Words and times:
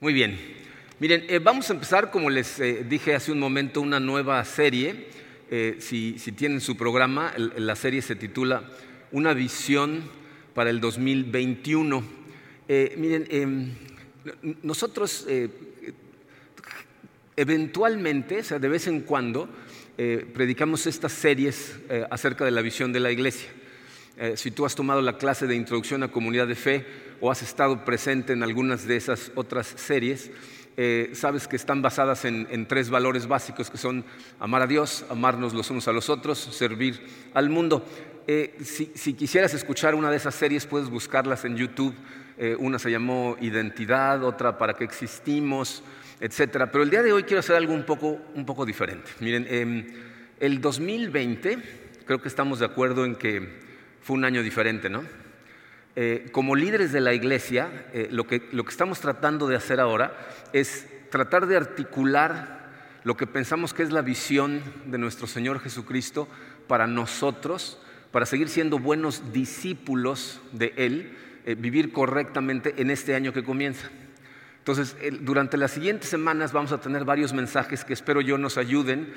Muy 0.00 0.14
bien. 0.14 0.40
Miren, 0.98 1.26
eh, 1.28 1.40
vamos 1.40 1.68
a 1.68 1.74
empezar, 1.74 2.10
como 2.10 2.30
les 2.30 2.58
eh, 2.58 2.86
dije 2.88 3.14
hace 3.14 3.32
un 3.32 3.38
momento, 3.38 3.82
una 3.82 4.00
nueva 4.00 4.42
serie. 4.46 5.08
Eh, 5.50 5.76
si, 5.78 6.14
tienen 6.32 6.62
su 6.62 6.74
programa, 6.74 7.34
la 7.36 7.76
serie 7.76 8.00
se 8.00 8.16
titula 8.16 8.64
Una 9.12 9.34
visión 9.34 10.00
para 10.54 10.70
el 10.70 10.80
2021. 10.80 12.02
miren, 12.96 13.26
em, 13.28 13.74
nosotros 14.62 15.26
eventualmente, 17.36 18.38
o 18.38 18.44
sea, 18.44 18.58
de 18.58 18.68
vez 18.70 18.86
en 18.86 19.02
cuando, 19.02 19.50
predicamos 20.32 20.86
estas 20.86 21.12
series 21.12 21.78
acerca 22.10 22.46
de 22.46 22.52
la 22.52 22.62
visión 22.62 22.90
de 22.94 23.00
la 23.00 23.12
iglesia. 23.12 23.50
si 24.36 24.50
tú 24.50 24.64
has 24.64 24.74
tomado 24.74 25.02
la 25.02 25.18
clase 25.18 25.46
de 25.46 25.56
introducción 25.56 26.02
a 26.02 26.08
comunidad 26.08 26.48
de 26.48 26.54
fe, 26.54 26.86
o 27.20 27.30
has 27.30 27.42
estado 27.42 27.84
presente 27.84 28.32
en 28.32 28.42
algunas 28.42 28.86
de 28.86 28.96
esas 28.96 29.32
otras 29.34 29.66
series, 29.66 30.30
eh, 30.76 31.10
sabes 31.12 31.46
que 31.46 31.56
están 31.56 31.82
basadas 31.82 32.24
en, 32.24 32.66
tres 32.66 32.88
valores 32.88 33.26
básicos 33.26 33.70
que 33.70 33.76
son 33.76 34.04
amar 34.38 34.62
a 34.62 34.66
Dios, 34.66 35.04
amarnos 35.10 35.52
los 35.52 35.68
unos 35.70 35.86
a 35.88 35.92
los 35.92 36.08
otros, 36.08 36.38
servir 36.38 37.00
al 37.34 37.50
mundo. 37.50 37.84
Eh, 38.26 38.56
si, 38.62 39.14
quisieras 39.14 39.52
escuchar 39.52 39.94
una 39.94 40.10
de 40.10 40.16
esas 40.16 40.34
series, 40.34 40.66
puedes 40.66 40.88
buscarlas 40.88 41.44
en 41.44 41.56
YouTube. 41.56 41.94
Eh, 42.38 42.56
una 42.58 42.78
se 42.78 42.90
llamó 42.90 43.36
Identidad, 43.40 44.24
otra 44.24 44.56
Para 44.56 44.74
qué 44.74 44.84
existimos, 44.84 45.82
etc. 46.20 46.68
Pero 46.72 46.82
el 46.82 46.88
día 46.88 47.02
de 47.02 47.12
hoy 47.12 47.24
quiero 47.24 47.40
hacer 47.40 47.56
algo 47.56 47.74
un 47.74 47.84
poco, 47.84 48.18
un 48.34 48.46
poco 48.46 48.64
diferente. 48.64 49.10
Miren, 49.20 49.46
em, 49.50 49.86
el 50.38 50.60
2020, 50.62 51.58
creo 52.06 52.22
que 52.22 52.28
estamos 52.28 52.60
de 52.60 52.64
acuerdo 52.64 53.04
en 53.04 53.16
que 53.16 53.60
fue 54.00 54.16
un 54.16 54.24
año 54.24 54.42
diferente, 54.42 54.88
¿no? 54.88 55.02
Eh, 55.96 56.28
como 56.32 56.54
líderes 56.54 56.92
de 56.92 57.00
la 57.00 57.14
iglesia, 57.14 57.86
eh, 57.92 58.08
lo, 58.10 58.26
que, 58.26 58.48
lo 58.52 58.64
que 58.64 58.70
estamos 58.70 59.00
tratando 59.00 59.48
de 59.48 59.56
hacer 59.56 59.80
ahora 59.80 60.16
es 60.52 60.86
tratar 61.10 61.46
de 61.46 61.56
articular 61.56 62.60
lo 63.02 63.16
que 63.16 63.26
pensamos 63.26 63.74
que 63.74 63.82
es 63.82 63.90
la 63.90 64.02
visión 64.02 64.62
de 64.86 64.98
nuestro 64.98 65.26
Señor 65.26 65.60
Jesucristo 65.60 66.28
para 66.68 66.86
nosotros, 66.86 67.80
para 68.12 68.26
seguir 68.26 68.48
siendo 68.48 68.78
buenos 68.78 69.32
discípulos 69.32 70.40
de 70.52 70.72
Él, 70.76 71.16
eh, 71.44 71.54
vivir 71.54 71.92
correctamente 71.92 72.74
en 72.76 72.90
este 72.90 73.14
año 73.14 73.32
que 73.32 73.42
comienza. 73.42 73.90
Entonces, 74.60 74.96
durante 75.22 75.56
las 75.56 75.72
siguientes 75.72 76.08
semanas 76.08 76.52
vamos 76.52 76.70
a 76.72 76.80
tener 76.80 77.04
varios 77.04 77.32
mensajes 77.32 77.84
que 77.84 77.94
espero 77.94 78.20
yo 78.20 78.38
nos 78.38 78.58
ayuden 78.58 79.12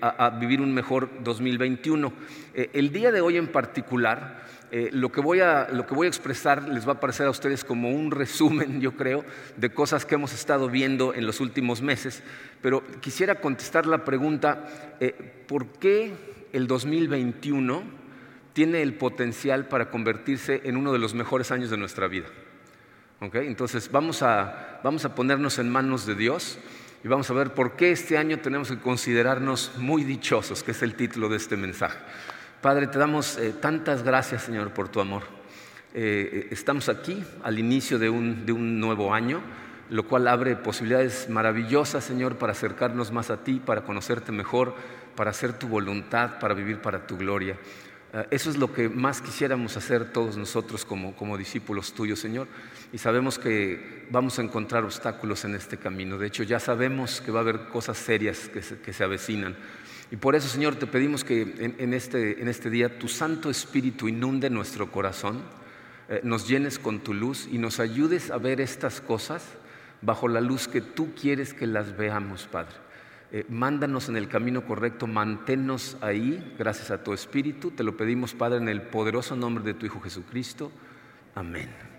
a, 0.00 0.26
a, 0.26 0.30
vivir 0.30 0.60
un 0.60 0.72
mejor 0.72 1.10
2021. 1.22 2.12
el 2.54 2.92
día 2.92 3.10
de 3.12 3.20
hoy 3.20 3.36
en 3.36 3.48
particular 3.48 4.44
eh, 4.76 4.90
lo, 4.90 5.12
que 5.12 5.20
voy 5.20 5.38
a, 5.38 5.68
expresar 6.04 6.68
les 6.68 6.88
va 6.88 6.94
a 6.94 7.00
parecer 7.00 7.26
a 7.26 7.30
ustedes 7.30 7.62
como 7.62 7.90
un 7.90 8.10
resumen, 8.10 8.80
yo 8.80 8.96
creo, 8.96 9.24
de 9.56 9.70
cosas 9.70 10.04
que 10.04 10.16
hemos 10.16 10.32
estado 10.32 10.68
viendo 10.68 11.14
en 11.14 11.26
los 11.26 11.38
últimos 11.38 11.80
meses, 11.80 12.24
pero 12.60 12.82
quisiera 13.00 13.36
contestar 13.36 13.86
la 13.86 14.04
pregunta, 14.04 14.96
eh, 14.98 15.14
¿por 15.46 15.68
qué 15.74 16.12
el 16.52 16.66
2021 16.66 17.84
tiene 18.52 18.82
el 18.82 18.94
potencial 18.94 19.68
para 19.68 19.90
convertirse 19.90 20.62
en 20.64 20.76
uno 20.76 20.92
de 20.92 20.98
los 20.98 21.14
mejores 21.14 21.52
años 21.52 21.70
de 21.70 21.76
nuestra 21.76 22.08
vida? 22.08 22.26
Entonces 23.32 23.90
vamos 23.90 24.22
a, 24.22 24.80
vamos 24.82 25.04
a 25.04 25.14
ponernos 25.14 25.58
en 25.58 25.70
manos 25.70 26.04
de 26.04 26.14
Dios 26.14 26.58
y 27.02 27.08
vamos 27.08 27.30
a 27.30 27.34
ver 27.34 27.54
por 27.54 27.76
qué 27.76 27.90
este 27.90 28.18
año 28.18 28.38
tenemos 28.40 28.68
que 28.68 28.78
considerarnos 28.78 29.72
muy 29.78 30.04
dichosos, 30.04 30.62
que 30.62 30.72
es 30.72 30.82
el 30.82 30.94
título 30.94 31.28
de 31.28 31.36
este 31.36 31.56
mensaje. 31.56 31.98
Padre, 32.60 32.86
te 32.86 32.98
damos 32.98 33.38
eh, 33.38 33.54
tantas 33.60 34.02
gracias, 34.02 34.42
Señor, 34.42 34.72
por 34.72 34.88
tu 34.88 35.00
amor. 35.00 35.22
Eh, 35.94 36.48
estamos 36.50 36.88
aquí 36.88 37.24
al 37.42 37.58
inicio 37.58 37.98
de 37.98 38.10
un, 38.10 38.44
de 38.44 38.52
un, 38.52 38.80
nuevo 38.80 39.14
año, 39.14 39.40
lo 39.90 40.06
cual 40.06 40.28
abre 40.28 40.56
posibilidades 40.56 41.28
maravillosas, 41.28 42.04
Señor, 42.04 42.36
para 42.36 42.52
acercarnos 42.52 43.12
más 43.12 43.30
a 43.30 43.42
ti, 43.44 43.60
para 43.64 43.84
conocerte 43.84 44.32
mejor, 44.32 44.74
para 45.14 45.30
hacer 45.30 45.58
tu 45.58 45.68
voluntad, 45.68 46.38
para 46.38 46.54
vivir 46.54 46.80
para 46.80 47.06
tu 47.06 47.16
gloria. 47.16 47.56
Eh, 48.14 48.26
eso 48.30 48.48
es 48.48 48.56
lo 48.56 48.72
que 48.72 48.88
más 48.88 49.20
quisiéramos 49.20 49.76
hacer 49.76 50.12
todos 50.12 50.36
nosotros 50.36 50.84
como, 50.84 51.14
como 51.16 51.36
discípulos 51.36 51.92
tuyos, 51.92 52.18
Señor. 52.18 52.48
Y 52.94 52.98
sabemos 52.98 53.40
que 53.40 54.06
vamos 54.08 54.38
a 54.38 54.42
encontrar 54.42 54.84
obstáculos 54.84 55.44
en 55.44 55.56
este 55.56 55.78
camino. 55.78 56.16
De 56.16 56.28
hecho, 56.28 56.44
ya 56.44 56.60
sabemos 56.60 57.20
que 57.20 57.32
va 57.32 57.40
a 57.40 57.42
haber 57.42 57.66
cosas 57.66 57.98
serias 57.98 58.48
que 58.48 58.62
se, 58.62 58.78
que 58.78 58.92
se 58.92 59.02
avecinan. 59.02 59.56
Y 60.12 60.16
por 60.16 60.36
eso, 60.36 60.46
Señor, 60.46 60.76
te 60.76 60.86
pedimos 60.86 61.24
que 61.24 61.74
en, 61.76 61.92
este, 61.92 62.40
en 62.40 62.46
este, 62.46 62.70
día 62.70 62.96
tu 62.96 63.08
Santo 63.08 63.50
Espíritu 63.50 64.06
inunde 64.06 64.48
nuestro 64.48 64.92
corazón, 64.92 65.42
eh, 66.08 66.20
nos 66.22 66.46
llenes 66.46 66.78
con 66.78 67.00
tu 67.00 67.14
luz 67.14 67.48
y 67.50 67.58
nos 67.58 67.80
ayudes 67.80 68.30
a 68.30 68.38
ver 68.38 68.60
estas 68.60 69.00
cosas 69.00 69.44
bajo 70.00 70.28
la 70.28 70.40
luz 70.40 70.68
que 70.68 70.80
tú 70.80 71.14
quieres 71.20 71.52
que 71.52 71.66
las 71.66 71.96
veamos, 71.96 72.46
Padre. 72.46 72.76
Eh, 73.32 73.44
mándanos 73.48 74.08
en 74.08 74.16
el 74.16 74.28
camino 74.28 74.64
correcto, 74.64 75.08
manténnos 75.08 75.96
ahí, 76.00 76.54
gracias 76.56 76.92
a 76.92 77.02
tu 77.02 77.12
Espíritu. 77.12 77.72
Te 77.72 77.82
lo 77.82 77.96
pedimos, 77.96 78.34
Padre, 78.34 78.58
en 78.58 78.68
el 78.68 78.82
poderoso 78.82 79.34
nombre 79.34 79.64
de 79.64 79.74
tu 79.74 79.84
Hijo 79.84 79.98
Jesucristo. 79.98 80.70
Amén. 81.34 81.93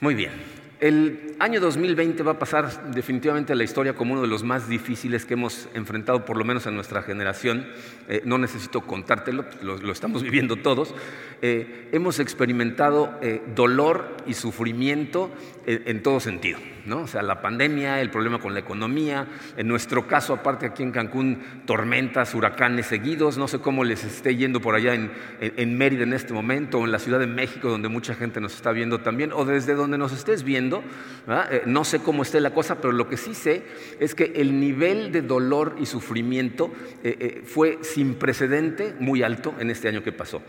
Muy 0.00 0.14
bien. 0.14 0.32
El 0.80 1.36
año 1.38 1.60
2020 1.60 2.22
va 2.22 2.32
a 2.32 2.38
pasar 2.38 2.92
definitivamente 2.94 3.52
a 3.52 3.56
la 3.56 3.64
historia 3.64 3.94
como 3.94 4.14
uno 4.14 4.22
de 4.22 4.28
los 4.28 4.42
más 4.42 4.66
difíciles 4.66 5.26
que 5.26 5.34
hemos 5.34 5.68
enfrentado, 5.74 6.24
por 6.24 6.38
lo 6.38 6.44
menos 6.46 6.66
en 6.66 6.74
nuestra 6.74 7.02
generación. 7.02 7.66
Eh, 8.08 8.22
no 8.24 8.38
necesito 8.38 8.80
contártelo, 8.80 9.44
lo, 9.60 9.92
estamos 9.92 10.22
viviendo 10.24 10.56
todos. 10.56 10.94
Eh, 11.42 11.90
hemos 11.92 12.18
experimentado 12.18 13.14
eh, 13.20 13.42
dolor 13.54 14.16
y 14.26 14.32
sufrimiento 14.32 15.30
en 15.66 16.02
todo 16.02 16.18
sentido. 16.18 16.58
¿No? 16.86 17.02
O 17.02 17.06
sea, 17.06 17.22
la 17.22 17.40
pandemia, 17.40 18.00
el 18.00 18.10
problema 18.10 18.38
con 18.38 18.54
la 18.54 18.60
economía, 18.60 19.26
en 19.56 19.68
nuestro 19.68 20.06
caso, 20.06 20.32
aparte 20.32 20.66
aquí 20.66 20.82
en 20.82 20.92
Cancún, 20.92 21.42
tormentas, 21.66 22.34
huracanes 22.34 22.86
seguidos, 22.86 23.38
no 23.38 23.48
sé 23.48 23.58
cómo 23.58 23.84
les 23.84 24.04
esté 24.04 24.36
yendo 24.36 24.60
por 24.60 24.74
allá 24.74 24.94
en, 24.94 25.78
Mérida 25.78 26.02
en 26.02 26.12
este 26.12 26.32
momento, 26.32 26.78
o 26.78 26.84
en 26.84 26.92
la 26.92 26.98
Ciudad 26.98 27.18
de 27.18 27.26
México, 27.26 27.68
donde 27.68 27.88
mucha 27.88 28.14
gente 28.14 28.40
nos 28.40 28.54
está 28.54 28.72
viendo 28.72 29.00
también, 29.00 29.32
o 29.32 29.44
desde 29.44 29.74
donde 29.74 29.98
nos 29.98 30.12
estés 30.12 30.42
viendo, 30.42 30.82
eh, 31.28 31.62
no 31.66 31.84
sé 31.84 32.00
cómo 32.00 32.22
esté 32.22 32.40
la 32.40 32.52
cosa, 32.52 32.80
pero 32.80 32.92
lo 32.92 33.08
que 33.08 33.16
sí 33.16 33.34
sé 33.34 33.62
es 33.98 34.14
que 34.14 34.32
el 34.36 34.58
nivel 34.58 35.12
de 35.12 35.22
dolor 35.22 35.76
y 35.78 35.86
sufrimiento 35.86 36.72
eh, 37.02 37.16
eh, 37.20 37.42
fue 37.44 37.78
sin 37.82 38.14
precedente 38.14 38.94
muy 38.98 39.22
alto 39.22 39.54
en 39.58 39.70
este 39.70 39.88
año 39.88 40.02
que 40.02 40.12
pasó. 40.12 40.42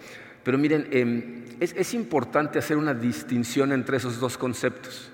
Pero 0.43 0.57
miren, 0.57 0.87
em, 0.91 1.43
es 1.59 1.93
importante 1.93 2.57
hacer 2.57 2.75
una 2.75 2.95
distinción 2.95 3.71
entre 3.71 3.97
esos 3.97 4.19
dos 4.19 4.39
conceptos. 4.39 5.10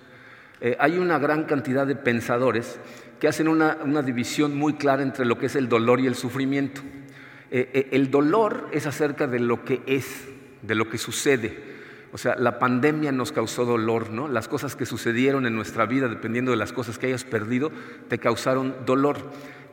Eh, 0.59 0.75
hay 0.79 0.97
una 0.97 1.19
gran 1.19 1.43
cantidad 1.43 1.85
de 1.85 1.95
pensadores 1.95 2.79
que 3.19 3.27
hacen 3.27 3.47
una, 3.47 3.75
división 4.01 4.55
muy 4.55 4.73
clara 4.73 5.03
entre 5.03 5.25
lo 5.25 5.37
que 5.37 5.47
es 5.47 5.55
el 5.55 5.69
dolor 5.69 5.99
y 5.99 6.07
el 6.07 6.15
sufrimiento. 6.15 6.81
Eh, 7.51 7.69
eh, 7.73 7.89
el 7.91 8.11
dolor 8.11 8.69
es 8.71 8.85
acerca 8.87 9.27
de 9.27 9.39
lo 9.39 9.63
que 9.63 9.81
es, 9.85 10.27
de 10.61 10.75
lo 10.75 10.89
que 10.89 10.97
sucede. 10.97 11.77
O 12.11 12.17
sea, 12.17 12.35
la 12.35 12.57
pandemia 12.57 13.11
nos 13.11 13.31
causó 13.31 13.65
dolor, 13.65 14.11
¿no? 14.11 14.27
Las 14.27 14.47
cosas 14.47 14.75
que 14.75 14.85
sucedieron 14.85 15.45
en 15.45 15.55
nuestra 15.55 15.85
vida, 15.85 16.07
dependiendo 16.07 16.51
de 16.51 16.57
las 16.57 16.73
cosas 16.73 16.97
que 16.97 17.07
hayas 17.07 17.23
perdido, 17.23 17.71
te 18.07 18.17
causaron 18.17 18.75
dolor. 18.85 19.17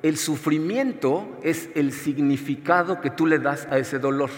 El 0.03 0.17
sufrimiento 0.19 1.39
es 1.43 1.71
el 1.75 1.93
significado 1.93 3.00
que 3.00 3.11
tú 3.11 3.27
le 3.27 3.39
das 3.39 3.67
a 3.71 3.78
ese 3.78 3.99
dolor. 3.99 4.31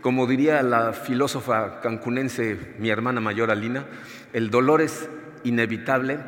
Como 0.00 0.26
diría 0.26 0.62
la 0.62 0.92
filósofa 0.92 1.80
cancunense, 1.80 2.56
mi 2.78 2.88
hermana 2.88 3.20
mayor 3.20 3.50
Alina, 3.50 3.84
el 4.32 4.50
dolor 4.50 4.80
es 4.80 5.08
inevitable, 5.44 6.18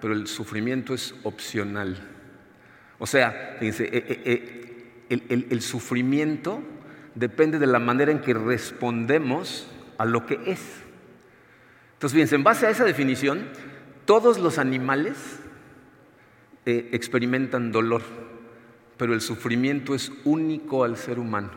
pero 0.00 0.14
el 0.14 0.26
sufrimiento 0.26 0.94
es 0.94 1.14
opcional. 1.24 1.96
O 2.98 3.06
sea, 3.06 3.56
fíjense, 3.58 3.84
eh, 3.84 3.90
eh, 4.24 5.06
eh, 5.10 5.46
el, 5.50 5.62
sufrimiento 5.62 6.62
depende 7.14 7.58
de 7.58 7.66
la 7.66 7.78
manera 7.78 8.10
en 8.10 8.20
que 8.20 8.34
respondemos 8.34 9.68
a 9.98 10.04
lo 10.04 10.26
que 10.26 10.34
es. 10.46 10.60
Entonces, 11.94 12.14
fíjense, 12.14 12.36
en 12.36 12.44
base 12.44 12.66
a 12.66 12.70
esa 12.70 12.84
definición, 12.84 13.48
todos 14.04 14.38
los 14.38 14.58
animales 14.58 15.40
experimentan 16.66 17.72
dolor, 17.72 18.02
pero 18.98 19.14
el 19.14 19.22
sufrimiento 19.22 19.94
es 19.94 20.12
único 20.24 20.84
al 20.84 20.98
ser 20.98 21.18
humano. 21.18 21.50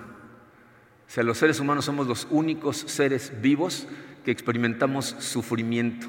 O 1.05 1.13
sea, 1.13 1.25
los 1.25 1.37
seres 1.37 1.59
humanos 1.59 1.83
somos 1.83 2.07
los 2.07 2.27
únicos 2.29 2.77
seres 2.77 3.33
vivos 3.41 3.87
que 4.23 4.31
experimentamos 4.31 5.15
sufrimiento. 5.19 6.07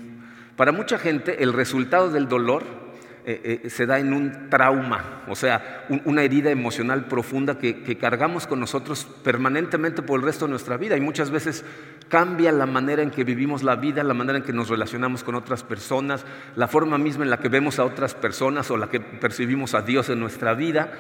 Para 0.57 0.73
mucha 0.73 0.99
gente 0.99 1.43
el 1.43 1.53
resultado 1.53 2.11
del 2.11 2.29
dolor 2.29 2.65
eh, 3.25 3.61
eh, 3.65 3.71
se 3.71 3.87
da 3.87 4.01
en 4.01 4.13
un 4.13 4.51
trauma, 4.51 5.23
o 5.29 5.37
sea, 5.37 5.87
una 6.07 6.25
herida 6.25 6.51
emocional 6.51 7.07
profunda 7.07 7.57
que, 7.57 7.85
que, 7.85 7.97
cargamos 7.97 8.49
con 8.49 8.59
nosotros 8.59 9.07
permanentemente 9.23 10.03
por 10.03 10.19
el 10.19 10.27
resto 10.27 10.47
de 10.47 10.51
nuestra 10.51 10.77
vida 10.77 10.97
y 10.97 11.01
muchas 11.01 11.31
veces 11.31 11.65
cambia 12.09 12.51
la 12.51 12.67
manera 12.67 13.01
en 13.01 13.13
que 13.13 13.23
vivimos 13.23 13.63
la 13.63 13.77
vida, 13.77 14.03
la 14.03 14.13
manera 14.13 14.39
en 14.39 14.45
que 14.45 14.53
nos 14.53 14.69
relacionamos 14.69 15.23
con 15.23 15.37
otras 15.37 15.63
personas, 15.63 16.27
la 16.57 16.67
forma 16.67 16.99
misma 16.99 17.23
en 17.23 17.31
la 17.31 17.39
que 17.39 17.49
vemos 17.49 17.79
a 17.79 17.85
otras 17.85 18.15
personas 18.17 18.69
o 18.73 18.77
la 18.77 18.91
que 18.91 18.99
percibimos 18.99 19.75
a 19.75 19.83
Dios 19.83 20.09
en 20.09 20.19
nuestra 20.19 20.55
vida. 20.55 20.93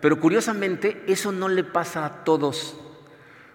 Pero 0.00 0.18
curiosamente 0.18 1.04
eso 1.06 1.30
no 1.30 1.48
le 1.48 1.62
pasa 1.62 2.04
a 2.04 2.24
todos 2.24 2.76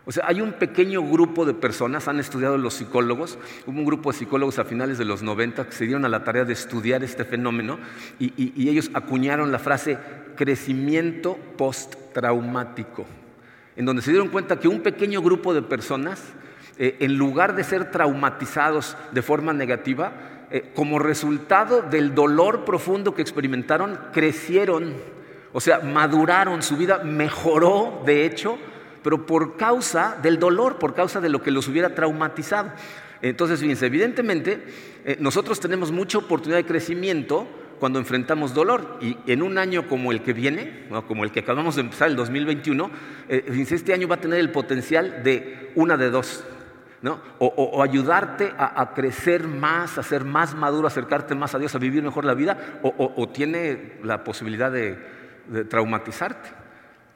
O 0.08 0.12
sea, 0.12 0.26
hay 0.28 0.40
un 0.40 0.54
pequeño 0.54 1.02
grupo 1.02 1.46
de 1.46 1.56
personas, 1.56 2.08
han 2.08 2.20
estudiado 2.20 2.60
los 2.60 2.76
psicólogos, 2.76 3.40
hubo 3.66 3.80
un 3.80 3.86
grupo 3.86 4.12
de 4.12 4.20
psicólogos 4.20 4.60
a 4.60 4.66
finales 4.66 5.00
de 5.00 5.06
los 5.06 5.24
90 5.24 5.66
que 5.66 5.72
se 5.72 5.86
dieron 5.86 6.06
a 6.06 6.10
la 6.10 6.24
tarea 6.24 6.46
de 6.46 6.54
estudiar 6.54 7.04
este 7.04 7.26
fenómeno 7.26 7.80
y, 8.20 8.70
ellos 8.70 8.92
acuñaron 8.94 9.52
la 9.52 9.58
frase 9.58 9.98
crecimiento 10.36 11.40
post-traumático, 11.58 13.06
en 13.76 13.86
donde 13.86 14.04
se 14.04 14.12
dieron 14.12 14.30
cuenta 14.30 14.60
que 14.60 14.68
un 14.68 14.82
pequeño 14.82 15.24
grupo 15.24 15.56
de 15.56 15.64
personas, 15.64 16.22
eh, 16.78 16.98
en 17.00 17.18
lugar 17.18 17.56
de 17.56 17.64
ser 17.64 17.90
traumatizados 17.90 18.96
de 19.12 19.24
forma 19.24 19.54
negativa, 19.54 20.14
eh, 20.52 20.72
como 20.76 21.00
resultado 21.00 21.82
del 21.82 22.14
dolor 22.14 22.64
profundo 22.64 23.16
que 23.16 23.24
experimentaron, 23.24 23.98
crecieron, 24.14 24.94
o 25.52 25.60
sea, 25.60 25.80
maduraron, 25.80 26.62
su 26.62 26.78
vida 26.78 27.00
mejoró, 27.04 28.04
de 28.06 28.26
hecho, 28.26 28.60
pero 29.06 29.24
por 29.28 29.56
causa 29.56 30.18
del 30.20 30.40
dolor, 30.40 30.80
por 30.80 30.96
causa 30.96 31.22
de 31.22 31.30
lo 31.30 31.44
que 31.44 31.52
los 31.52 31.68
hubiera 31.68 31.94
traumatizado. 31.94 32.72
Entonces, 33.22 33.60
fíjense, 33.60 33.86
evidentemente 33.86 34.64
eh, 35.06 35.18
nosotros 35.20 35.60
tenemos 35.60 35.92
mucha 35.92 36.18
oportunidad 36.18 36.58
de 36.58 36.66
crecimiento 36.66 37.48
cuando 37.80 38.00
enfrentamos 38.00 38.56
dolor. 38.56 38.98
Y 39.02 39.16
en 39.28 39.44
un 39.44 39.60
año 39.60 39.88
como 39.88 40.12
el 40.12 40.24
que 40.24 40.34
viene, 40.34 40.88
como 41.08 41.24
el 41.24 41.30
que 41.30 41.42
acabamos 41.42 41.76
de 41.76 41.82
empezar, 41.82 42.10
el 42.10 42.16
2021, 42.16 42.90
eh, 43.30 43.68
este 43.70 43.94
año 43.94 44.08
va 44.08 44.16
a 44.16 44.22
tener 44.22 44.40
el 44.40 44.52
potencial 44.52 45.22
de 45.24 45.72
una 45.76 45.98
de 45.98 46.10
dos. 46.10 46.44
¿no? 47.04 47.22
O, 47.38 47.84
ayudarte 47.84 48.56
a, 48.58 48.92
crecer 48.96 49.48
más, 49.48 50.00
a 50.00 50.02
ser 50.04 50.26
más 50.26 50.56
maduro, 50.56 50.88
acercarte 50.88 51.36
más 51.36 51.54
a 51.54 51.60
Dios, 51.60 51.76
a 51.76 51.78
vivir 51.78 52.02
mejor 52.02 52.26
la 52.26 52.34
vida, 52.34 52.80
o, 52.82 53.30
tiene 53.30 54.00
la 54.02 54.24
posibilidad 54.24 54.72
de 54.72 54.98
traumatizarte. 55.70 56.65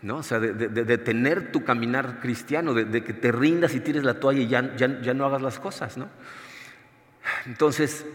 ¿No? 0.01 0.17
O 0.17 0.23
sea, 0.23 0.39
de, 0.39 0.97
tener 0.97 1.51
tu 1.51 1.63
caminar 1.63 2.19
cristiano, 2.19 2.73
de, 2.73 3.03
que 3.03 3.13
te 3.13 3.31
rindas 3.31 3.75
y 3.75 3.79
tires 3.79 4.03
la 4.03 4.19
toalla 4.19 4.41
y 4.41 4.47
ya, 4.47 4.75
ya, 4.75 5.13
no 5.13 5.25
hagas 5.25 5.41
las 5.41 5.59
cosas, 5.59 5.97
¿no? 5.97 6.07
Entonces, 7.45 8.05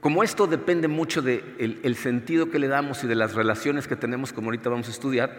como 0.00 0.22
esto 0.22 0.46
depende 0.46 0.88
mucho 0.88 1.22
del 1.22 1.80
el 1.82 1.96
sentido 1.96 2.50
que 2.50 2.58
le 2.58 2.68
damos 2.68 3.04
y 3.04 3.06
de 3.06 3.14
las 3.14 3.34
relaciones 3.34 3.86
que 3.88 3.96
tenemos, 3.96 4.32
como 4.32 4.48
ahorita 4.48 4.68
vamos 4.68 4.88
a 4.88 4.90
estudiar, 4.90 5.38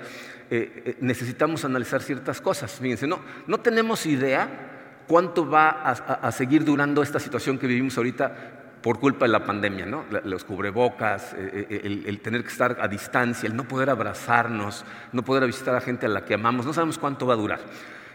eh, 0.49 0.83
eh, 0.85 0.97
necesitamos 1.01 1.65
analizar 1.65 2.01
ciertas 2.01 2.41
cosas. 2.41 2.71
Fíjense, 2.79 3.05
no, 3.05 3.19
no 3.45 3.59
tenemos 3.59 4.05
idea 4.05 4.75
cuánto 5.07 5.47
va 5.47 5.69
a, 5.69 6.31
seguir 6.31 6.63
durando 6.63 7.03
esta 7.03 7.19
situación 7.19 7.57
que 7.59 7.67
vivimos 7.67 7.97
ahorita 7.97 8.54
por 8.85 8.99
culpa 8.99 9.25
de 9.25 9.31
la 9.31 9.43
pandemia, 9.43 9.87
los 10.25 10.43
cubrebocas, 10.43 11.33
eh, 11.33 11.65
eh, 11.71 12.03
el, 12.05 12.19
tener 12.19 12.43
que 12.43 12.49
estar 12.49 12.77
a 12.79 12.87
distancia, 12.87 13.47
el 13.47 13.55
no 13.55 13.67
poder 13.67 13.89
abrazarnos, 13.89 14.85
no 15.11 15.25
poder 15.25 15.47
visitar 15.47 15.73
a 15.75 15.81
gente 15.81 16.05
a 16.05 16.09
la 16.09 16.23
que 16.23 16.35
amamos, 16.35 16.67
no 16.67 16.71
sabemos 16.71 16.99
cuánto 16.99 17.25
va 17.25 17.33
a 17.33 17.37
durar. 17.37 17.61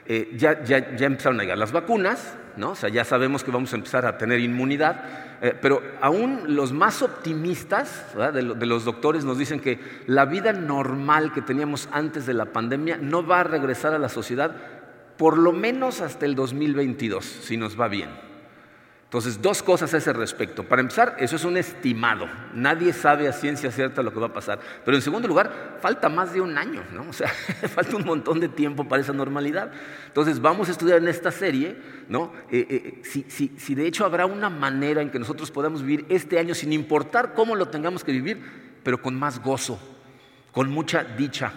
Eh, 0.06 0.32
ya, 0.36 0.62
ya, 0.62 0.94
ya, 0.94 1.06
empezaron 1.08 1.40
a 1.40 1.42
llegar 1.42 1.58
las 1.58 1.72
vacunas, 1.72 2.36
o 2.62 2.76
sea, 2.76 2.88
ya 2.88 3.02
sabemos 3.02 3.42
que 3.42 3.50
vamos 3.50 3.72
a 3.72 3.76
empezar 3.76 4.06
a 4.06 4.16
tener 4.16 4.38
inmunidad, 4.38 5.02
pero 5.60 5.82
aún 6.00 6.54
los 6.54 6.72
más 6.72 7.02
optimistas 7.02 8.06
de, 8.32 8.54
de, 8.54 8.66
los 8.66 8.84
doctores 8.84 9.24
nos 9.24 9.38
dicen 9.38 9.58
que 9.58 9.80
la 10.06 10.24
vida 10.24 10.52
normal 10.52 11.32
que 11.32 11.42
teníamos 11.42 11.88
antes 11.90 12.26
de 12.26 12.34
la 12.34 12.44
pandemia 12.44 12.96
no 12.96 13.26
va 13.26 13.40
a 13.40 13.44
regresar 13.44 13.92
a 13.92 13.98
la 13.98 14.08
sociedad 14.08 14.54
por 15.16 15.36
lo 15.36 15.52
menos 15.52 16.00
hasta 16.00 16.26
el 16.26 16.36
2022, 16.36 17.24
si 17.24 17.56
nos 17.56 17.78
va 17.78 17.88
bien. 17.88 18.29
Entonces, 19.10 19.42
dos 19.42 19.60
cosas 19.64 19.92
a 19.92 19.96
ese 19.96 20.12
respecto. 20.12 20.62
Para 20.62 20.82
empezar, 20.82 21.16
eso 21.18 21.34
es 21.34 21.44
un 21.44 21.56
estimado. 21.56 22.28
Nadie 22.54 22.92
sabe 22.92 23.26
a 23.26 23.32
ciencia 23.32 23.72
cierta 23.72 24.04
lo 24.04 24.12
que 24.12 24.20
va 24.20 24.28
a 24.28 24.32
pasar. 24.32 24.60
Pero 24.84 24.96
en 24.96 25.02
segundo 25.02 25.26
lugar, 25.26 25.78
falta 25.82 26.08
más 26.08 26.32
de 26.32 26.40
un 26.40 26.56
año, 26.56 26.84
¿no? 26.94 27.08
O 27.08 27.12
sea, 27.12 27.26
falta 27.74 27.96
un 27.96 28.04
montón 28.04 28.38
de 28.38 28.48
tiempo 28.48 28.86
para 28.86 29.02
esa 29.02 29.12
normalidad. 29.12 29.72
Entonces, 30.06 30.40
vamos 30.40 30.68
a 30.68 30.70
estudiar 30.70 30.98
en 30.98 31.08
esta 31.08 31.32
serie, 31.32 31.76
¿no? 32.08 32.32
Eh, 32.52 32.64
eh, 32.70 33.02
si, 33.02 33.24
si 33.58 33.74
de 33.74 33.84
hecho 33.84 34.04
habrá 34.04 34.26
una 34.26 34.48
manera 34.48 35.02
en 35.02 35.10
que 35.10 35.18
nosotros 35.18 35.50
podamos 35.50 35.82
vivir 35.82 36.06
este 36.08 36.38
año 36.38 36.54
sin 36.54 36.72
importar 36.72 37.34
cómo 37.34 37.56
lo 37.56 37.66
tengamos 37.66 38.04
que 38.04 38.12
vivir, 38.12 38.40
pero 38.84 39.02
con 39.02 39.18
más 39.18 39.42
gozo, 39.42 39.80
con 40.52 40.70
mucha 40.70 41.02
dicha. 41.02 41.52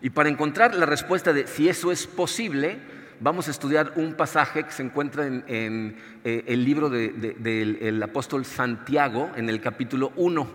Y 0.00 0.10
para 0.10 0.28
encontrar 0.28 0.76
la 0.76 0.86
respuesta 0.86 1.32
de 1.32 1.48
si 1.48 1.68
eso 1.68 1.90
es 1.90 2.06
posible, 2.06 2.78
vamos 3.24 3.48
a 3.48 3.52
estudiar 3.52 3.94
un 3.96 4.12
pasaje 4.12 4.64
que 4.64 4.70
se 4.70 4.82
encuentra 4.82 5.26
en, 5.26 5.96
eh, 6.24 6.44
el 6.46 6.62
libro 6.62 6.90
del 6.90 8.02
apóstol 8.02 8.44
Santiago, 8.44 9.30
en 9.34 9.48
el 9.48 9.62
capítulo 9.62 10.12
1. 10.16 10.46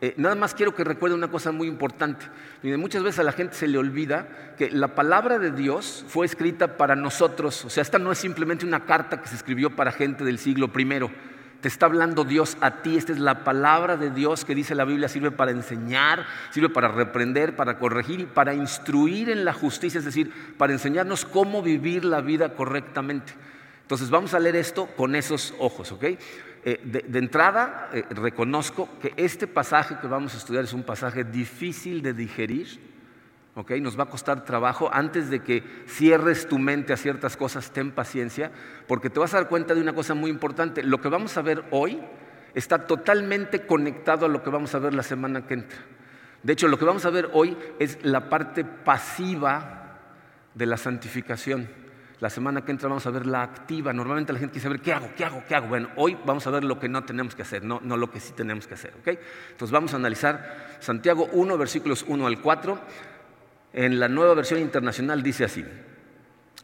Eh, 0.00 0.14
nada 0.16 0.34
más 0.34 0.54
quiero 0.54 0.74
que 0.74 0.82
recuerde 0.82 1.14
una 1.14 1.28
cosa 1.28 1.52
muy 1.52 1.68
importante. 1.68 2.24
Muchas 2.62 3.02
veces 3.02 3.18
a 3.18 3.22
la 3.22 3.32
gente 3.32 3.54
se 3.54 3.68
le 3.68 3.76
olvida 3.76 4.54
que 4.56 4.70
la 4.70 4.94
palabra 4.94 5.38
de 5.38 5.50
Dios 5.50 6.06
fue 6.08 6.24
escrita 6.24 6.78
para 6.78 6.96
nosotros. 6.96 7.66
O 7.66 7.70
sea, 7.70 7.82
esta 7.82 7.98
no 7.98 8.10
es 8.10 8.18
simplemente 8.18 8.64
una 8.64 8.86
carta 8.86 9.20
que 9.20 9.28
se 9.28 9.36
escribió 9.36 9.76
para 9.76 9.92
gente 9.92 10.24
del 10.24 10.38
siglo 10.38 10.72
primero 10.72 11.10
te 11.60 11.68
está 11.68 11.86
hablando 11.86 12.24
Dios 12.24 12.56
a 12.60 12.82
ti. 12.82 12.96
Esta 12.96 13.12
es 13.12 13.18
la 13.18 13.44
palabra 13.44 13.96
de 13.96 14.10
Dios 14.10 14.44
que 14.44 14.54
dice 14.54 14.74
la 14.74 14.84
Biblia, 14.84 15.08
sirve 15.08 15.30
para 15.30 15.50
enseñar, 15.50 16.26
sirve 16.50 16.68
para 16.68 16.88
reprender, 16.88 17.56
para 17.56 17.78
corregir 17.78 18.20
y 18.20 18.26
para 18.26 18.54
instruir 18.54 19.30
en 19.30 19.44
la 19.44 19.52
justicia, 19.52 19.98
es 19.98 20.04
decir, 20.04 20.32
para 20.58 20.72
enseñarnos 20.72 21.24
cómo 21.24 21.62
vivir 21.62 22.04
la 22.04 22.20
vida 22.20 22.54
correctamente. 22.54 23.32
Entonces 23.82 24.10
vamos 24.10 24.34
a 24.34 24.40
leer 24.40 24.56
esto 24.56 24.86
con 24.96 25.14
esos 25.14 25.54
ojos, 25.58 25.92
¿ok? 25.92 26.04
Eh, 26.68 26.80
de, 26.82 27.18
entrada, 27.20 27.90
eh, 27.92 28.04
reconozco 28.10 28.88
que 29.00 29.12
este 29.16 29.46
pasaje 29.46 29.98
que 30.00 30.08
vamos 30.08 30.34
a 30.34 30.38
estudiar 30.38 30.64
es 30.64 30.72
un 30.72 30.82
pasaje 30.82 31.22
difícil 31.22 32.02
de 32.02 32.12
digerir 32.12 32.95
nos 33.80 33.98
va 33.98 34.04
a 34.04 34.08
costar 34.08 34.44
trabajo. 34.44 34.90
Antes 34.92 35.30
de 35.30 35.40
que 35.40 35.62
cierres 35.86 36.46
tu 36.46 36.58
mente 36.58 36.92
a 36.92 36.96
ciertas 36.96 37.36
cosas, 37.36 37.70
ten 37.70 37.90
paciencia, 37.90 38.50
porque 38.86 39.08
te 39.08 39.18
vas 39.18 39.32
a 39.32 39.38
dar 39.38 39.48
cuenta 39.48 39.74
de 39.74 39.80
una 39.80 39.94
cosa 39.94 40.14
muy 40.14 40.30
importante. 40.30 40.82
Lo 40.82 41.00
que 41.00 41.08
vamos 41.08 41.36
a 41.38 41.42
ver 41.42 41.64
hoy 41.70 42.00
está 42.54 42.86
totalmente 42.86 43.66
conectado 43.66 44.26
a 44.26 44.28
lo 44.28 44.42
que 44.42 44.50
vamos 44.50 44.74
a 44.74 44.78
ver 44.78 44.94
la 44.94 45.02
semana 45.02 45.46
que 45.46 45.54
entra. 45.54 45.78
De 46.42 46.52
hecho, 46.52 46.68
lo 46.68 46.78
que 46.78 46.84
vamos 46.84 47.06
a 47.06 47.10
ver 47.10 47.30
hoy 47.32 47.56
es 47.78 47.98
la 48.02 48.28
parte 48.28 48.64
pasiva 48.64 50.00
de 50.54 50.66
la 50.66 50.76
santificación. 50.76 51.68
La 52.20 52.30
semana 52.30 52.64
que 52.64 52.72
entra 52.72 52.88
vamos 52.88 53.06
a 53.06 53.10
ver 53.10 53.26
la 53.26 53.42
activa. 53.42 53.92
Normalmente 53.92 54.32
la 54.32 54.38
gente 54.38 54.52
quiere 54.52 54.62
saber 54.62 54.80
qué 54.80 54.92
hago, 54.92 55.10
qué 55.16 55.24
hago, 55.24 55.42
qué 55.46 55.54
hago. 55.54 55.68
Bueno, 55.68 55.88
hoy 55.96 56.16
vamos 56.24 56.46
a 56.46 56.50
ver 56.50 56.64
lo 56.64 56.78
que 56.78 56.88
no 56.88 57.04
tenemos 57.04 57.34
que 57.34 57.42
hacer, 57.42 57.62
no, 57.62 57.80
no 57.82 57.96
lo 57.96 58.10
que 58.10 58.20
sí 58.20 58.32
tenemos 58.32 58.66
que 58.66 58.74
hacer. 58.74 58.94
Entonces 59.04 59.70
vamos 59.70 59.92
a 59.92 59.96
analizar 59.96 60.76
Santiago 60.80 61.28
1, 61.32 61.58
versículos 61.58 62.04
1 62.06 62.26
al 62.26 62.40
4. 62.40 62.80
En 63.76 64.00
la 64.00 64.08
nueva 64.08 64.32
versión 64.32 64.60
internacional 64.60 65.22
dice 65.22 65.44
así, 65.44 65.62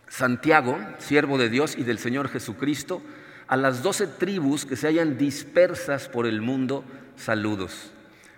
Santiago, 0.08 0.78
siervo 0.96 1.36
de 1.36 1.50
Dios 1.50 1.76
y 1.76 1.82
del 1.82 1.98
Señor 1.98 2.30
Jesucristo, 2.30 3.02
a 3.48 3.58
las 3.58 3.82
doce 3.82 4.06
tribus 4.06 4.64
que 4.64 4.76
se 4.76 4.86
hayan 4.86 5.18
dispersas 5.18 6.08
por 6.08 6.24
el 6.24 6.40
mundo, 6.40 6.86
saludos. 7.16 7.92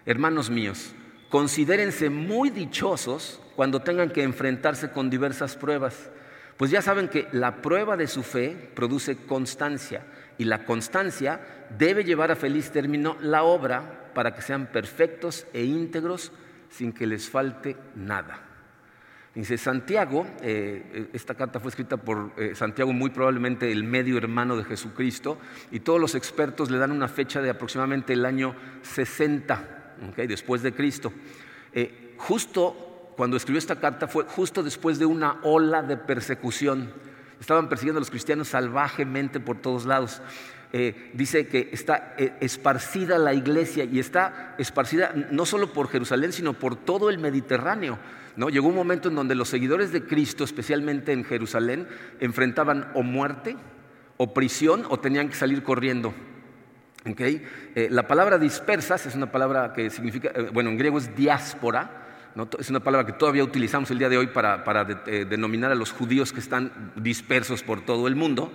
Hermanos 0.07 0.51
míos, 0.51 0.91
considérense 1.29 2.11
muy 2.11 2.51
dichosos 2.51 3.41
cuando 3.55 3.83
tengan 3.83 4.11
que 4.11 4.25
enfrentarse 4.25 4.91
con 4.91 5.09
diversas 5.09 5.55
pruebas, 5.55 6.11
pues 6.57 6.73
ya 6.73 6.83
saben 6.83 7.07
que 7.07 7.29
la 7.31 7.63
prueba 7.63 7.97
de 7.97 8.09
su 8.09 8.25
fe 8.25 8.73
produce 8.75 9.19
constancia 9.19 10.05
y 10.37 10.47
la 10.47 10.65
constancia 10.65 11.41
debe 11.79 12.03
llevar 12.03 12.33
a 12.33 12.37
feliz 12.37 12.73
término 12.73 13.17
la 13.21 13.45
obra 13.45 14.11
para 14.15 14.35
que 14.35 14.43
sean 14.43 14.67
perfectos 14.67 15.47
e 15.53 15.63
íntegros 15.63 16.33
sin 16.71 16.93
que 16.93 17.07
les 17.07 17.31
falte 17.31 17.77
nada. 17.95 18.51
Dice 19.35 19.59
Santiago, 19.59 20.27
eh, 20.43 20.83
eh, 20.93 21.09
esta 21.13 21.35
carta 21.35 21.59
fue 21.59 21.71
escrita 21.71 21.97
por 21.97 22.31
eh, 22.37 22.55
Santiago, 22.55 22.93
muy 22.93 23.11
probablemente 23.11 23.73
el 23.73 23.83
medio 23.83 24.17
hermano 24.17 24.57
de 24.57 24.63
Jesucristo, 24.63 25.39
y 25.73 25.81
todos 25.81 26.01
los 26.01 26.15
expertos 26.15 26.71
le 26.71 26.79
dan 26.79 26.93
una 26.93 27.09
fecha 27.09 27.43
de 27.43 27.51
aproximadamente 27.51 28.13
el 28.13 28.25
año 28.27 28.55
60, 28.83 29.97
después 30.17 30.63
de 30.63 30.73
Cristo. 30.73 31.13
justo 32.17 33.13
cuando 33.17 33.37
escribió 33.37 33.59
esta 33.59 33.81
carta 33.81 34.07
fue 34.07 34.25
justo 34.25 34.63
después 34.63 34.99
de 34.99 35.07
una 35.07 35.41
ola 35.43 35.83
de 35.83 35.97
persecución. 35.97 36.93
Estaban 37.41 37.69
persiguiendo 37.69 37.99
a 37.99 38.03
los 38.03 38.11
cristianos 38.11 38.49
salvajemente 38.49 39.41
por 39.41 39.61
todos 39.61 39.85
lados. 39.85 40.23
Dice 41.13 41.47
que 41.47 41.69
está 41.73 42.17
esparcida 42.41 43.17
la 43.17 43.33
iglesia 43.33 43.85
y 43.85 44.01
está 44.01 44.57
esparcida 44.59 45.13
no 45.31 45.47
solo 45.47 45.73
por 45.73 45.89
Jerusalén, 45.89 46.33
sino 46.33 46.55
por 46.55 46.75
todo 46.75 47.11
el 47.11 47.19
Mediterráneo. 47.19 47.99
Llegó 48.37 48.69
un 48.69 48.75
momento 48.75 49.09
en 49.09 49.15
donde 49.15 49.37
los 49.37 49.49
seguidores 49.49 49.93
de 49.93 50.05
Cristo, 50.05 50.43
especialmente 50.43 51.13
en 51.13 51.25
Jerusalén, 51.25 51.87
enfrentaban 52.19 52.91
o 52.95 53.03
muerte, 53.03 53.57
o 54.17 54.35
prisión, 54.35 54.85
o 54.89 54.99
tenían 54.99 55.29
que 55.29 55.37
salir 55.37 55.63
corriendo. 55.63 56.13
Eh, 57.05 57.89
la 57.91 58.07
palabra 58.07 58.39
dispersas 58.39 59.05
es 59.07 59.15
una 59.15 59.31
palabra 59.31 59.73
que 59.75 59.91
significa, 59.91 60.31
eh, 60.35 60.49
bueno, 60.53 60.71
en 60.71 60.79
griego 60.79 60.99
es 60.99 61.15
diáspora, 61.15 62.04
es 62.59 62.69
una 62.69 62.81
palabra 62.81 63.07
que 63.07 63.13
todavía 63.13 63.45
utilizamos 63.45 63.91
el 63.93 63.99
día 63.99 64.09
de 64.09 64.19
hoy 64.19 64.27
para, 64.27 64.65
eh, 65.07 65.25
denominar 65.29 65.71
a 65.71 65.77
los 65.77 65.93
judíos 65.93 66.33
que 66.33 66.41
están 66.41 66.93
dispersos 66.97 67.63
por 67.63 67.85
todo 67.85 68.09
el 68.09 68.17
mundo, 68.17 68.53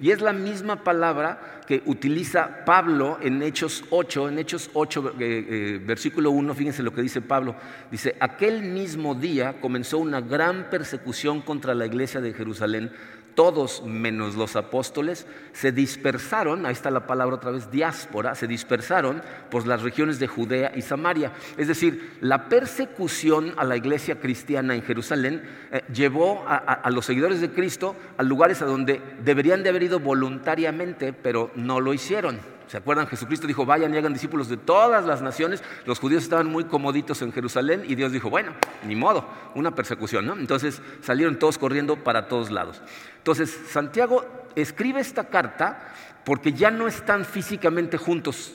Y 0.00 0.10
es 0.10 0.20
la 0.20 0.32
misma 0.32 0.84
palabra 0.84 1.62
que 1.66 1.82
utiliza 1.86 2.64
Pablo 2.64 3.18
en 3.20 3.42
Hechos 3.42 3.84
8, 3.90 4.28
en 4.28 4.38
Hechos 4.38 4.70
8, 4.72 5.14
eh, 5.18 5.46
eh, 5.48 5.80
versículo 5.84 6.30
1, 6.30 6.54
fíjense 6.54 6.82
lo 6.82 6.92
que 6.92 7.02
dice 7.02 7.20
Pablo, 7.20 7.56
dice, 7.90 8.16
aquel 8.20 8.62
mismo 8.62 9.16
día 9.16 9.60
comenzó 9.60 9.98
una 9.98 10.20
gran 10.20 10.70
persecución 10.70 11.40
contra 11.40 11.74
la 11.74 11.86
iglesia 11.86 12.20
de 12.20 12.32
Jerusalén 12.32 12.92
todos 13.34 13.82
menos 13.84 14.34
los 14.34 14.56
apóstoles, 14.56 15.26
se 15.52 15.72
dispersaron, 15.72 16.66
ahí 16.66 16.72
está 16.72 16.90
la 16.90 17.06
palabra 17.06 17.36
otra 17.36 17.50
vez, 17.50 17.70
diáspora, 17.70 18.34
se 18.34 18.46
dispersaron 18.46 19.22
por 19.50 19.66
las 19.66 19.82
regiones 19.82 20.18
de 20.18 20.26
Judea 20.26 20.72
y 20.74 20.82
Samaria. 20.82 21.32
Es 21.56 21.68
decir, 21.68 22.16
la 22.20 22.48
persecución 22.48 23.54
a 23.56 23.64
la 23.64 23.76
iglesia 23.76 24.20
cristiana 24.20 24.74
en 24.74 24.82
Jerusalén 24.82 25.42
eh, 25.70 25.82
llevó 25.92 26.44
a, 26.46 26.88
los 26.90 27.06
seguidores 27.06 27.40
de 27.40 27.50
Cristo 27.50 27.96
a 28.16 28.22
lugares 28.22 28.62
a 28.62 28.66
donde 28.66 29.00
deberían 29.24 29.62
de 29.62 29.70
haber 29.70 29.84
ido 29.84 30.00
voluntariamente, 30.00 31.12
pero 31.12 31.50
no 31.54 31.80
lo 31.80 31.94
hicieron. 31.94 32.40
¿Se 32.72 32.78
acuerdan? 32.78 33.06
Jesucristo 33.06 33.46
dijo, 33.46 33.66
vayan 33.66 33.92
y 33.92 33.98
hagan 33.98 34.14
discípulos 34.14 34.48
de 34.48 34.56
todas 34.56 35.04
las 35.04 35.20
naciones. 35.20 35.62
Los 35.84 35.98
judíos 35.98 36.22
estaban 36.22 36.46
muy 36.46 36.64
comoditos 36.64 37.20
en 37.20 37.30
Jerusalén 37.30 37.84
y 37.86 37.96
Dios 37.96 38.12
dijo, 38.12 38.30
bueno, 38.30 38.54
ni 38.86 38.96
modo, 38.96 39.26
una 39.54 39.74
persecución, 39.74 40.24
¿no? 40.24 40.32
Entonces 40.34 40.80
salieron 41.02 41.38
todos 41.38 41.58
corriendo 41.58 41.96
para 41.96 42.28
todos 42.28 42.50
lados. 42.50 42.80
Entonces, 43.22 43.56
Santiago 43.70 44.26
escribe 44.56 44.98
esta 44.98 45.28
carta 45.28 45.94
porque 46.24 46.54
ya 46.54 46.72
no 46.72 46.88
están 46.88 47.24
físicamente 47.24 47.96
juntos, 47.96 48.54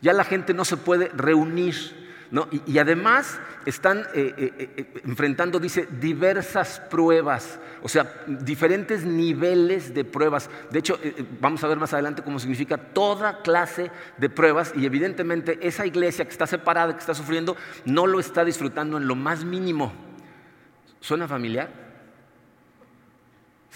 ya 0.00 0.12
la 0.12 0.22
gente 0.22 0.54
no 0.54 0.64
se 0.64 0.76
puede 0.76 1.08
reunir, 1.08 1.74
¿no? 2.30 2.46
y, 2.52 2.78
además 2.78 3.40
están 3.64 4.06
eh, 4.14 4.32
eh, 4.36 4.74
eh, 4.76 5.02
enfrentando, 5.04 5.58
dice, 5.58 5.88
diversas 5.90 6.78
pruebas, 6.88 7.58
o 7.82 7.88
sea, 7.88 8.22
diferentes 8.28 9.04
niveles 9.04 9.92
de 9.92 10.04
pruebas. 10.04 10.48
De 10.70 10.78
hecho, 10.78 11.00
vamos 11.40 11.64
a 11.64 11.66
ver 11.66 11.78
más 11.78 11.92
adelante 11.92 12.22
cómo 12.22 12.38
significa 12.38 12.76
toda 12.78 13.42
clase 13.42 13.90
de 14.18 14.30
pruebas 14.30 14.72
y 14.76 14.86
evidentemente 14.86 15.58
esa 15.62 15.84
iglesia 15.84 16.26
que 16.26 16.30
está 16.30 16.46
separada, 16.46 16.94
que 16.94 17.00
está 17.00 17.14
sufriendo, 17.14 17.56
no 17.84 18.06
lo 18.06 18.20
está 18.20 18.44
disfrutando 18.44 18.98
en 18.98 19.08
lo 19.08 19.16
más 19.16 19.44
mínimo. 19.44 19.92
¿Suena 21.00 21.26
familiar? 21.26 21.85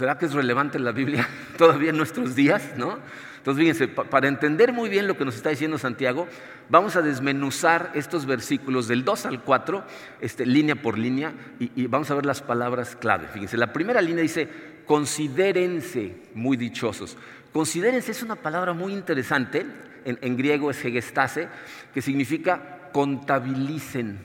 ¿Será 0.01 0.17
que 0.17 0.25
es 0.25 0.33
relevante 0.33 0.79
la 0.79 0.93
Biblia 0.93 1.29
todavía 1.59 1.91
en 1.91 1.99
nuestros 1.99 2.35
días? 2.35 2.73
¿no? 2.79 2.99
Entonces, 3.37 3.61
fíjense, 3.61 3.87
para 3.87 4.29
entender 4.29 4.73
muy 4.73 4.89
bien 4.89 5.07
lo 5.07 5.15
que 5.15 5.27
nos 5.27 5.37
está 5.37 5.51
diciendo 5.51 5.77
Santiago, 5.77 6.27
vamos 6.71 6.97
a 6.97 7.03
desmenuzar 7.03 7.91
estos 7.93 8.25
versículos 8.25 8.89
del 8.89 9.05
2 9.05 9.27
al 9.27 9.43
4, 9.43 9.85
este, 10.23 10.47
línea 10.47 10.75
por 10.77 10.97
línea, 10.97 11.35
y, 11.59 11.87
vamos 11.87 12.11
a 12.11 12.15
ver 12.15 12.25
las 12.25 12.41
palabras 12.41 12.97
clave. 12.97 13.29
Fíjense, 13.29 13.59
la 13.59 13.75
primera 13.75 14.01
línea 14.01 14.23
dice, 14.23 14.49
considérense 14.87 16.17
muy 16.33 16.57
dichosos. 16.57 17.19
Considérense 17.53 18.13
es 18.13 18.23
una 18.23 18.37
palabra 18.37 18.73
muy 18.73 18.95
interesante, 18.95 19.67
en, 20.07 20.19
en 20.23 20.37
griego 20.39 20.71
es 20.71 20.83
hegestase, 20.83 21.47
que 21.93 22.01
significa 22.01 22.89
contabilicen, 22.93 24.19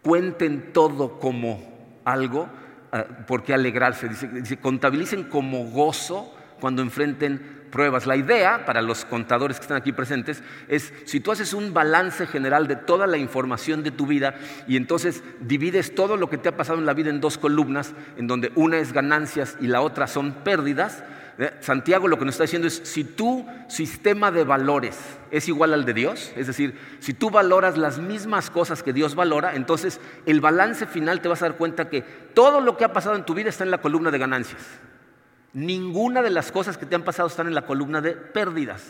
cuenten 0.00 0.72
todo 0.72 1.20
como 1.20 2.00
algo 2.06 2.48
por 3.26 3.42
qué 3.42 3.54
alegrarse. 3.54 4.08
Dice, 4.08 4.56
contabilicen 4.58 5.24
como 5.24 5.64
gozo 5.66 6.32
cuando 6.60 6.82
enfrenten 6.82 7.56
pruebas. 7.70 8.06
La 8.06 8.16
idea, 8.16 8.64
para 8.64 8.82
los 8.82 9.04
contadores 9.04 9.58
que 9.58 9.62
están 9.62 9.76
aquí 9.76 9.92
presentes, 9.92 10.42
es 10.68 10.92
si 11.04 11.20
tú 11.20 11.32
haces 11.32 11.52
un 11.52 11.74
balance 11.74 12.26
general 12.26 12.66
de 12.68 12.76
toda 12.76 13.06
la 13.06 13.18
información 13.18 13.82
de 13.82 13.90
tu 13.90 14.06
vida 14.06 14.34
y 14.66 14.76
entonces 14.76 15.22
divides 15.40 15.94
todo 15.94 16.16
lo 16.16 16.30
que 16.30 16.38
te 16.38 16.48
ha 16.48 16.56
pasado 16.56 16.78
en 16.78 16.86
la 16.86 16.94
vida 16.94 17.10
en 17.10 17.20
dos 17.20 17.38
columnas, 17.38 17.92
en 18.16 18.26
donde 18.26 18.52
una 18.54 18.78
es 18.78 18.92
ganancias 18.92 19.56
y 19.60 19.66
la 19.66 19.80
otra 19.80 20.06
son 20.06 20.32
pérdidas. 20.32 21.04
Santiago 21.60 22.08
lo 22.08 22.18
que 22.18 22.24
nos 22.24 22.34
está 22.34 22.44
diciendo 22.44 22.66
es, 22.66 22.80
si 22.84 23.04
tu 23.04 23.46
sistema 23.68 24.30
de 24.30 24.44
valores 24.44 24.98
es 25.30 25.48
igual 25.48 25.74
al 25.74 25.84
de 25.84 25.92
Dios, 25.92 26.32
es 26.34 26.46
decir, 26.46 26.78
si 26.98 27.12
tú 27.12 27.28
valoras 27.28 27.76
las 27.76 27.98
mismas 27.98 28.48
cosas 28.48 28.82
que 28.82 28.94
Dios 28.94 29.14
valora, 29.14 29.54
entonces 29.54 30.00
el 30.24 30.40
balance 30.40 30.86
final 30.86 31.20
te 31.20 31.28
vas 31.28 31.42
a 31.42 31.48
dar 31.48 31.58
cuenta 31.58 31.90
que 31.90 32.00
todo 32.00 32.62
lo 32.62 32.78
que 32.78 32.84
ha 32.84 32.92
pasado 32.92 33.16
en 33.16 33.24
tu 33.24 33.34
vida 33.34 33.50
está 33.50 33.64
en 33.64 33.70
la 33.70 33.82
columna 33.82 34.10
de 34.10 34.18
ganancias. 34.18 34.62
Ninguna 35.52 36.22
de 36.22 36.30
las 36.30 36.50
cosas 36.50 36.78
que 36.78 36.86
te 36.86 36.94
han 36.94 37.04
pasado 37.04 37.28
están 37.28 37.48
en 37.48 37.54
la 37.54 37.66
columna 37.66 38.00
de 38.00 38.12
pérdidas. 38.12 38.82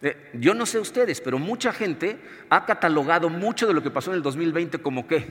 Eh, 0.00 0.30
yo 0.34 0.54
no 0.54 0.66
sé 0.66 0.78
ustedes, 0.78 1.20
pero 1.20 1.40
mucha 1.40 1.72
gente 1.72 2.20
ha 2.50 2.66
catalogado 2.66 3.30
mucho 3.30 3.66
de 3.66 3.74
lo 3.74 3.82
que 3.82 3.90
pasó 3.90 4.10
en 4.10 4.16
el 4.16 4.22
2020 4.22 4.78
como 4.78 5.08
qué? 5.08 5.26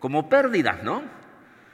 Como 0.00 0.28
pérdida, 0.28 0.80
¿no? 0.82 1.17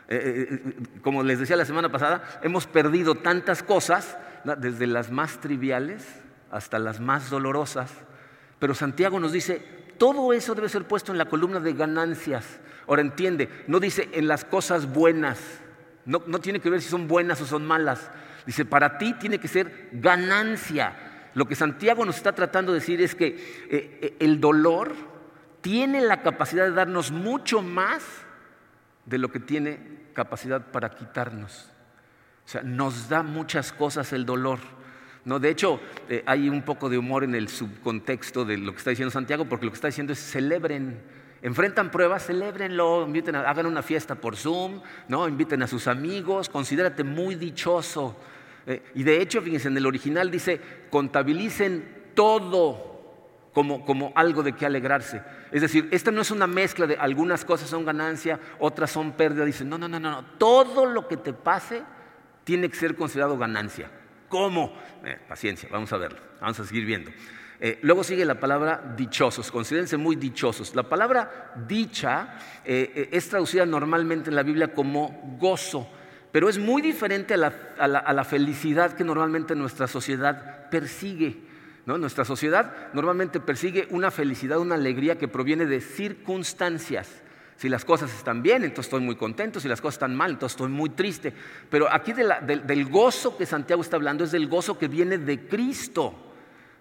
Eh, 0.09 0.17
eh, 0.17 0.49
eh, 0.51 0.73
como 1.03 1.23
les 1.23 1.39
decía 1.39 1.57
la 1.57 1.65
semana 1.65 1.91
pasada, 1.91 2.41
hemos 2.43 2.67
perdido 2.67 3.15
tantas 3.15 3.63
cosas, 3.63 4.19
desde 4.59 4.87
las 4.87 5.11
más 5.11 5.41
triviales 5.41 6.07
hasta 6.51 6.79
las 6.79 7.01
más 7.01 7.31
dolorosas, 7.31 7.91
pero 8.59 8.75
Santiago 8.75 9.19
nos 9.19 9.33
dice, 9.33 9.63
todo 9.97 10.35
eso 10.35 10.55
debe 10.55 10.69
ser 10.69 10.85
puesto 10.85 11.13
en 11.13 11.19
la 11.19 11.25
columna 11.25 11.61
de 11.61 11.73
ganancias. 11.73 12.61
Ahora 12.87 13.01
entiende, 13.01 13.49
no 13.67 13.81
dice 13.81 14.11
en 14.13 14.29
las 14.29 14.45
cosas 14.45 14.93
buenas, 14.93 15.41
no, 16.05 16.21
tiene 16.41 16.61
que 16.61 16.69
ver 16.69 16.83
si 16.83 16.91
son 16.91 17.09
buenas 17.09 17.41
o 17.41 17.47
son 17.47 17.67
malas, 17.67 18.11
dice, 18.45 18.67
para 18.67 18.99
ti 18.99 19.15
tiene 19.15 19.39
que 19.39 19.49
ser 19.49 19.89
ganancia. 19.93 21.31
Lo 21.33 21.47
que 21.47 21.55
Santiago 21.55 22.05
nos 22.05 22.17
está 22.17 22.33
tratando 22.33 22.73
de 22.73 22.81
decir 22.81 23.01
es 23.01 23.15
que 23.15 24.17
el 24.21 24.41
dolor 24.43 24.93
tiene 25.63 26.03
la 26.03 26.21
capacidad 26.21 26.65
de 26.67 26.73
darnos 26.73 27.11
mucho 27.11 27.63
más 27.63 28.24
de 29.07 29.19
lo 29.19 29.31
que 29.31 29.41
tiene 29.41 29.79
capacidad 30.13 30.71
para 30.71 30.91
quitarnos. 30.91 31.71
O 32.45 32.49
sea, 32.49 32.63
nos 32.63 33.09
da 33.09 33.23
muchas 33.23 33.73
cosas 33.73 34.13
el 34.13 34.27
dolor. 34.27 34.59
No, 35.25 35.39
de 35.39 35.49
hecho, 35.49 35.81
eh, 36.09 36.23
hay 36.27 36.49
un 36.49 36.63
poco 36.63 36.91
de 36.91 36.99
humor 36.99 37.25
en 37.25 37.35
el 37.35 37.49
subcontexto 37.49 38.45
de 38.45 38.59
lo 38.59 38.73
que 38.73 38.79
está 38.79 38.91
diciendo 38.91 39.11
Santiago, 39.11 39.47
porque 39.47 39.65
lo 39.65 39.73
que 39.73 39.77
está 39.77 39.89
diciendo 39.89 40.13
es 40.13 40.19
celebren, 40.19 41.01
enfrentan 41.41 41.91
pruebas, 41.91 42.27
celebrenlo, 42.27 43.07
inviten 43.07 43.37
hagan 43.37 43.67
una 43.67 43.83
fiesta 43.83 44.15
por 44.15 44.37
Zoom, 44.37 44.83
¿no? 45.09 45.27
inviten 45.27 45.63
a 45.63 45.67
sus 45.67 45.87
amigos, 45.89 46.51
considérate 46.51 47.05
muy 47.05 47.37
dichoso. 47.37 48.17
Eh, 48.67 48.83
y 48.95 49.03
de 49.03 49.23
hecho, 49.23 49.41
fíjense, 49.41 49.69
en 49.69 49.77
el 49.79 49.87
original 49.87 50.31
dice, 50.31 50.61
contabilicen 50.91 52.11
todo 52.15 52.94
como, 53.55 54.13
algo 54.17 54.43
de 54.43 54.53
qué 54.53 54.67
alegrarse. 54.67 55.23
Es 55.53 55.63
decir, 55.63 55.89
esta 55.93 56.11
no 56.11 56.21
es 56.21 56.31
una 56.31 56.47
mezcla 56.47 56.87
de 56.87 56.97
algunas 56.97 57.45
cosas 57.45 57.71
son 57.71 57.85
ganancia, 57.85 58.41
otras 58.59 58.91
son 58.91 59.13
pérdida. 59.13 59.45
Dice, 59.45 59.65
no, 59.65 59.79
no, 59.79 59.89
no, 59.89 60.01
no, 60.01 60.25
todo 60.39 60.85
lo 60.85 61.07
que 61.07 61.17
te 61.17 61.33
pase 61.33 61.83
tiene 62.43 62.69
que 62.69 62.77
ser 62.77 62.97
considerado 62.97 63.39
ganancia. 63.39 63.89
¿Cómo? 64.29 64.75
Eh, 65.05 65.19
paciencia, 65.29 65.69
vamos 65.71 65.93
a 65.93 65.97
verlo, 65.97 66.19
vamos 66.41 66.59
a 66.59 66.65
seguir 66.65 66.85
viendo. 66.85 67.13
Eh, 67.61 67.79
luego 67.83 68.03
sigue 68.03 68.25
la 68.25 68.41
palabra 68.41 68.95
dichosos, 68.97 69.51
considérense 69.53 69.97
muy 69.97 70.17
dichosos. 70.17 70.75
La 70.75 70.83
palabra 70.83 71.53
dicha 71.69 72.37
eh, 72.65 73.09
es 73.13 73.29
traducida 73.29 73.65
normalmente 73.65 74.31
en 74.31 74.37
la 74.37 74.43
Biblia 74.43 74.75
como 74.75 75.37
gozo, 75.39 75.89
pero 76.33 76.49
es 76.49 76.59
muy 76.59 76.83
diferente 76.83 77.35
a 77.35 77.37
la, 77.37 77.53
a 77.79 78.13
la 78.13 78.25
felicidad 78.25 78.95
que 78.95 79.05
normalmente 79.05 79.55
nuestra 79.55 79.87
sociedad 79.87 80.69
persigue. 80.69 81.54
Nuestra 81.87 82.25
sociedad 82.25 82.93
normalmente 82.95 83.41
persigue 83.41 83.87
una 83.91 84.11
felicidad, 84.11 84.59
una 84.59 84.77
alegría 84.77 85.19
que 85.19 85.29
proviene 85.29 85.67
de 85.67 85.81
circunstancias. 85.81 87.23
Si 87.57 87.69
las 87.69 87.85
cosas 87.85 88.13
están 88.13 88.43
bien, 88.43 88.65
entonces 88.65 88.87
estoy 88.87 89.01
muy 89.01 89.17
contento. 89.17 89.61
Si 89.61 89.69
las 89.69 89.81
cosas 89.81 89.97
están 89.97 90.17
mal, 90.17 90.33
entonces 90.33 90.55
estoy 90.55 90.71
muy 90.71 90.91
triste. 90.91 91.33
Pero 91.71 91.93
aquí 91.93 92.13
del 92.13 92.87
gozo 92.87 93.37
que 93.37 93.47
Santiago 93.47 93.83
está 93.83 93.97
hablando 93.97 94.25
es 94.25 94.33
del 94.33 94.49
gozo 94.49 94.79
que 94.79 94.89
viene 94.89 95.19
de 95.19 95.47
Cristo. 95.47 96.34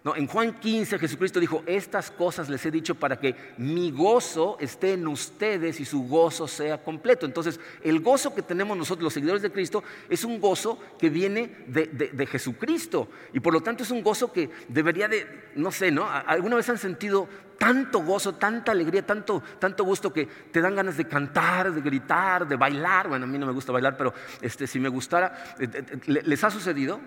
No, 0.04 0.18
en 0.18 0.28
Juan 0.28 0.60
15 0.60 1.00
Jesucristo 1.00 1.40
dijo, 1.40 1.64
estas 1.66 2.12
cosas 2.12 2.50
les 2.50 2.66
he 2.66 2.72
dicho 2.72 2.94
para 2.94 3.18
que 3.18 3.36
mi 3.58 3.90
gozo 3.90 4.58
esté 4.60 4.94
en 4.94 5.08
ustedes 5.08 5.80
y 5.80 5.86
su 5.86 6.04
gozo 6.08 6.46
sea 6.46 6.84
completo. 6.84 7.26
Entonces, 7.26 7.58
el 7.82 8.02
gozo 8.02 8.36
que 8.36 8.42
tenemos 8.42 8.78
nosotros, 8.78 9.04
los 9.06 9.14
seguidores 9.14 9.42
de 9.42 9.52
Cristo, 9.52 9.82
es 10.10 10.26
un 10.26 10.42
gozo 10.42 10.78
que 11.00 11.10
viene 11.10 11.64
de, 11.68 12.28
Jesucristo. 12.28 13.08
Y 13.32 13.40
por 13.40 13.54
lo 13.54 13.62
tanto 13.62 13.84
es 13.84 13.92
un 13.92 14.04
gozo 14.04 14.34
que 14.34 14.50
debería 14.68 15.08
de, 15.08 15.52
no 15.56 15.72
sé, 15.72 15.90
¿no? 15.90 16.10
¿Alguna 16.10 16.58
vez 16.58 16.68
han 16.68 16.78
sentido 16.78 17.30
tanto 17.58 18.00
gozo, 18.00 18.36
tanta 18.36 18.74
alegría, 18.74 19.06
tanto, 19.06 19.42
tanto 19.58 19.86
gusto 19.86 20.12
que 20.12 20.26
te 20.26 20.60
dan 20.60 20.76
ganas 20.76 20.98
de 20.98 21.08
cantar, 21.08 21.72
de 21.72 21.80
gritar, 21.80 22.46
de 22.46 22.58
bailar? 22.58 23.08
Bueno, 23.08 23.24
a 23.24 23.28
mí 23.28 23.38
no 23.38 23.46
me 23.46 23.54
gusta 23.54 23.72
bailar, 23.72 23.96
pero 23.96 24.14
este, 24.42 24.68
si 24.68 24.82
me 24.82 24.90
gustara, 24.90 25.56
eh, 25.60 25.70
eh, 25.72 25.86
eh, 26.08 26.22
¿les 26.26 26.44
ha 26.44 26.52
sucedido? 26.52 27.00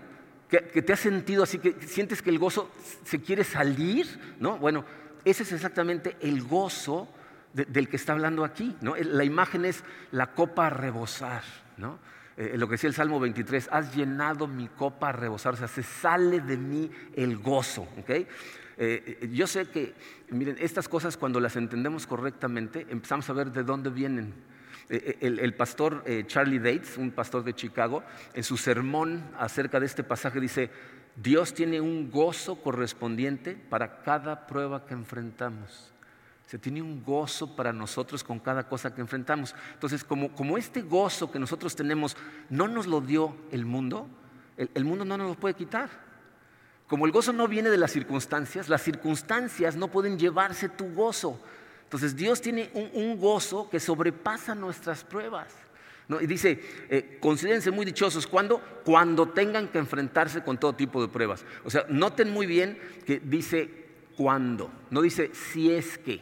Que, 0.48 0.82
te 0.82 0.92
has 0.92 1.00
sentido 1.00 1.42
así, 1.42 1.58
que 1.58 1.74
sientes 1.86 2.22
que 2.22 2.30
el 2.30 2.38
gozo 2.38 2.70
se 3.04 3.20
quiere 3.20 3.44
salir, 3.44 4.36
¿no? 4.38 4.58
Bueno, 4.58 4.84
ese 5.24 5.42
es 5.42 5.52
exactamente 5.52 6.16
el 6.20 6.42
gozo 6.42 7.08
del 7.52 7.88
que 7.88 7.96
está 7.96 8.12
hablando 8.12 8.44
aquí, 8.44 8.76
¿no? 8.80 8.94
La 8.96 9.24
imagen 9.24 9.64
es 9.64 9.82
la 10.12 10.34
copa 10.34 10.66
a 10.66 10.70
rebosar, 10.70 11.42
¿no? 11.78 11.98
Eh, 12.36 12.54
lo 12.58 12.68
que 12.68 12.72
decía 12.72 12.88
el 12.88 12.94
Salmo 12.94 13.18
23, 13.18 13.70
has 13.72 13.96
llenado 13.96 14.46
mi 14.46 14.68
copa 14.68 15.08
a 15.08 15.12
rebosar, 15.12 15.54
o 15.54 15.56
sea, 15.56 15.68
se 15.68 15.82
sale 15.82 16.40
de 16.40 16.56
mí 16.58 16.90
el 17.14 17.38
gozo, 17.38 17.88
¿ok? 17.98 18.10
Eh, 18.78 19.30
yo 19.32 19.46
sé 19.46 19.66
que, 19.66 19.94
miren, 20.28 20.56
estas 20.60 20.86
cosas 20.86 21.16
cuando 21.16 21.40
las 21.40 21.56
entendemos 21.56 22.06
correctamente, 22.06 22.86
empezamos 22.90 23.28
a 23.30 23.32
ver 23.32 23.50
de 23.52 23.62
dónde 23.62 23.88
vienen. 23.88 24.34
Eh, 24.88 25.18
el, 25.20 25.38
el, 25.40 25.54
pastor 25.54 26.04
Charlie 26.26 26.58
Dates, 26.58 26.96
un 26.96 27.10
pastor 27.10 27.42
de 27.44 27.54
Chicago, 27.54 28.02
en 28.34 28.44
su 28.44 28.56
sermón 28.56 29.24
acerca 29.38 29.80
de 29.80 29.86
este 29.86 30.04
pasaje 30.04 30.40
dice, 30.40 30.70
Dios 31.16 31.54
tiene 31.54 31.80
un 31.80 32.10
gozo 32.10 32.56
correspondiente 32.62 33.54
para 33.54 34.02
cada 34.02 34.46
prueba 34.46 34.84
que 34.84 34.94
enfrentamos. 34.94 35.92
Se 36.46 36.58
tiene 36.58 36.80
un 36.80 37.02
gozo 37.02 37.56
para 37.56 37.72
nosotros 37.72 38.22
con 38.22 38.38
cada 38.38 38.68
cosa 38.68 38.94
que 38.94 39.00
enfrentamos. 39.00 39.54
Entonces, 39.72 40.04
como, 40.04 40.32
como 40.32 40.56
este 40.56 40.82
gozo 40.82 41.32
que 41.32 41.40
nosotros 41.40 41.74
tenemos 41.74 42.16
no 42.50 42.68
nos 42.68 42.86
lo 42.86 43.00
dio 43.00 43.34
el 43.50 43.64
mundo, 43.64 44.08
el, 44.56 44.84
mundo 44.84 45.04
no 45.04 45.16
nos 45.16 45.28
lo 45.30 45.34
puede 45.34 45.54
quitar. 45.54 45.90
Como 46.86 47.04
el 47.04 47.12
gozo 47.12 47.32
no 47.32 47.48
viene 47.48 47.68
de 47.68 47.78
las 47.78 47.90
circunstancias, 47.90 48.68
las 48.68 48.82
circunstancias 48.82 49.74
no 49.74 49.88
pueden 49.88 50.18
llevarse 50.18 50.68
tu 50.68 50.94
gozo. 50.94 51.40
Entonces 51.86 52.16
Dios 52.16 52.40
tiene 52.40 52.68
un, 52.74 53.16
gozo 53.16 53.70
que 53.70 53.78
sobrepasa 53.78 54.56
nuestras 54.56 55.04
pruebas. 55.04 55.54
Y 56.20 56.26
dice, 56.26 56.60
eh, 56.88 57.20
muy 57.72 57.86
dichosos 57.86 58.26
cuando, 58.26 58.60
cuando 58.84 59.28
tengan 59.28 59.68
que 59.68 59.78
enfrentarse 59.78 60.42
con 60.42 60.58
todo 60.58 60.74
tipo 60.74 61.00
de 61.00 61.08
pruebas. 61.08 61.44
O 61.64 61.70
sea, 61.70 61.86
noten 61.88 62.30
muy 62.32 62.46
bien 62.46 62.78
que 63.04 63.20
dice 63.20 63.86
cuando, 64.16 64.70
no 64.90 65.00
dice 65.00 65.30
si 65.32 65.72
es 65.72 65.96
que. 65.98 66.20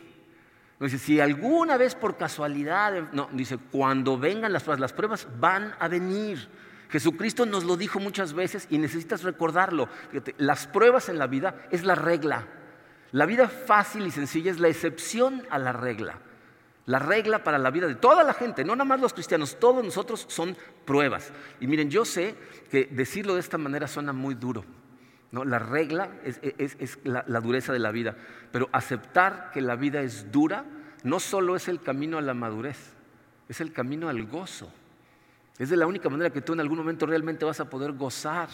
No 0.79 0.85
dice, 0.85 0.99
si 0.99 1.19
alguna 1.21 1.79
vez 1.79 1.95
por 1.95 2.19
casualidad, 2.19 3.11
no, 3.13 3.31
dice, 3.33 3.57
cuando 3.57 4.19
vengan 4.19 4.53
las 4.53 4.65
pruebas, 4.65 4.81
las 4.81 4.93
pruebas 4.93 5.29
van 5.41 5.75
a 5.79 5.89
venir. 5.89 6.47
Jesucristo 6.91 7.47
nos 7.47 7.65
lo 7.65 7.79
dijo 7.79 8.01
muchas 8.01 8.35
veces 8.35 8.67
y 8.69 8.77
necesitas 8.77 9.23
recordarlo. 9.23 9.89
las 10.37 10.67
pruebas 10.67 11.09
en 11.09 11.19
la 11.19 11.27
vida 11.27 11.67
es 11.71 11.85
la 11.85 11.95
regla. 11.95 12.47
La 13.15 13.27
vida 13.27 13.47
fácil 13.47 14.05
y 14.09 14.11
sencilla 14.11 14.51
es 14.51 14.59
la 14.59 14.67
excepción 14.67 15.45
a 15.49 15.57
la 15.61 15.73
regla. 15.73 16.19
La 16.87 16.99
regla 16.99 17.45
para 17.45 17.59
la 17.59 17.71
vida 17.71 17.87
de 17.87 17.95
toda 17.95 18.25
la 18.25 18.35
gente, 18.35 18.65
no 18.65 18.75
nada 18.75 18.85
más 18.85 19.01
los 19.01 19.13
cristianos, 19.13 19.57
todos 19.61 19.85
nosotros 19.85 20.27
son 20.29 20.57
pruebas. 20.85 21.31
Y 21.61 21.69
miren, 21.69 21.91
yo 21.91 22.05
sé 22.05 22.35
que 22.73 22.87
decirlo 22.87 23.35
de 23.35 23.41
esta 23.41 23.57
manera 23.57 23.87
suena 23.87 24.13
muy 24.13 24.35
duro, 24.35 24.65
la 25.31 25.61
regla 25.61 26.11
es, 26.25 26.99
la, 27.05 27.25
la, 27.29 27.41
dureza 27.41 27.73
de 27.73 27.79
la 27.79 27.93
vida, 27.93 28.17
pero 28.51 28.69
aceptar 28.73 29.53
que 29.53 29.61
la 29.61 29.77
vida 29.77 30.03
es 30.03 30.33
dura 30.33 30.65
no 31.05 31.21
solo 31.21 31.55
es 31.55 31.69
el 31.69 31.81
camino 31.81 32.19
a 32.19 32.21
la 32.21 32.35
madurez, 32.35 32.95
es 33.49 33.61
el 33.61 33.73
camino 33.73 34.09
al 34.09 34.27
gozo. 34.27 34.73
Es 35.57 35.71
de 35.71 35.77
la 35.77 35.87
única 35.87 36.09
manera 36.09 36.31
que 36.31 36.41
tú 36.41 36.53
en 36.53 36.61
algún 36.61 36.79
momento 36.79 37.07
realmente 37.07 37.45
vas 37.45 37.61
a 37.61 37.71
poder 37.71 37.93
gozar. 37.93 38.49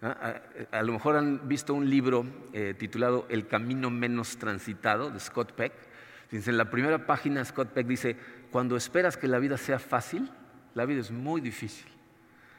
¿Ah? 0.00 0.40
A, 0.70 0.82
lo 0.82 0.92
mejor 0.92 1.16
han 1.16 1.48
visto 1.48 1.74
un 1.74 1.90
libro 1.90 2.24
eh, 2.52 2.74
titulado 2.78 3.26
El 3.28 3.48
camino 3.48 3.90
menos 3.90 4.36
transitado 4.36 5.10
de 5.10 5.18
Scott 5.18 5.52
Peck. 5.52 5.72
En 6.30 6.56
la 6.56 6.70
primera 6.70 7.06
página 7.06 7.44
Scott 7.44 7.70
Peck 7.70 7.86
dice, 7.86 8.16
cuando 8.50 8.76
esperas 8.76 9.16
que 9.16 9.28
la 9.28 9.38
vida 9.38 9.56
sea 9.56 9.78
fácil, 9.78 10.30
la 10.74 10.84
vida 10.84 11.00
es 11.00 11.10
muy 11.10 11.40
difícil. 11.40 11.88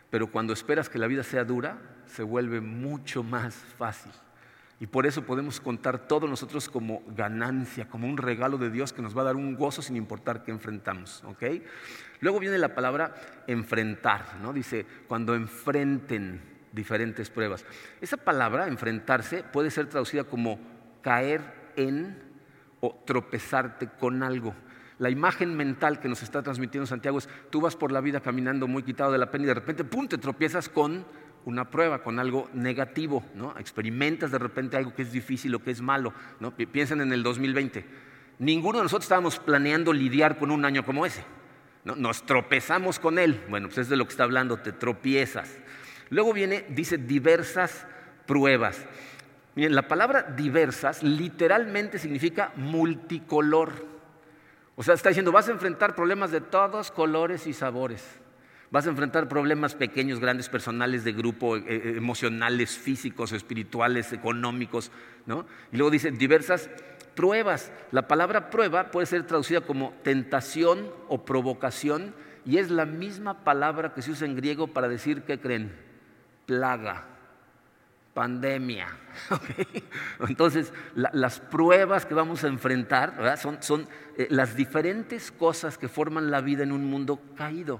Pero 0.10 0.28
cuando 0.28 0.54
esperas 0.54 0.90
que 0.90 0.98
la 0.98 1.08
vida 1.08 1.24
sea 1.24 1.46
dura, 1.46 1.78
se 2.08 2.24
vuelve 2.24 2.62
mucho 2.62 3.24
más 3.24 3.56
fácil. 3.78 4.12
Y 4.82 4.88
por 4.88 5.06
eso 5.06 5.24
podemos 5.24 5.60
contar 5.60 6.08
todos 6.08 6.30
nosotros 6.30 6.70
como 6.70 7.04
ganancia, 7.16 7.88
como 7.90 8.08
un 8.08 8.18
regalo 8.18 8.58
de 8.58 8.72
Dios 8.72 8.94
que 8.94 9.02
nos 9.02 9.16
va 9.16 9.22
a 9.22 9.26
dar 9.26 9.36
un 9.36 9.56
gozo 9.56 9.82
sin 9.82 9.98
importar 9.98 10.44
qué 10.44 10.52
enfrentamos. 10.52 11.24
Luego 12.22 12.40
viene 12.40 12.58
la 12.58 12.74
palabra 12.74 13.14
enfrentar, 13.46 14.38
¿no? 14.42 14.54
Dice, 14.54 14.86
cuando 15.08 15.36
enfrenten 15.36 16.59
diferentes 16.72 17.30
pruebas. 17.30 17.66
Esa 18.02 18.18
palabra, 18.18 18.68
enfrentarse, 18.68 19.44
puede 19.44 19.72
ser 19.72 19.88
traducida 19.88 20.24
como 20.24 20.60
caer 21.02 21.72
en 21.76 22.22
o 22.82 23.02
tropezarte 23.06 23.90
con 24.00 24.24
algo. 24.24 24.54
La 24.98 25.10
imagen 25.10 25.56
mental 25.56 26.00
que 26.00 26.10
nos 26.10 26.24
está 26.24 26.44
transmitiendo 26.44 26.86
Santiago 26.86 27.18
es, 27.18 27.30
tú 27.50 27.62
vas 27.62 27.76
por 27.76 27.92
la 27.92 28.02
vida 28.02 28.20
caminando 28.20 28.68
muy 28.68 28.84
quitado 28.84 29.12
de 29.12 29.18
la 29.18 29.32
pena 29.32 29.46
y 29.46 29.48
de 29.48 29.54
repente, 29.54 29.84
¡pum!, 29.86 30.08
te 30.08 30.18
tropiezas 30.18 30.68
con 30.68 31.06
una 31.46 31.70
prueba, 31.70 32.04
con 32.04 32.20
algo 32.20 32.50
negativo, 32.54 33.24
¿no? 33.34 33.58
Experimentas 33.58 34.32
de 34.32 34.40
repente 34.40 34.76
algo 34.76 34.94
que 34.94 35.04
es 35.04 35.12
difícil 35.12 35.56
o 35.56 35.64
que 35.64 35.72
es 35.72 35.82
malo, 35.82 36.14
¿no? 36.42 36.54
Piensen 36.56 37.00
en 37.00 37.14
el 37.14 37.24
2020. 37.24 37.86
Ninguno 38.40 38.80
de 38.80 38.84
nosotros 38.84 39.06
estábamos 39.06 39.40
planeando 39.40 39.94
lidiar 39.94 40.38
con 40.38 40.52
un 40.52 40.66
año 40.66 40.86
como 40.86 41.06
ese. 41.06 41.24
¿no? 41.84 41.96
Nos 41.96 42.26
tropezamos 42.26 43.00
con 43.00 43.20
él. 43.20 43.42
Bueno, 43.50 43.68
pues 43.68 43.80
es 43.80 43.90
de 43.90 43.98
lo 43.98 44.06
que 44.06 44.12
está 44.12 44.24
hablando, 44.24 44.58
te 44.58 44.72
tropiezas. 44.72 45.50
Luego 46.10 46.34
viene, 46.34 46.66
dice, 46.70 46.98
diversas 46.98 47.86
pruebas. 48.26 48.86
Miren, 49.56 49.76
la 49.76 49.88
palabra 49.88 50.24
diversas 50.24 51.04
literalmente 51.04 52.00
significa 52.00 52.52
multicolor. 52.56 53.72
O 54.76 54.84
sea, 54.84 54.94
está 54.94 55.10
diciendo, 55.10 55.32
vas 55.32 55.50
a 55.50 55.52
enfrentar 55.52 55.96
problemas 55.96 56.32
de 56.32 56.42
todos 56.42 56.92
colores 56.92 57.48
y 57.48 57.54
sabores. 57.54 58.06
Vas 58.72 58.86
a 58.86 58.92
enfrentar 58.92 59.28
problemas 59.28 59.74
pequeños, 59.76 60.20
grandes, 60.20 60.48
personales, 60.48 61.04
de 61.04 61.12
grupo, 61.12 61.58
eh, 61.58 61.64
eh, 61.68 61.94
emocionales, 61.98 62.78
físicos, 62.78 63.32
espirituales, 63.32 64.14
económicos. 64.14 64.92
¿no? 65.26 65.46
Y 65.72 65.78
luego 65.78 65.92
dice 65.92 66.12
diversas 66.12 66.70
pruebas. 67.16 67.72
La 67.92 68.08
palabra 68.08 68.52
prueba 68.52 68.92
puede 68.92 69.08
ser 69.08 69.26
traducida 69.26 69.62
como 69.62 69.94
tentación 70.04 70.90
o 71.08 71.26
provocación 71.26 72.14
y 72.46 72.58
es 72.58 72.70
la 72.70 72.86
misma 72.86 73.44
palabra 73.44 73.94
que 73.94 74.02
se 74.02 74.12
usa 74.12 74.28
en 74.28 74.36
griego 74.36 74.68
para 74.68 74.88
decir, 74.88 75.24
¿qué 75.24 75.40
creen? 75.40 75.89
Plaga 76.50 77.06
pandemia. 78.16 78.88
Entonces, 80.28 80.74
las 80.96 81.40
pruebas 81.40 82.08
que 82.08 82.16
vamos 82.16 82.44
a 82.44 82.48
enfrentar 82.48 83.38
son, 83.62 83.88
eh, 84.18 84.26
las 84.32 84.56
diferentes 84.56 85.32
cosas 85.32 85.78
que 85.78 85.88
forman 85.88 86.32
la 86.32 86.42
vida 86.42 86.64
en 86.64 86.72
un 86.72 86.86
mundo 86.86 87.22
caído. 87.38 87.80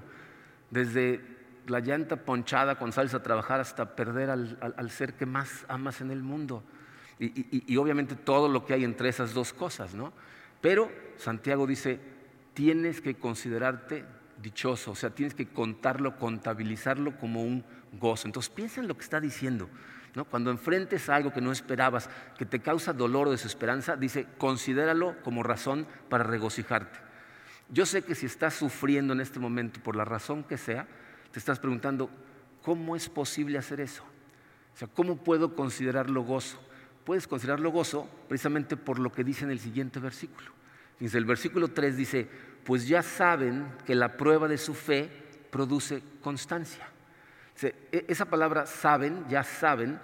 Desde 0.70 1.20
la 1.66 1.80
llanta 1.80 2.14
ponchada 2.14 2.76
cuando 2.76 2.94
sales 2.94 3.12
a 3.12 3.24
trabajar 3.24 3.58
hasta 3.58 3.96
perder 3.96 4.30
al, 4.30 4.90
ser 4.92 5.14
que 5.14 5.26
más 5.26 5.64
amas 5.66 6.00
en 6.00 6.12
el 6.12 6.22
mundo. 6.22 6.62
Y, 7.18 7.64
y, 7.66 7.76
obviamente 7.76 8.14
todo 8.14 8.48
lo 8.48 8.64
que 8.64 8.74
hay 8.74 8.84
entre 8.84 9.08
esas 9.08 9.34
dos 9.34 9.52
cosas, 9.52 9.96
¿no? 9.96 10.12
Pero 10.60 10.92
Santiago 11.16 11.66
dice, 11.66 11.98
tienes 12.54 13.00
que 13.00 13.16
considerarte 13.16 14.04
dichoso, 14.40 14.92
o 14.92 14.94
sea, 14.94 15.10
tienes 15.10 15.34
que 15.34 15.48
contarlo, 15.48 16.18
contabilizarlo 16.18 17.18
como 17.18 17.42
un 17.42 17.64
gozo. 17.92 18.28
Entonces 18.28 18.50
piensa 18.50 18.80
en 18.80 18.88
lo 18.88 18.96
que 18.96 19.04
está 19.04 19.20
diciendo. 19.20 19.68
Cuando 20.28 20.50
enfrentes 20.50 21.08
algo 21.08 21.32
que 21.32 21.40
no 21.40 21.52
esperabas, 21.52 22.10
que 22.36 22.44
te 22.44 22.60
causa 22.60 22.92
dolor 22.92 23.28
o 23.28 23.30
desesperanza, 23.30 23.96
dice, 23.96 24.26
considéralo 24.38 25.14
como 25.22 25.42
razón 25.42 25.86
para 26.08 26.24
regocijarte. 26.24 26.98
Yo 27.68 27.86
sé 27.86 28.02
que 28.02 28.16
si 28.16 28.26
estás 28.26 28.54
sufriendo 28.54 29.12
en 29.12 29.20
este 29.20 29.38
momento 29.38 29.80
por 29.80 29.94
la 29.94 30.04
razón 30.04 30.42
que 30.42 30.58
sea, 30.58 30.88
te 31.30 31.38
estás 31.38 31.60
preguntando, 31.60 32.10
¿cómo 32.62 32.96
es 32.96 33.08
posible 33.08 33.56
hacer 33.56 33.80
eso? 33.80 34.02
O 34.74 34.76
sea, 34.76 34.88
¿cómo 34.88 35.16
puedo 35.16 35.54
considerarlo 35.54 36.22
gozo? 36.22 36.60
Puedes 37.04 37.28
considerarlo 37.28 37.70
gozo 37.70 38.08
precisamente 38.28 38.76
por 38.76 38.98
lo 38.98 39.12
que 39.12 39.22
dice 39.22 39.44
en 39.44 39.52
el 39.52 39.60
siguiente 39.60 40.00
versículo. 40.00 40.50
El 40.98 41.24
versículo 41.24 41.68
3 41.68 41.96
dice, 41.96 42.28
pues 42.64 42.88
ya 42.88 43.02
saben 43.02 43.72
que 43.86 43.94
la 43.94 44.16
prueba 44.16 44.48
de 44.48 44.58
su 44.58 44.74
fe 44.74 45.08
produce 45.50 46.02
constancia. 46.20 46.89
E, 47.62 48.04
esa 48.08 48.24
palabra 48.26 48.66
saben, 48.66 49.24
ya 49.28 49.44
saben, 49.44 50.00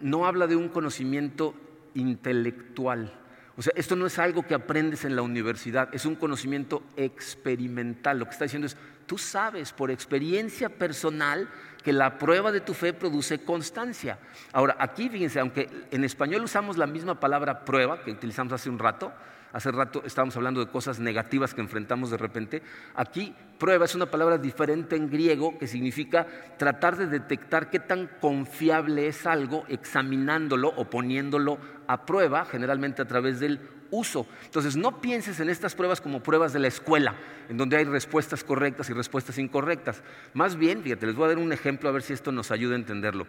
no 0.00 0.26
habla 0.26 0.46
de 0.46 0.56
un 0.56 0.68
conocimiento 0.68 1.54
intelectual. 1.94 3.12
O 3.56 3.62
sea, 3.62 3.72
esto 3.74 3.96
no 3.96 4.06
es 4.06 4.18
algo 4.20 4.46
que 4.46 4.54
aprendes 4.54 5.04
en 5.04 5.16
la 5.16 5.22
universidad, 5.22 5.88
es 5.92 6.06
un 6.06 6.14
conocimiento 6.14 6.84
experimental. 6.96 8.18
Lo 8.18 8.26
que 8.26 8.30
está 8.30 8.44
diciendo 8.44 8.66
es, 8.66 8.76
tú 9.06 9.18
sabes 9.18 9.72
por 9.72 9.90
experiencia 9.90 10.68
personal 10.68 11.48
que 11.82 11.92
la 11.92 12.18
prueba 12.18 12.52
de 12.52 12.60
tu 12.60 12.74
fe 12.74 12.92
produce 12.92 13.40
constancia. 13.40 14.18
Ahora, 14.52 14.76
aquí 14.78 15.08
fíjense, 15.08 15.40
aunque 15.40 15.68
en 15.90 16.04
español 16.04 16.44
usamos 16.44 16.76
la 16.76 16.86
misma 16.86 17.18
palabra 17.18 17.64
prueba 17.64 18.02
que 18.02 18.12
utilizamos 18.12 18.52
hace 18.52 18.70
un 18.70 18.78
rato, 18.78 19.12
Hace 19.52 19.72
rato 19.72 20.02
estábamos 20.04 20.36
hablando 20.36 20.60
de 20.60 20.70
cosas 20.70 21.00
negativas 21.00 21.54
que 21.54 21.60
enfrentamos 21.60 22.10
de 22.10 22.18
repente. 22.18 22.62
Aquí 22.94 23.34
prueba 23.58 23.86
es 23.86 23.94
una 23.94 24.06
palabra 24.06 24.36
diferente 24.38 24.96
en 24.96 25.08
griego 25.08 25.58
que 25.58 25.66
significa 25.66 26.26
tratar 26.58 26.96
de 26.96 27.06
detectar 27.06 27.70
qué 27.70 27.78
tan 27.78 28.08
confiable 28.20 29.08
es 29.08 29.26
algo 29.26 29.64
examinándolo 29.68 30.68
o 30.76 30.90
poniéndolo 30.90 31.58
a 31.86 32.04
prueba, 32.04 32.44
generalmente 32.44 33.02
a 33.02 33.08
través 33.08 33.40
del 33.40 33.58
uso. 33.90 34.26
Entonces, 34.44 34.76
no 34.76 35.00
pienses 35.00 35.40
en 35.40 35.48
estas 35.48 35.74
pruebas 35.74 36.00
como 36.00 36.22
pruebas 36.22 36.52
de 36.52 36.58
la 36.58 36.68
escuela, 36.68 37.14
en 37.48 37.56
donde 37.56 37.78
hay 37.78 37.84
respuestas 37.84 38.44
correctas 38.44 38.90
y 38.90 38.92
respuestas 38.92 39.38
incorrectas. 39.38 40.02
Más 40.34 40.56
bien, 40.56 40.82
fíjate, 40.82 41.06
les 41.06 41.16
voy 41.16 41.24
a 41.24 41.28
dar 41.28 41.38
un 41.38 41.52
ejemplo 41.52 41.88
a 41.88 41.92
ver 41.92 42.02
si 42.02 42.12
esto 42.12 42.32
nos 42.32 42.50
ayuda 42.50 42.74
a 42.74 42.78
entenderlo. 42.78 43.26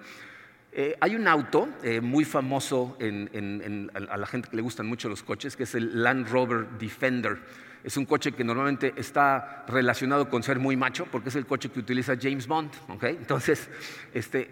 Eh, 0.71 0.95
hay 1.01 1.15
un 1.15 1.27
auto 1.27 1.67
eh, 1.81 1.99
muy 1.99 2.25
famoso 2.25 2.95
a 2.99 4.17
la 4.17 4.27
gente 4.27 4.49
que 4.49 4.55
le 4.55 4.61
gustan 4.61 4.85
mucho 4.85 5.09
los 5.09 5.23
coches, 5.23 5.55
que 5.55 5.63
es 5.63 5.73
el 5.73 6.03
Land 6.03 6.29
Rover 6.29 6.67
Defender. 6.77 7.39
Es 7.83 7.97
un 7.97 8.05
coche 8.05 8.33
que 8.33 8.43
normalmente 8.43 8.93
está 8.97 9.65
relacionado 9.67 10.29
con 10.29 10.43
ser 10.43 10.59
muy 10.59 10.75
macho, 10.75 11.07
porque 11.09 11.29
es 11.29 11.35
el 11.35 11.45
coche 11.45 11.69
que 11.69 11.79
utiliza 11.79 12.15
James 12.21 12.45
Bond. 12.45 12.71
Entonces, 13.01 13.69
este, 14.13 14.51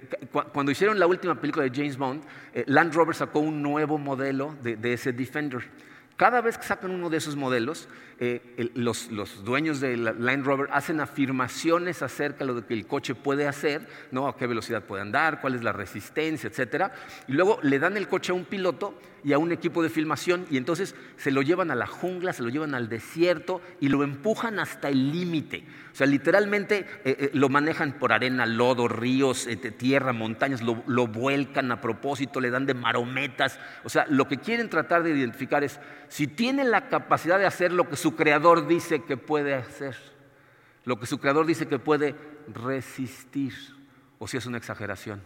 cuando 0.54 0.72
hicieron 0.72 0.98
la 0.98 1.06
última 1.08 1.36
película 1.36 1.66
de 1.66 1.72
James 1.76 1.98
Bond, 1.98 2.24
eh, 2.54 2.64
Land 2.68 2.94
Rover 2.94 3.16
sacó 3.16 3.40
un 3.40 3.62
nuevo 3.62 3.98
modelo 3.98 4.56
de 4.62 4.94
ese 4.94 5.12
Defender. 5.12 5.70
Cada 6.16 6.42
vez 6.42 6.58
que 6.58 6.64
sacan 6.64 6.90
uno 6.90 7.12
de 7.12 7.18
esos 7.18 7.36
modelos, 7.36 7.88
eh, 8.20 8.72
los, 8.74 9.10
dueños 9.44 9.80
de 9.80 9.96
la 9.96 10.12
Land 10.12 10.46
Rover 10.46 10.70
hacen 10.72 11.00
afirmaciones 11.00 12.02
acerca 12.02 12.46
de 12.46 12.54
lo 12.54 12.66
que 12.66 12.74
el 12.74 12.88
coche 12.88 13.14
puede 13.14 13.48
hacer, 13.48 13.88
¿no? 14.12 14.28
a 14.28 14.36
qué 14.36 14.48
velocidad 14.48 14.84
puede 14.84 15.04
andar, 15.04 15.40
cuál 15.40 15.56
es 15.56 15.64
la 15.64 15.72
resistencia, 15.72 16.50
etc. 16.50 16.92
Y 17.28 17.34
luego 17.34 17.60
le 17.62 17.80
dan 17.80 17.96
el 17.96 18.08
coche 18.08 18.32
a 18.32 18.36
un 18.36 18.46
piloto 18.46 18.98
y 19.24 19.34
a 19.34 19.38
un 19.38 19.52
equipo 19.52 19.84
de 19.84 19.90
filmación 19.90 20.46
y 20.50 20.58
entonces 20.58 20.96
se 21.18 21.32
lo 21.32 21.42
llevan 21.42 21.72
a 21.72 21.76
la 21.76 21.88
jungla, 21.88 22.34
se 22.34 22.44
lo 22.44 22.50
llevan 22.50 22.76
al 22.76 22.88
desierto 22.90 23.62
y 23.80 23.90
lo 23.90 24.04
empujan 24.04 24.60
hasta 24.60 24.90
el 24.90 25.12
límite. 25.12 25.64
O 25.92 25.96
sea, 25.98 26.08
literalmente 26.08 26.86
eh, 27.04 27.18
eh, 27.20 27.30
lo 27.34 27.50
manejan 27.50 27.94
por 27.94 28.14
arena, 28.14 28.46
lodo, 28.46 28.88
ríos, 28.88 29.48
tierra, 29.78 30.14
montañas, 30.14 30.62
lo, 30.62 31.08
vuelcan 31.08 31.72
a 31.72 31.82
propósito, 31.82 32.40
le 32.40 32.52
dan 32.52 32.68
de 32.68 32.76
marometas. 32.76 33.60
O 33.84 33.90
sea, 33.90 34.06
lo 34.08 34.28
que 34.28 34.38
quieren 34.38 34.70
tratar 34.70 35.04
de 35.04 35.10
identificar 35.10 35.64
es 35.64 35.80
si 36.08 36.28
tiene 36.28 36.64
la 36.64 36.88
capacidad 36.88 37.40
de 37.40 37.48
hacer 37.48 37.72
lo 37.72 37.90
que 37.90 37.96
su 37.96 38.07
creador 38.16 38.68
dice 38.68 39.04
que 39.04 39.18
puede 39.18 39.54
hacer, 39.54 39.96
lo 40.86 41.00
que 41.00 41.06
su 41.06 41.20
creador 41.20 41.46
dice 41.46 41.68
que 41.68 41.80
puede 41.80 42.16
resistir, 42.54 43.54
o 44.20 44.28
si 44.28 44.38
es 44.38 44.46
una 44.46 44.58
exageración. 44.58 45.22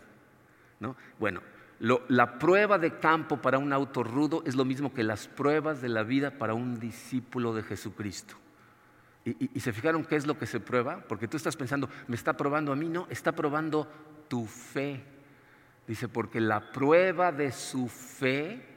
¿no? 0.80 0.96
Bueno, 1.20 1.42
la 1.80 2.40
prueba 2.40 2.78
de 2.78 3.00
campo 3.00 3.38
para 3.38 3.58
un 3.58 3.74
auto 3.74 4.04
rudo 4.04 4.44
es 4.46 4.56
lo 4.56 4.66
mismo 4.66 4.94
que 4.94 5.04
las 5.04 5.28
pruebas 5.28 5.82
de 5.82 5.90
la 5.90 6.04
vida 6.04 6.38
para 6.38 6.54
un 6.54 6.80
discípulo 6.80 7.54
de 7.54 7.64
Jesucristo. 7.64 8.36
Y, 9.24 9.52
y, 9.56 9.60
se 9.60 9.72
fijaron 9.72 10.04
qué 10.04 10.16
es 10.16 10.26
lo 10.26 10.38
que 10.38 10.48
se 10.48 10.60
prueba, 10.60 11.04
porque 11.08 11.28
tú 11.28 11.38
estás 11.38 11.56
pensando, 11.56 11.88
me 12.08 12.16
está 12.16 12.34
probando 12.34 12.72
a 12.72 12.76
mí, 12.76 12.90
no, 12.90 13.06
está 13.12 13.34
probando 13.34 13.88
tu 14.28 14.48
fe. 14.48 15.04
Dice, 15.88 16.08
porque 16.08 16.42
la 16.42 16.72
prueba 16.72 17.32
de 17.32 17.52
su 17.52 17.88
fe 17.88 18.72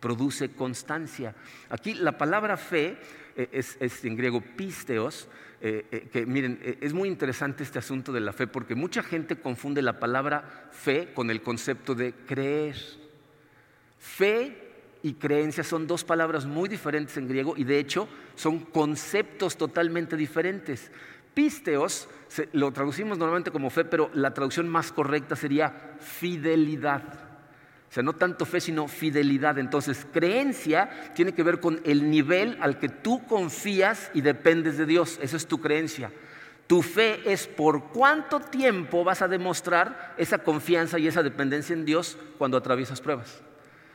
produce 0.00 0.52
constancia. 0.52 1.34
Aquí 1.70 1.94
la 1.94 2.16
palabra 2.16 2.56
fe 2.56 2.98
eh, 3.38 3.48
es, 3.52 4.04
en 4.04 4.16
griego 4.16 4.40
pisteos, 4.40 5.28
eh, 5.60 5.86
eh, 5.92 6.08
que 6.12 6.26
miren, 6.26 6.58
es 6.80 6.92
muy 6.92 7.08
interesante 7.08 7.62
este 7.62 7.78
asunto 7.78 8.12
de 8.12 8.18
la 8.18 8.32
fe 8.32 8.48
porque 8.48 8.74
mucha 8.74 9.00
gente 9.00 9.36
confunde 9.36 9.80
la 9.80 10.00
palabra 10.00 10.68
fe 10.72 11.12
con 11.14 11.30
el 11.30 11.40
concepto 11.40 11.94
de 11.94 12.14
creer. 12.26 12.74
Fe 13.96 14.72
y 15.04 15.12
creencia 15.14 15.62
son 15.62 15.86
dos 15.86 16.02
palabras 16.02 16.46
muy 16.46 16.68
diferentes 16.68 17.16
en 17.16 17.28
griego 17.28 17.54
y 17.56 17.62
de 17.62 17.78
hecho 17.78 18.08
son 18.34 18.58
conceptos 18.58 19.56
totalmente 19.56 20.16
diferentes. 20.16 20.90
Pisteos 21.32 22.08
lo 22.54 22.72
traducimos 22.72 23.18
normalmente 23.18 23.52
como 23.52 23.70
fe, 23.70 23.84
pero 23.84 24.10
la 24.14 24.34
traducción 24.34 24.68
más 24.68 24.90
correcta 24.90 25.36
sería 25.36 25.96
fidelidad. 26.00 27.27
O 27.88 27.92
sea, 27.92 28.02
no 28.02 28.12
tanto 28.12 28.44
fe, 28.44 28.60
sino 28.60 28.86
fidelidad. 28.86 29.58
Entonces, 29.58 30.06
creencia 30.12 31.12
tiene 31.14 31.32
que 31.32 31.42
ver 31.42 31.58
con 31.58 31.80
el 31.84 32.10
nivel 32.10 32.58
al 32.60 32.78
que 32.78 32.90
tú 32.90 33.26
confías 33.26 34.10
y 34.12 34.20
dependes 34.20 34.76
de 34.76 34.84
Dios. 34.84 35.18
Esa 35.22 35.38
es 35.38 35.46
tu 35.46 35.60
creencia. 35.60 36.10
Tu 36.66 36.82
fe 36.82 37.20
es 37.24 37.46
por 37.46 37.84
cuánto 37.84 38.40
tiempo 38.40 39.04
vas 39.04 39.22
a 39.22 39.28
demostrar 39.28 40.14
esa 40.18 40.38
confianza 40.38 40.98
y 40.98 41.08
esa 41.08 41.22
dependencia 41.22 41.72
en 41.72 41.86
Dios 41.86 42.18
cuando 42.36 42.58
atraviesas 42.58 43.00
pruebas. 43.00 43.40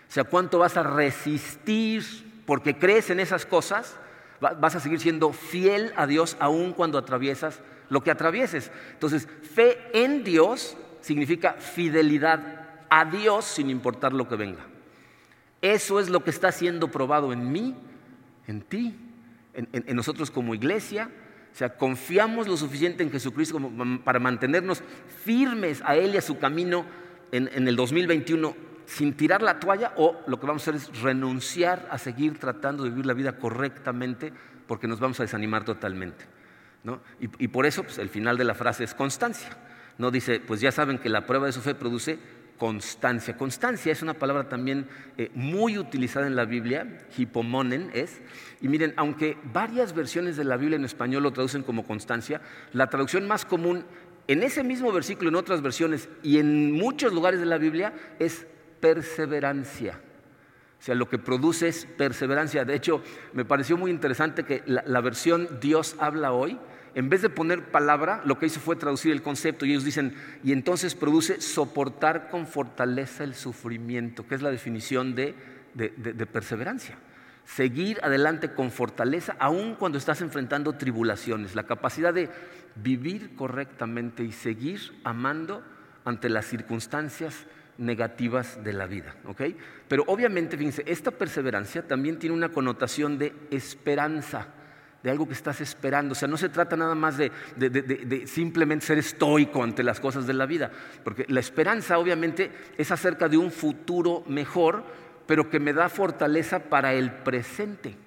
O 0.10 0.12
sea, 0.12 0.23
cuánto 0.23 0.58
vas 0.58 0.75
a 0.75 0.84
resistir 0.84 2.03
porque 2.47 2.77
crees 2.77 3.12
en 3.12 3.19
esas 3.19 3.45
cosas, 3.45 3.95
vas 4.39 4.75
a 4.75 4.79
seguir 4.79 4.99
siendo 4.99 5.34
fiel 5.34 5.93
a 5.95 6.08
Dios 6.08 6.36
aun 6.39 6.73
cuando 6.73 6.97
atraviesas 6.97 7.60
lo 7.89 8.01
que 8.01 8.10
atravieses. 8.10 8.71
Entonces, 8.93 9.27
fe 9.53 9.77
en 9.93 10.23
Dios 10.23 10.75
significa 11.01 11.53
fidelidad 11.53 12.62
a 12.95 13.06
Dios 13.06 13.45
sin 13.45 13.71
importar 13.71 14.13
lo 14.13 14.29
que 14.29 14.36
venga. 14.36 14.67
Eso 15.63 15.99
es 15.99 16.12
lo 16.12 16.23
que 16.23 16.29
está 16.29 16.51
siendo 16.51 16.89
probado 16.89 17.34
en 17.34 17.51
mí, 17.51 17.75
en 18.45 18.62
ti, 18.62 18.95
en, 19.56 19.95
nosotros 19.95 20.29
como 20.29 20.53
iglesia. 20.53 21.10
O 21.51 21.56
sea, 21.56 21.75
confiamos 21.75 22.47
lo 22.47 22.56
suficiente 22.56 23.01
en 23.01 23.10
Jesucristo 23.10 23.60
para 24.03 24.19
mantenernos 24.19 24.84
firmes 25.23 25.82
a 25.84 25.95
Él 25.95 26.13
y 26.13 26.17
a 26.17 26.21
su 26.21 26.38
camino 26.38 26.86
en, 27.32 27.67
el 27.67 27.75
2021 27.75 28.56
sin 28.86 29.15
tirar 29.15 29.41
la 29.41 29.60
toalla 29.60 29.93
o 29.97 30.21
lo 30.27 30.39
que 30.39 30.45
vamos 30.45 30.67
a 30.67 30.69
hacer 30.69 30.75
es 30.75 31.01
renunciar 31.01 31.88
a 31.89 31.97
seguir 31.97 32.38
tratando 32.38 32.84
de 32.84 32.91
vivir 32.91 33.08
la 33.08 33.13
vida 33.13 33.38
correctamente 33.39 34.32
porque 34.67 34.88
nos 34.88 34.99
vamos 34.99 35.19
a 35.19 35.23
desanimar 35.23 35.65
totalmente. 35.65 36.25
¿no? 36.84 37.01
Y, 37.19 37.47
por 37.47 37.65
eso 37.65 37.82
pues, 37.82 37.97
el 37.97 38.10
final 38.10 38.38
de 38.38 38.43
la 38.43 38.53
frase 38.53 38.84
es 38.84 38.93
constancia. 38.93 39.49
No 39.97 40.12
dice, 40.12 40.39
pues 40.39 40.62
ya 40.62 40.71
saben 40.71 40.99
que 40.99 41.10
la 41.10 41.25
prueba 41.25 41.47
de 41.47 41.53
su 41.53 41.62
fe 41.62 41.73
produce 41.73 42.19
constancia. 42.63 43.36
Constancia 43.36 43.91
es 43.91 44.02
una 44.02 44.13
palabra 44.13 44.47
también 44.47 44.88
eh, 45.17 45.30
muy 45.36 45.78
utilizada 45.78 46.28
en 46.28 46.38
la 46.38 46.45
Biblia, 46.45 47.06
hipomonen 47.17 47.91
es. 47.93 48.21
Y 48.62 48.69
miren, 48.69 48.93
aunque 48.95 49.36
varias 49.52 49.93
versiones 49.93 50.38
de 50.38 50.45
la 50.45 50.56
Biblia 50.56 50.78
en 50.78 50.86
español 50.86 51.23
lo 51.23 51.34
traducen 51.34 51.63
como 51.63 51.84
constancia, 51.84 52.39
la 52.71 52.88
traducción 52.88 53.28
más 53.28 53.43
común 53.43 53.84
en 54.30 54.43
ese 54.43 54.63
mismo 54.63 54.93
versículo, 54.93 55.28
en 55.28 55.36
otras 55.36 55.62
versiones 55.62 56.08
y 56.23 56.38
en 56.38 56.71
muchos 56.71 57.12
lugares 57.12 57.41
de 57.41 57.47
la 57.47 57.58
Biblia 57.58 57.91
es 58.17 58.47
perseverancia. 58.80 59.99
O 60.80 60.86
sea, 60.86 60.95
lo 60.95 61.10
que 61.10 61.19
produce 61.19 61.67
es 61.67 61.86
perseverancia. 61.86 62.63
De 62.63 62.76
hecho, 62.76 63.02
me 63.34 63.43
pareció 63.43 63.76
muy 63.76 63.91
interesante 63.91 64.45
que 64.45 64.63
la 64.65 65.02
versión 65.02 65.60
Dios 65.60 65.97
habla 65.99 66.32
hoy, 66.32 66.58
en 66.95 67.10
vez 67.10 67.21
de 67.21 67.29
poner 67.29 67.71
palabra, 67.71 68.21
lo 68.25 68.38
que 68.38 68.45
hizo 68.45 68.60
fue 68.60 68.75
traducir 68.75 69.12
el 69.12 69.23
concepto 69.23 69.65
y 69.65 69.71
ellos 69.71 69.84
dicen, 69.84 70.15
y 70.43 70.51
entonces 70.51 70.93
produce 70.93 71.41
soportar 71.41 72.29
con 72.29 72.45
fortaleza 72.45 73.23
el 73.23 73.34
sufrimiento, 73.34 74.27
que 74.27 74.36
es 74.36 74.41
la 74.41 74.51
definición 74.51 75.15
de, 75.15 75.36
perseverancia. 76.32 76.97
Seguir 77.45 77.99
adelante 78.03 78.53
con 78.53 78.71
fortaleza, 78.71 79.36
aun 79.39 79.75
cuando 79.75 79.97
estás 79.97 80.21
enfrentando 80.21 80.73
tribulaciones, 80.73 81.56
la 81.56 81.63
capacidad 81.63 82.13
de 82.13 82.29
vivir 82.75 83.36
correctamente 83.36 84.23
y 84.23 84.32
seguir 84.32 84.79
amando 85.03 85.63
ante 86.06 86.29
las 86.29 86.45
circunstancias 86.45 87.45
negativas 87.79 88.63
de 88.63 88.73
la 88.73 88.86
vida. 88.86 89.15
Pero 89.88 90.03
obviamente, 90.08 90.58
fíjense, 90.58 90.84
esta 90.86 91.12
perseverancia 91.12 91.88
también 91.88 92.19
tiene 92.19 92.36
una 92.36 92.49
connotación 92.49 93.17
de 93.17 93.34
esperanza 93.49 94.47
de 95.03 95.11
algo 95.11 95.27
que 95.27 95.33
estás 95.33 95.59
esperando. 95.59 96.13
O 96.13 96.15
sea, 96.15 96.29
no 96.29 96.37
se 96.37 96.49
trata 96.49 96.77
nada 96.77 96.95
más 96.95 97.17
de, 97.17 97.31
simplemente 98.25 98.85
ser 98.85 98.97
estoico 98.97 99.61
ante 99.61 99.83
las 99.83 99.99
cosas 99.99 100.25
de 100.25 100.33
la 100.33 100.45
vida, 100.45 100.71
porque 101.03 101.25
la 101.27 101.41
esperanza 101.41 101.99
obviamente 101.99 102.51
es 102.77 102.89
acerca 102.89 103.27
de 103.27 103.37
un 103.37 103.51
futuro 103.51 104.23
mejor, 104.27 104.83
pero 105.27 105.49
que 105.49 105.59
me 105.59 105.73
da 105.73 105.89
fortaleza 105.89 106.59
para 106.59 106.93
el 106.93 107.11
presente. 107.11 107.97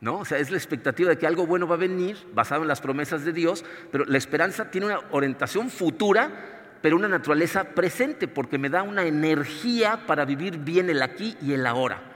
¿No? 0.00 0.20
O 0.20 0.24
sea, 0.24 0.38
es 0.38 0.50
la 0.50 0.56
expectativa 0.56 1.10
de 1.10 1.18
que 1.18 1.26
algo 1.26 1.46
bueno 1.46 1.66
va 1.66 1.74
a 1.74 1.78
venir 1.78 2.16
basado 2.32 2.62
en 2.62 2.68
las 2.68 2.80
promesas 2.80 3.22
de 3.22 3.34
Dios, 3.34 3.66
pero 3.92 4.06
la 4.06 4.16
esperanza 4.16 4.70
tiene 4.70 4.86
una 4.86 5.00
orientación 5.10 5.68
futura, 5.68 6.78
pero 6.80 6.96
una 6.96 7.06
naturaleza 7.06 7.64
presente, 7.64 8.26
porque 8.26 8.56
me 8.56 8.70
da 8.70 8.82
una 8.82 9.04
energía 9.04 10.06
para 10.06 10.24
vivir 10.24 10.56
bien 10.56 10.88
el 10.88 11.02
aquí 11.02 11.36
y 11.42 11.52
el 11.52 11.66
ahora. 11.66 12.10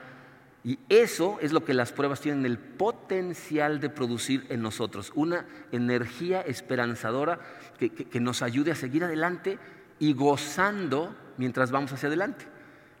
Y 0.65 0.79
eso 0.89 1.37
es 1.41 1.53
lo 1.53 1.63
que 1.63 1.75
las 1.75 1.91
pruebas 1.91 2.21
tienen 2.21 2.43
el 2.43 2.57
potencial 2.57 3.79
de 3.79 3.91
producir 3.91 4.47
en 4.49 4.63
nosotros, 4.63 5.11
una 5.13 5.45
energía 5.71 6.41
esperanzadora 6.41 7.39
que, 7.77 8.19
nos 8.19 8.41
ayude 8.41 8.71
a 8.71 8.75
seguir 8.75 9.03
adelante 9.03 9.59
y 9.99 10.13
gozando 10.13 11.15
mientras 11.37 11.69
vamos 11.69 11.93
hacia 11.93 12.07
adelante. 12.07 12.45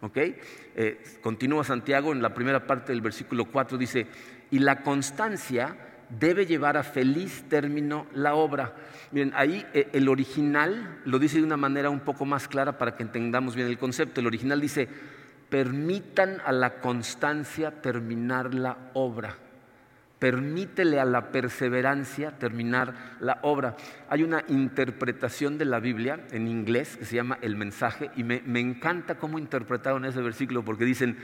¿Ok? 0.01 0.15
Eh, 0.15 1.03
continúa 1.23 1.63
Santiago 1.63 2.11
en 2.11 2.21
la 2.21 2.35
primera 2.35 2.67
parte 2.67 2.91
del 2.91 3.01
versículo 3.01 3.45
4, 3.45 3.79
dice, 3.79 4.05
y 4.51 4.59
la 4.59 4.83
constancia 4.83 5.75
debe 6.19 6.45
llevar 6.45 6.77
a 6.77 6.83
feliz 6.83 7.45
término 7.49 8.05
la 8.13 8.35
obra. 8.35 8.75
Miren, 9.11 9.31
ahí 9.35 9.65
eh, 9.73 9.89
el 9.93 10.07
original 10.07 11.01
lo 11.05 11.17
dice 11.17 11.37
de 11.37 11.43
una 11.43 11.57
manera 11.57 11.89
un 11.89 12.01
poco 12.01 12.25
más 12.25 12.47
clara 12.47 12.77
para 12.77 12.95
que 12.95 13.01
entendamos 13.01 13.55
bien 13.55 13.67
el 13.67 13.79
concepto. 13.79 14.21
El 14.21 14.27
original 14.27 14.61
dice, 14.61 14.87
permitan 15.49 16.41
a 16.45 16.51
la 16.51 16.79
constancia 16.79 17.81
terminar 17.81 18.53
la 18.53 18.77
obra. 18.93 19.35
Permítele 20.19 20.99
a 20.99 21.05
la 21.05 21.31
perseverancia 21.31 22.31
terminar 22.31 23.17
la 23.19 23.39
obra. 23.41 23.75
Hay 24.09 24.23
una 24.23 24.43
interpretación 24.47 25.57
de 25.57 25.65
la 25.65 25.79
Biblia 25.79 26.25
en 26.31 26.47
inglés 26.47 26.97
que 26.97 27.05
se 27.05 27.15
llama 27.15 27.37
el 27.41 27.55
mensaje 27.55 28.11
y 28.15 28.23
me, 28.23 28.41
encanta 28.59 29.15
cómo 29.15 29.37
interpretaron 29.37 30.05
ese 30.05 30.21
versículo 30.21 30.63
porque 30.63 30.85
dicen, 30.85 31.17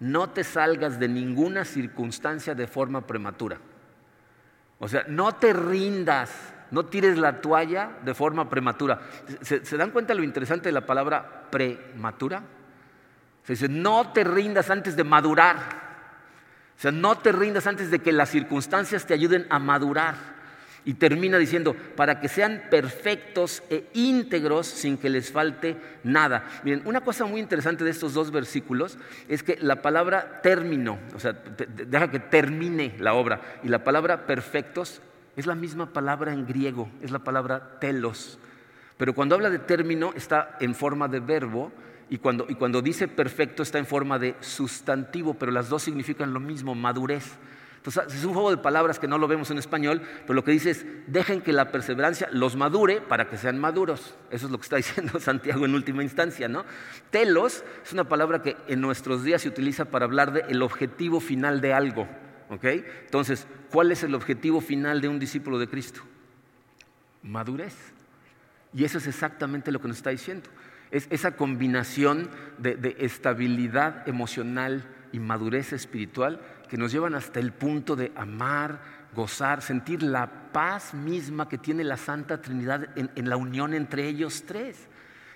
no 0.00 0.30
te 0.30 0.44
salgas 0.44 0.98
de 0.98 1.08
ninguna 1.08 1.64
circunstancia 1.64 2.54
de 2.54 2.66
forma 2.66 3.06
prematura. 3.06 3.58
O 4.80 4.88
sea, 4.88 5.04
no 5.08 5.32
te 5.32 5.52
rindas 5.52 6.52
no 6.72 6.86
tires 6.86 7.18
la 7.18 7.42
toalla 7.42 7.98
de 8.02 8.14
forma 8.14 8.48
prematura. 8.48 8.98
¿Se, 9.42 9.62
se 9.62 9.76
dan 9.76 9.90
cuenta 9.90 10.14
lo 10.14 10.22
interesante 10.22 10.70
de 10.70 10.72
la 10.72 10.86
palabra 10.86 11.50
prematura? 11.50 12.42
Se 13.44 13.54
dice, 13.54 13.68
no 13.68 14.12
te 14.12 14.24
rindas 14.24 14.70
antes 14.70 14.96
de 14.96 15.04
madurar. 15.04 15.56
O 16.76 16.80
sea, 16.80 16.92
no 16.92 17.18
te 17.18 17.32
rindas 17.32 17.66
antes 17.66 17.90
de 17.90 18.00
que 18.00 18.12
las 18.12 18.30
circunstancias 18.30 19.06
te 19.06 19.14
ayuden 19.14 19.46
a 19.50 19.58
madurar. 19.58 20.14
Y 20.84 20.94
termina 20.94 21.38
diciendo, 21.38 21.76
para 21.96 22.18
que 22.18 22.28
sean 22.28 22.64
perfectos 22.68 23.62
e 23.70 23.88
íntegros 23.94 24.66
sin 24.66 24.98
que 24.98 25.08
les 25.08 25.30
falte 25.30 25.76
nada. 26.02 26.44
Miren, 26.64 26.82
una 26.86 27.02
cosa 27.02 27.24
muy 27.24 27.40
interesante 27.40 27.84
de 27.84 27.90
estos 27.90 28.14
dos 28.14 28.32
versículos 28.32 28.98
es 29.28 29.44
que 29.44 29.58
la 29.60 29.80
palabra 29.80 30.40
término, 30.42 30.98
o 31.14 31.20
sea, 31.20 31.32
deja 31.32 32.10
que 32.10 32.18
termine 32.18 32.96
la 32.98 33.14
obra, 33.14 33.40
y 33.62 33.68
la 33.68 33.84
palabra 33.84 34.26
perfectos 34.26 35.00
es 35.36 35.46
la 35.46 35.54
misma 35.54 35.92
palabra 35.92 36.32
en 36.32 36.46
griego, 36.46 36.90
es 37.00 37.12
la 37.12 37.20
palabra 37.20 37.78
telos. 37.78 38.40
Pero 38.96 39.14
cuando 39.14 39.36
habla 39.36 39.50
de 39.50 39.60
término 39.60 40.12
está 40.16 40.56
en 40.58 40.74
forma 40.74 41.06
de 41.06 41.20
verbo 41.20 41.72
y 42.12 42.18
cuando, 42.18 42.82
dice 42.82 43.08
perfecto 43.08 43.62
está 43.62 43.78
en 43.78 43.86
forma 43.86 44.18
de 44.18 44.36
sustantivo, 44.40 45.32
pero 45.32 45.50
las 45.50 45.70
dos 45.70 45.82
significan 45.82 46.34
lo 46.34 46.40
mismo, 46.40 46.74
madurez. 46.74 47.38
Entonces 47.76 48.12
es 48.12 48.24
un 48.26 48.34
juego 48.34 48.50
de 48.50 48.58
palabras 48.58 48.98
que 48.98 49.08
no 49.08 49.16
lo 49.16 49.26
vemos 49.26 49.50
en 49.50 49.56
español, 49.56 50.02
pero 50.20 50.34
lo 50.34 50.44
que 50.44 50.50
dice 50.50 50.72
es, 50.72 50.84
dejen 51.06 51.40
que 51.40 51.54
la 51.54 51.72
perseverancia 51.72 52.28
los 52.30 52.54
madure 52.54 53.00
para 53.00 53.30
que 53.30 53.38
sean 53.38 53.58
maduros. 53.58 54.14
Eso 54.30 54.44
es 54.44 54.52
lo 54.52 54.58
que 54.58 54.64
está 54.64 54.76
diciendo 54.84 55.18
Santiago 55.20 55.64
en 55.64 55.74
última 55.74 56.02
instancia, 56.02 56.48
¿no? 56.48 56.66
Telos 57.08 57.64
es 57.82 57.94
una 57.94 58.04
palabra 58.04 58.42
que 58.42 58.58
en 58.68 58.82
nuestros 58.82 59.24
días 59.24 59.40
se 59.40 59.48
utiliza 59.48 59.86
para 59.86 60.04
hablar 60.04 60.34
del 60.34 60.60
objetivo 60.60 61.18
final 61.18 61.62
de 61.62 61.72
algo, 61.72 62.06
¿ok? 62.50 62.64
Entonces, 63.06 63.46
¿cuál 63.70 63.90
es 63.90 64.02
el 64.02 64.14
objetivo 64.14 64.60
final 64.60 65.00
de 65.00 65.08
un 65.08 65.18
discípulo 65.18 65.58
de 65.58 65.66
Cristo? 65.66 66.02
Madurez. 67.22 67.74
Y 68.74 68.84
eso 68.84 68.98
es 68.98 69.06
exactamente 69.06 69.72
lo 69.72 69.80
que 69.80 69.88
nos 69.88 69.96
está 69.96 70.10
diciendo. 70.10 70.50
Es 70.92 71.06
esa 71.08 71.36
combinación 71.36 72.28
de, 72.58 72.96
estabilidad 72.98 74.06
emocional 74.06 74.84
y 75.10 75.18
madurez 75.18 75.72
espiritual 75.72 76.40
que 76.68 76.76
nos 76.76 76.92
llevan 76.92 77.14
hasta 77.14 77.40
el 77.40 77.52
punto 77.52 77.96
de 77.96 78.12
amar, 78.14 78.80
gozar, 79.14 79.62
sentir 79.62 80.02
la 80.02 80.52
paz 80.52 80.92
misma 80.92 81.48
que 81.48 81.56
tiene 81.56 81.82
la 81.82 81.96
Santa 81.96 82.42
Trinidad 82.42 82.90
en, 82.94 83.28
la 83.28 83.38
unión 83.38 83.72
entre 83.72 84.06
ellos 84.06 84.44
tres. 84.46 84.86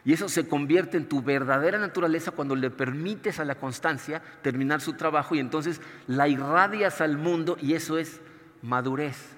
Y 0.04 0.12
eso 0.12 0.28
se 0.28 0.46
convierte 0.46 0.98
en 0.98 1.08
tu 1.08 1.22
verdadera 1.22 1.78
naturaleza 1.78 2.32
cuando 2.32 2.54
le 2.54 2.70
permites 2.70 3.40
a 3.40 3.44
la 3.46 3.54
constancia 3.54 4.22
terminar 4.42 4.82
su 4.82 4.92
trabajo 4.92 5.34
y 5.34 5.40
entonces 5.40 5.80
la 6.06 6.28
irradias 6.28 7.00
al 7.00 7.16
mundo 7.16 7.56
y 7.62 7.72
eso 7.72 7.96
es 7.96 8.20
madurez. 8.60 9.36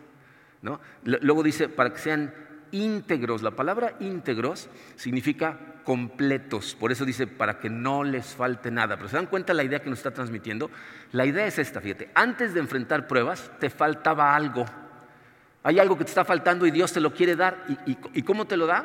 ¿no? 0.62 0.80
Luego 1.04 1.44
dice, 1.44 1.68
para 1.68 1.92
que 1.92 2.00
sean 2.00 2.34
íntegros. 2.72 3.42
La 3.42 3.52
palabra 3.52 3.94
íntegros 4.00 4.68
significa 4.96 5.77
completos. 5.88 6.76
Por 6.78 6.92
eso 6.92 7.06
dice, 7.06 7.26
para 7.26 7.60
que 7.60 7.70
no 7.70 8.04
les 8.04 8.34
falte 8.34 8.70
nada. 8.70 8.96
Pero 8.98 9.08
se 9.08 9.16
dan 9.16 9.24
cuenta 9.24 9.54
la 9.54 9.64
idea 9.64 9.80
que 9.80 9.88
nos 9.88 10.00
está 10.00 10.10
transmitiendo. 10.10 10.70
La 11.12 11.24
idea 11.24 11.46
es 11.46 11.58
esta, 11.58 11.80
fíjate. 11.80 12.10
Antes 12.14 12.52
de 12.52 12.60
enfrentar 12.60 13.06
pruebas, 13.06 13.50
te 13.58 13.70
faltaba 13.70 14.36
algo. 14.36 14.66
Hay 15.62 15.78
algo 15.78 15.96
que 15.96 16.04
te 16.04 16.10
está 16.10 16.26
faltando 16.26 16.66
y 16.66 16.72
Dios 16.72 16.92
te 16.92 17.00
lo 17.00 17.14
quiere 17.14 17.36
dar. 17.36 17.64
¿Y, 17.86 18.22
cómo 18.22 18.44
te 18.44 18.58
lo 18.58 18.66
da? 18.66 18.84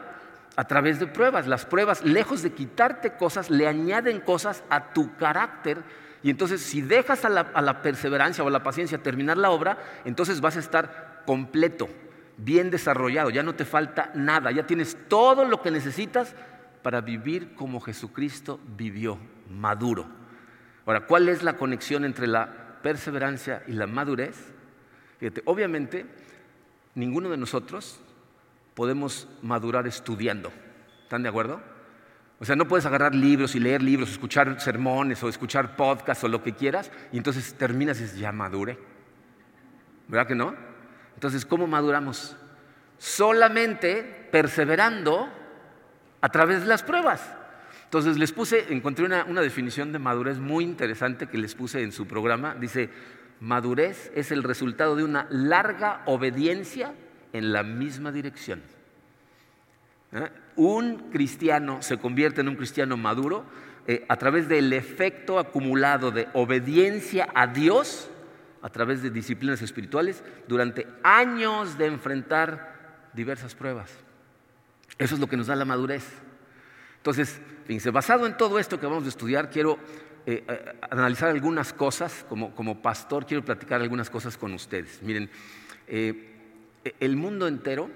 A 0.55 0.63
través 0.63 0.97
de 0.97 1.07
pruebas. 1.07 1.45
Las 1.45 1.65
pruebas, 1.65 2.05
lejos 2.05 2.41
de 2.41 2.53
quitarte 2.53 3.17
cosas, 3.17 3.49
le 3.49 3.67
añaden 3.67 4.21
cosas 4.21 4.63
a 4.69 4.93
tu 4.93 5.17
carácter. 5.17 5.83
Y 6.23 6.29
entonces, 6.29 6.61
si 6.61 6.81
dejas 6.81 7.25
a 7.25 7.29
la, 7.29 7.41
a 7.53 7.61
la 7.61 7.81
perseverancia 7.81 8.45
o 8.45 8.47
a 8.47 8.51
la 8.51 8.63
paciencia 8.63 8.97
terminar 8.97 9.35
la 9.35 9.49
obra, 9.49 9.77
entonces 10.05 10.39
vas 10.39 10.55
a 10.55 10.61
estar 10.61 11.23
completo 11.25 11.89
bien 12.37 12.71
desarrollado, 12.71 13.29
ya 13.29 13.43
no 13.43 13.53
te 13.53 13.63
falta 13.63 14.09
nada, 14.15 14.49
ya 14.51 14.65
tienes 14.65 14.97
todo 15.07 15.45
lo 15.45 15.61
que 15.61 15.69
necesitas 15.69 16.33
para 16.83 17.01
vivir 17.01 17.55
como 17.55 17.79
Jesucristo 17.79 18.59
vivió, 18.77 19.17
maduro. 19.49 20.05
Ahora, 20.85 21.07
¿cuál 21.07 21.29
es 21.29 21.41
la 21.41 21.53
conexión 21.53 22.03
entre 22.05 22.27
la 22.27 22.81
perseverancia 22.81 23.63
y 23.67 23.71
la 23.71 23.87
madurez? 23.87 24.51
Fíjate, 25.17 25.41
obviamente, 25.45 26.05
ninguno 26.93 27.29
de 27.29 27.37
nosotros 27.37 27.99
podemos 28.73 29.27
madurar 29.41 29.87
estudiando. 29.87 30.51
¿Están 31.03 31.23
de 31.23 31.29
acuerdo? 31.29 31.61
O 32.39 32.45
sea, 32.45 32.57
no 32.57 32.67
puedes 32.67 32.85
agarrar 32.85 33.15
libros 33.15 33.55
y 33.55 33.59
leer 33.59 33.81
libros, 33.81 34.11
escuchar 34.11 34.59
sermones 34.59 35.23
o 35.23 35.29
escuchar 35.29 35.77
podcasts 35.77 36.25
o 36.25 36.27
lo 36.27 36.43
que 36.43 36.53
quieras 36.53 36.91
y 37.13 37.17
entonces 37.17 37.53
terminas 37.53 37.99
y 37.99 38.03
dices, 38.03 38.19
ya 38.19 38.33
madure. 38.33 38.77
¿Verdad 40.09 40.27
que 40.27 40.35
no? 40.35 40.53
Entonces, 41.13 41.45
¿cómo 41.45 41.67
maduramos? 41.67 42.35
Solamente 42.97 44.27
perseverando 44.31 45.29
a 46.23 46.29
través 46.29 46.61
de 46.61 46.67
las 46.67 46.83
pruebas. 46.83 47.21
Entonces 47.83 48.17
les 48.17 48.31
puse, 48.31 48.73
encontré 48.73 49.03
una, 49.03 49.41
definición 49.41 49.91
de 49.91 49.99
madurez 49.99 50.39
muy 50.39 50.63
interesante 50.63 51.27
que 51.27 51.37
les 51.37 51.53
puse 51.53 51.83
en 51.83 51.91
su 51.91 52.07
programa. 52.07 52.55
Dice, 52.55 52.89
madurez 53.41 54.09
es 54.15 54.31
el 54.31 54.41
resultado 54.41 54.95
de 54.95 55.03
una 55.03 55.27
larga 55.29 56.01
obediencia 56.05 56.93
en 57.33 57.51
la 57.51 57.63
misma 57.63 58.13
dirección. 58.13 58.61
¿Eh? 60.13 60.29
Un 60.55 61.11
cristiano 61.11 61.81
se 61.81 61.97
convierte 61.97 62.39
en 62.39 62.47
un 62.47 62.55
cristiano 62.55 62.95
maduro 62.95 63.43
eh, 63.85 64.05
a 64.07 64.15
través 64.15 64.47
del 64.47 64.71
efecto 64.71 65.39
acumulado 65.39 66.09
de 66.09 66.29
obediencia 66.33 67.27
a 67.35 67.47
Dios 67.47 68.09
a 68.61 68.69
través 68.69 69.03
de 69.03 69.09
disciplinas 69.09 69.61
espirituales 69.61 70.23
durante 70.47 70.87
años 71.03 71.77
de 71.77 71.87
enfrentar 71.87 73.09
diversas 73.13 73.55
pruebas. 73.55 73.91
Eso 74.97 75.15
es 75.15 75.21
lo 75.21 75.27
que 75.27 75.37
nos 75.37 75.47
da 75.47 75.55
la 75.55 75.65
madurez. 75.65 76.05
Entonces, 76.97 77.39
fíjense, 77.65 77.91
basado 77.91 78.25
en 78.25 78.37
todo 78.37 78.59
esto 78.59 78.79
que 78.79 78.85
vamos 78.85 79.05
a 79.05 79.09
estudiar, 79.09 79.49
quiero 79.49 79.77
eh, 80.25 80.43
eh, 80.47 80.75
analizar 80.89 81.29
algunas 81.29 81.73
cosas, 81.73 82.25
como, 82.29 82.55
como, 82.55 82.81
pastor 82.81 83.25
quiero 83.25 83.43
platicar 83.43 83.81
algunas 83.81 84.09
cosas 84.09 84.37
con 84.37 84.53
ustedes. 84.53 85.01
Miren, 85.01 85.29
eh, 85.87 86.29
el 86.99 87.17
mundo 87.17 87.47
entero 87.47 87.89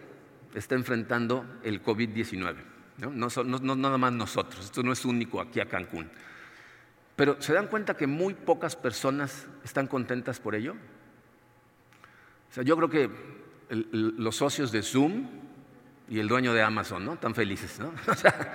está 0.53 0.75
enfrentando 0.75 1.45
el 1.63 1.81
COVID-19, 1.81 2.55
¿no? 2.97 3.12
no 3.12 3.75
nada 3.75 3.97
más 3.97 4.12
nosotros, 4.12 4.65
esto 4.65 4.83
no 4.83 4.91
es 4.91 5.05
único 5.05 5.39
aquí 5.39 5.60
a 5.60 5.67
Cancún. 5.67 6.10
Pero 7.15 7.41
¿se 7.41 7.53
dan 7.53 7.67
cuenta 7.67 7.95
que 7.95 8.07
muy 8.07 8.33
pocas 8.33 8.75
personas 8.75 9.47
están 9.63 9.88
contentas 9.88 10.39
por 10.39 10.53
ello? 10.53 10.73
O 12.49 12.53
sea, 12.53 12.63
yo 12.63 12.75
creo 12.75 12.89
que 12.89 13.10
los 13.69 14.36
socios 14.36 14.71
de 14.71 14.83
Zoom 14.83 15.27
y 16.10 16.20
el 16.20 16.28
dueño 16.28 16.54
de 16.54 16.62
Amazon, 16.62 17.06
¿no? 17.06 17.13
Están 17.13 17.36
felices, 17.36 17.80
¿no? 17.80 17.91
O 18.12 18.15
sea, 18.15 18.54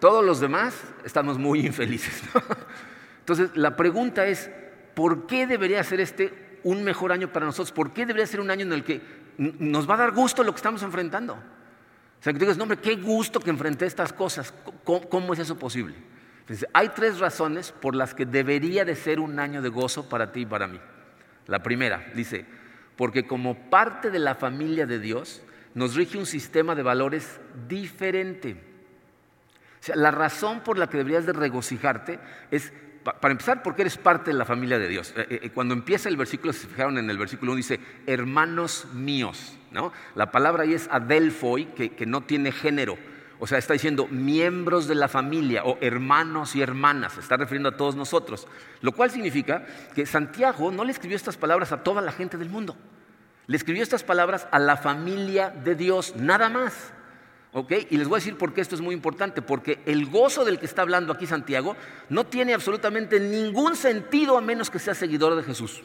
todos 0.00 0.24
los 0.24 0.40
demás 0.40 0.74
estamos 1.04 1.38
muy 1.38 1.66
infelices, 1.66 2.22
¿no? 2.34 2.42
Entonces, 3.20 3.50
la 3.54 3.76
pregunta 3.76 4.26
es, 4.26 4.50
¿por 4.94 5.26
qué 5.26 5.46
debería 5.46 5.82
ser 5.82 6.00
este 6.00 6.60
un 6.62 6.84
mejor 6.84 7.12
año 7.12 7.32
para 7.32 7.46
nosotros? 7.46 7.72
¿Por 7.72 7.92
qué 7.92 8.06
debería 8.06 8.26
ser 8.26 8.40
un 8.40 8.50
año 8.50 8.62
en 8.62 8.72
el 8.72 8.84
que 8.84 9.00
nos 9.38 9.88
va 9.88 9.94
a 9.94 9.98
dar 9.98 10.12
gusto 10.12 10.44
lo 10.44 10.52
que 10.52 10.56
estamos 10.56 10.82
enfrentando? 10.82 11.34
O 11.34 12.22
sea, 12.22 12.32
que 12.32 12.38
digas, 12.38 12.56
no, 12.56 12.64
hombre, 12.64 12.78
qué 12.78 12.96
gusto 12.96 13.40
que 13.40 13.50
enfrenté 13.50 13.86
estas 13.86 14.12
cosas. 14.12 14.54
cómo 14.84 15.32
es 15.32 15.40
eso 15.40 15.58
posible? 15.58 15.94
hay 16.72 16.90
tres 16.90 17.18
razones 17.18 17.72
por 17.72 17.94
las 17.96 18.14
que 18.14 18.24
debería 18.24 18.84
de 18.84 18.94
ser 18.94 19.18
un 19.18 19.38
año 19.38 19.62
de 19.62 19.68
gozo 19.68 20.08
para 20.08 20.30
ti 20.32 20.42
y 20.42 20.46
para 20.46 20.68
mí. 20.68 20.78
La 21.46 21.62
primera, 21.62 22.06
dice, 22.14 22.46
porque 22.96 23.26
como 23.26 23.68
parte 23.68 24.10
de 24.10 24.18
la 24.18 24.34
familia 24.34 24.86
de 24.86 24.98
Dios 24.98 25.42
nos 25.76 25.94
rige 25.94 26.16
un 26.16 26.24
sistema 26.24 26.74
de 26.74 26.82
valores 26.82 27.38
diferente. 27.68 28.56
O 29.78 29.84
sea, 29.84 29.94
la 29.94 30.10
razón 30.10 30.60
por 30.60 30.78
la 30.78 30.88
que 30.88 30.96
deberías 30.96 31.26
de 31.26 31.34
regocijarte 31.34 32.18
es, 32.50 32.72
para 33.04 33.30
empezar, 33.30 33.62
porque 33.62 33.82
eres 33.82 33.98
parte 33.98 34.30
de 34.30 34.38
la 34.38 34.46
familia 34.46 34.78
de 34.78 34.88
Dios. 34.88 35.12
Eh, 35.14 35.40
eh, 35.42 35.50
cuando 35.50 35.74
empieza 35.74 36.08
el 36.08 36.16
versículo, 36.16 36.54
se 36.54 36.66
fijaron 36.66 36.96
en 36.96 37.10
el 37.10 37.18
versículo 37.18 37.52
1, 37.52 37.56
dice, 37.58 37.80
hermanos 38.06 38.86
míos. 38.94 39.54
¿no? 39.70 39.92
La 40.14 40.30
palabra 40.32 40.62
ahí 40.62 40.72
es 40.72 40.88
adelfoi, 40.90 41.66
que 41.66 42.06
no 42.06 42.22
tiene 42.22 42.52
género. 42.52 42.96
O 43.38 43.46
sea, 43.46 43.58
está 43.58 43.74
diciendo 43.74 44.08
miembros 44.08 44.88
de 44.88 44.94
la 44.94 45.08
familia 45.08 45.62
o 45.64 45.76
hermanos 45.82 46.56
y 46.56 46.62
hermanas, 46.62 47.18
está 47.18 47.36
refiriendo 47.36 47.68
a 47.68 47.76
todos 47.76 47.96
nosotros. 47.96 48.48
Lo 48.80 48.92
cual 48.92 49.10
significa 49.10 49.66
que 49.94 50.06
Santiago 50.06 50.72
no 50.72 50.84
le 50.84 50.92
escribió 50.92 51.16
estas 51.16 51.36
palabras 51.36 51.70
a 51.70 51.82
toda 51.82 52.00
la 52.00 52.12
gente 52.12 52.38
del 52.38 52.48
mundo. 52.48 52.78
Le 53.46 53.56
escribió 53.56 53.82
estas 53.82 54.02
palabras 54.02 54.48
a 54.50 54.58
la 54.58 54.76
familia 54.76 55.50
de 55.50 55.74
Dios, 55.74 56.14
nada 56.16 56.48
más. 56.48 56.92
¿Ok? 57.52 57.72
Y 57.90 57.96
les 57.96 58.08
voy 58.08 58.16
a 58.16 58.20
decir 58.20 58.36
por 58.36 58.52
qué 58.52 58.60
esto 58.60 58.74
es 58.74 58.80
muy 58.80 58.94
importante, 58.94 59.40
porque 59.40 59.78
el 59.86 60.06
gozo 60.06 60.44
del 60.44 60.58
que 60.58 60.66
está 60.66 60.82
hablando 60.82 61.12
aquí 61.12 61.26
Santiago 61.26 61.74
no 62.10 62.26
tiene 62.26 62.52
absolutamente 62.52 63.18
ningún 63.18 63.76
sentido 63.76 64.36
a 64.36 64.42
menos 64.42 64.68
que 64.68 64.78
sea 64.78 64.94
seguidor 64.94 65.36
de 65.36 65.42
Jesús. 65.42 65.82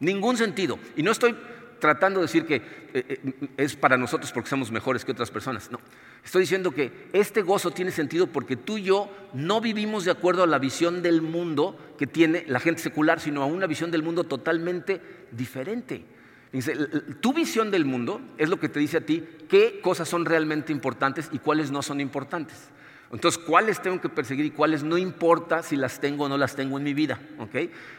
Ningún 0.00 0.36
sentido. 0.36 0.78
Y 0.96 1.04
no 1.04 1.12
estoy 1.12 1.36
tratando 1.78 2.20
de 2.20 2.26
decir 2.26 2.46
que 2.46 2.56
eh, 2.56 2.62
eh, 2.94 3.48
es 3.56 3.76
para 3.76 3.96
nosotros 3.96 4.32
porque 4.32 4.48
somos 4.48 4.72
mejores 4.72 5.04
que 5.04 5.12
otras 5.12 5.30
personas. 5.30 5.70
No, 5.70 5.78
estoy 6.24 6.42
diciendo 6.42 6.70
que 6.70 7.08
este 7.12 7.42
gozo 7.42 7.70
tiene 7.70 7.90
sentido 7.90 8.28
porque 8.28 8.56
tú 8.56 8.78
y 8.78 8.84
yo 8.84 9.10
no 9.34 9.60
vivimos 9.60 10.04
de 10.04 10.12
acuerdo 10.12 10.42
a 10.42 10.46
la 10.46 10.58
visión 10.58 11.02
del 11.02 11.22
mundo 11.22 11.76
que 11.98 12.06
tiene 12.06 12.44
la 12.48 12.60
gente 12.60 12.82
secular, 12.82 13.20
sino 13.20 13.42
a 13.42 13.46
una 13.46 13.66
visión 13.66 13.90
del 13.90 14.02
mundo 14.02 14.24
totalmente 14.24 15.00
diferente. 15.32 16.04
Dice, 16.52 16.76
tu 17.20 17.32
visión 17.32 17.70
del 17.70 17.86
mundo 17.86 18.20
es 18.36 18.48
lo 18.50 18.60
que 18.60 18.68
te 18.68 18.78
dice 18.78 18.98
a 18.98 19.06
ti 19.06 19.26
qué 19.48 19.80
cosas 19.80 20.08
son 20.08 20.26
realmente 20.26 20.70
importantes 20.70 21.30
y 21.32 21.38
cuáles 21.38 21.70
no 21.70 21.82
son 21.82 22.00
importantes. 22.00 22.68
Entonces, 23.10 23.42
¿cuáles 23.42 23.80
tengo 23.80 24.00
que 24.00 24.08
perseguir 24.08 24.46
y 24.46 24.50
cuáles 24.50 24.82
no 24.82 24.96
importa 24.96 25.62
si 25.62 25.76
las 25.76 26.00
tengo 26.00 26.24
o 26.24 26.28
no 26.28 26.38
las 26.38 26.56
tengo 26.56 26.78
en 26.78 26.84
mi 26.84 26.94
vida? 26.94 27.20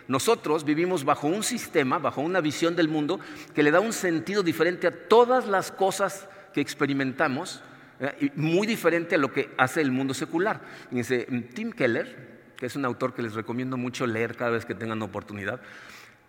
Nosotros 0.08 0.66
vivimos 0.66 1.06
bajo 1.06 1.28
un 1.28 1.44
sistema, 1.44 2.00
bajo 2.00 2.22
una 2.22 2.42
visión 2.42 2.76
del 2.76 2.88
mundo 2.88 3.20
que 3.54 3.62
le 3.62 3.70
da 3.70 3.80
un 3.80 3.94
sentido 3.94 4.42
diferente 4.42 4.88
a 4.88 4.92
todas 4.92 5.48
las 5.48 5.72
cosas 5.72 6.28
que 6.52 6.62
experimentamos, 6.62 7.62
¿eh? 8.00 8.32
muy 8.36 8.66
diferente 8.66 9.16
a 9.16 9.20
lo 9.20 9.32
que 9.32 9.52
hace 9.58 9.82
el 9.82 9.92
mundo 9.92 10.16
secular. 10.16 10.62
Dice, 10.90 11.28
Tim 11.54 11.72
Keller, 11.72 12.34
que 12.58 12.66
es 12.66 12.76
un 12.76 12.86
autor 12.86 13.14
que 13.14 13.22
les 13.22 13.34
recomiendo 13.36 13.78
mucho 13.78 14.08
leer 14.08 14.36
cada 14.36 14.52
vez 14.52 14.66
que 14.66 14.74
tengan 14.74 15.02
oportunidad, 15.04 15.62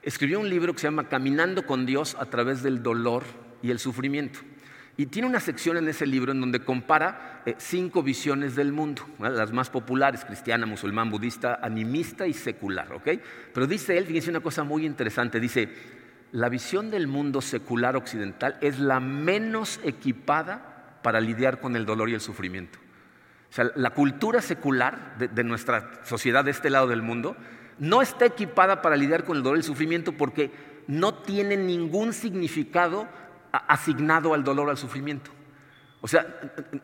escribió 0.04 0.38
un 0.38 0.48
libro 0.48 0.72
que 0.72 0.80
se 0.80 0.86
llama 0.86 1.08
Caminando 1.08 1.66
con 1.66 1.86
Dios 1.86 2.16
a 2.18 2.26
través 2.26 2.62
del 2.62 2.82
dolor 2.82 3.24
y 3.62 3.70
el 3.70 3.78
sufrimiento. 3.78 4.40
Y 4.96 5.06
tiene 5.06 5.26
una 5.26 5.40
sección 5.40 5.76
en 5.76 5.88
ese 5.88 6.06
libro 6.06 6.30
en 6.30 6.40
donde 6.40 6.60
compara 6.60 7.42
eh, 7.46 7.54
cinco 7.58 8.02
visiones 8.02 8.54
del 8.54 8.70
mundo, 8.70 9.02
las 9.18 9.50
más 9.52 9.68
populares, 9.68 10.24
cristiana, 10.24 10.66
musulmán, 10.66 11.10
budista, 11.10 11.58
animista 11.60 12.26
y 12.28 12.32
secular. 12.32 12.88
Pero 13.52 13.66
dice 13.66 13.98
él, 13.98 14.06
fíjense 14.06 14.30
una 14.30 14.40
cosa 14.40 14.62
muy 14.62 14.86
interesante, 14.86 15.40
dice, 15.40 15.68
la 16.30 16.48
visión 16.48 16.90
del 16.90 17.08
mundo 17.08 17.40
secular 17.40 17.96
occidental 17.96 18.56
es 18.60 18.78
la 18.78 19.00
menos 19.00 19.80
equipada 19.82 21.00
para 21.02 21.20
lidiar 21.20 21.60
con 21.60 21.74
el 21.74 21.86
dolor 21.86 22.08
y 22.08 22.14
el 22.14 22.20
sufrimiento. 22.20 22.78
O 23.50 23.52
sea, 23.54 23.70
la 23.76 23.90
cultura 23.90 24.42
secular 24.42 25.16
de 25.18 25.44
nuestra 25.44 26.00
sociedad 26.04 26.44
de 26.44 26.50
este 26.50 26.70
lado 26.70 26.88
del 26.88 27.02
mundo 27.02 27.36
no 27.78 28.02
está 28.02 28.26
equipada 28.26 28.82
para 28.82 28.96
lidiar 28.96 29.24
con 29.24 29.36
el 29.36 29.42
dolor 29.42 29.58
y 29.58 29.60
el 29.60 29.64
sufrimiento 29.64 30.12
porque 30.12 30.50
no 30.86 31.14
tiene 31.14 31.56
ningún 31.56 32.12
significado 32.12 33.08
asignado 33.52 34.34
al 34.34 34.44
dolor 34.44 34.68
o 34.68 34.70
al 34.70 34.76
sufrimiento. 34.76 35.30
O 36.00 36.08
sea, 36.08 36.26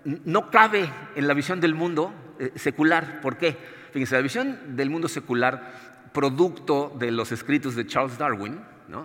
no 0.05 0.51
cabe 0.51 0.91
en 1.15 1.29
la 1.29 1.35
visión 1.35 1.61
del 1.61 1.75
mundo 1.75 2.15
eh, 2.39 2.53
secular. 2.55 3.21
¿Por 3.21 3.37
qué? 3.37 3.57
Fíjense, 3.93 4.15
la 4.15 4.23
visión 4.23 4.77
del 4.77 4.89
mundo 4.89 5.09
secular, 5.09 6.09
producto 6.13 6.97
de 6.99 7.11
los 7.11 7.33
escritos 7.33 7.75
de 7.75 7.87
Charles 7.87 8.17
Darwin, 8.17 8.61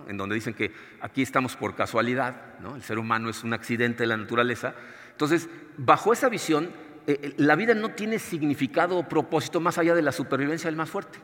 en 0.08 0.16
donde 0.16 0.34
dicen 0.34 0.54
que 0.54 0.72
aquí 1.00 1.22
estamos 1.22 1.56
por 1.56 1.74
casualidad, 1.74 2.34
el 2.74 2.82
ser 2.82 2.98
humano 2.98 3.28
es 3.28 3.44
un 3.44 3.52
accidente 3.52 4.02
de 4.02 4.08
la 4.08 4.16
naturaleza. 4.16 4.74
Entonces, 5.12 5.48
bajo 5.76 6.12
esa 6.12 6.28
visión, 6.28 6.70
eh, 7.06 7.20
eh, 7.22 7.34
la 7.36 7.54
vida 7.54 7.74
no 7.74 7.90
tiene 7.90 8.18
significado 8.18 8.96
o 8.96 9.08
propósito 9.08 9.60
más 9.60 9.78
allá 9.78 9.94
de 9.94 10.02
la 10.02 10.12
supervivencia 10.12 10.68
del 10.68 10.76
más 10.76 10.90
fuerte. 10.90 11.18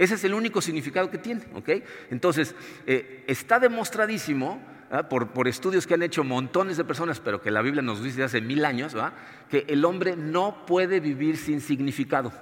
Ese 0.00 0.14
es 0.14 0.24
el 0.24 0.32
único 0.32 0.62
significado 0.62 1.10
que 1.10 1.18
tiene. 1.18 1.42
Entonces, 2.10 2.54
está 2.86 3.58
demostradísimo 3.58 4.58
¿ah? 4.90 5.10
por, 5.10 5.46
estudios 5.46 5.86
que 5.86 5.92
han 5.92 6.02
hecho 6.02 6.24
montones 6.24 6.78
de 6.78 6.84
personas, 6.84 7.20
pero 7.20 7.42
que 7.42 7.50
la 7.50 7.60
Biblia 7.60 7.82
nos 7.82 8.02
dice 8.02 8.22
hace 8.22 8.40
mil 8.40 8.64
años, 8.64 8.96
que 9.50 9.66
el 9.68 9.84
hombre 9.84 10.16
no 10.16 10.64
puede 10.64 11.00
vivir 11.00 11.36
sin 11.36 11.60
significado. 11.60 12.32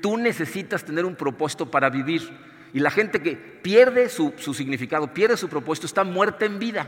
Tú 0.00 0.16
necesitas 0.16 0.82
tener 0.82 1.04
un 1.04 1.14
propósito 1.14 1.70
para 1.70 1.90
vivir. 1.90 2.22
Y 2.72 2.80
la 2.80 2.90
gente 2.90 3.20
que 3.20 3.36
pierde 3.36 4.08
su, 4.08 4.32
significado, 4.38 5.12
pierde 5.12 5.36
su 5.36 5.50
propósito, 5.50 5.86
está 5.86 6.04
muerta 6.04 6.46
en 6.46 6.58
vida. 6.58 6.86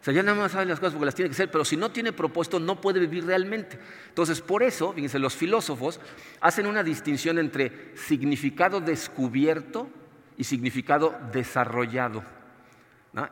O 0.00 0.04
sea, 0.04 0.14
ya 0.14 0.22
nada 0.22 0.38
más 0.38 0.52
sabe 0.52 0.64
las 0.64 0.80
cosas 0.80 0.94
porque 0.94 1.06
las 1.06 1.14
tiene 1.14 1.28
que 1.28 1.34
ser, 1.34 1.50
pero 1.50 1.64
si 1.64 1.76
no 1.76 1.90
tiene 1.90 2.12
propósito 2.12 2.58
no 2.58 2.80
puede 2.80 3.00
vivir 3.00 3.26
realmente. 3.26 3.78
Entonces, 4.08 4.40
por 4.40 4.62
eso, 4.62 4.94
fíjense, 4.94 5.18
los 5.18 5.34
filósofos 5.34 6.00
hacen 6.40 6.66
una 6.66 6.82
distinción 6.82 7.38
entre 7.38 7.92
significado 7.96 8.80
descubierto 8.80 9.90
y 10.38 10.44
significado 10.44 11.14
desarrollado. 11.32 12.24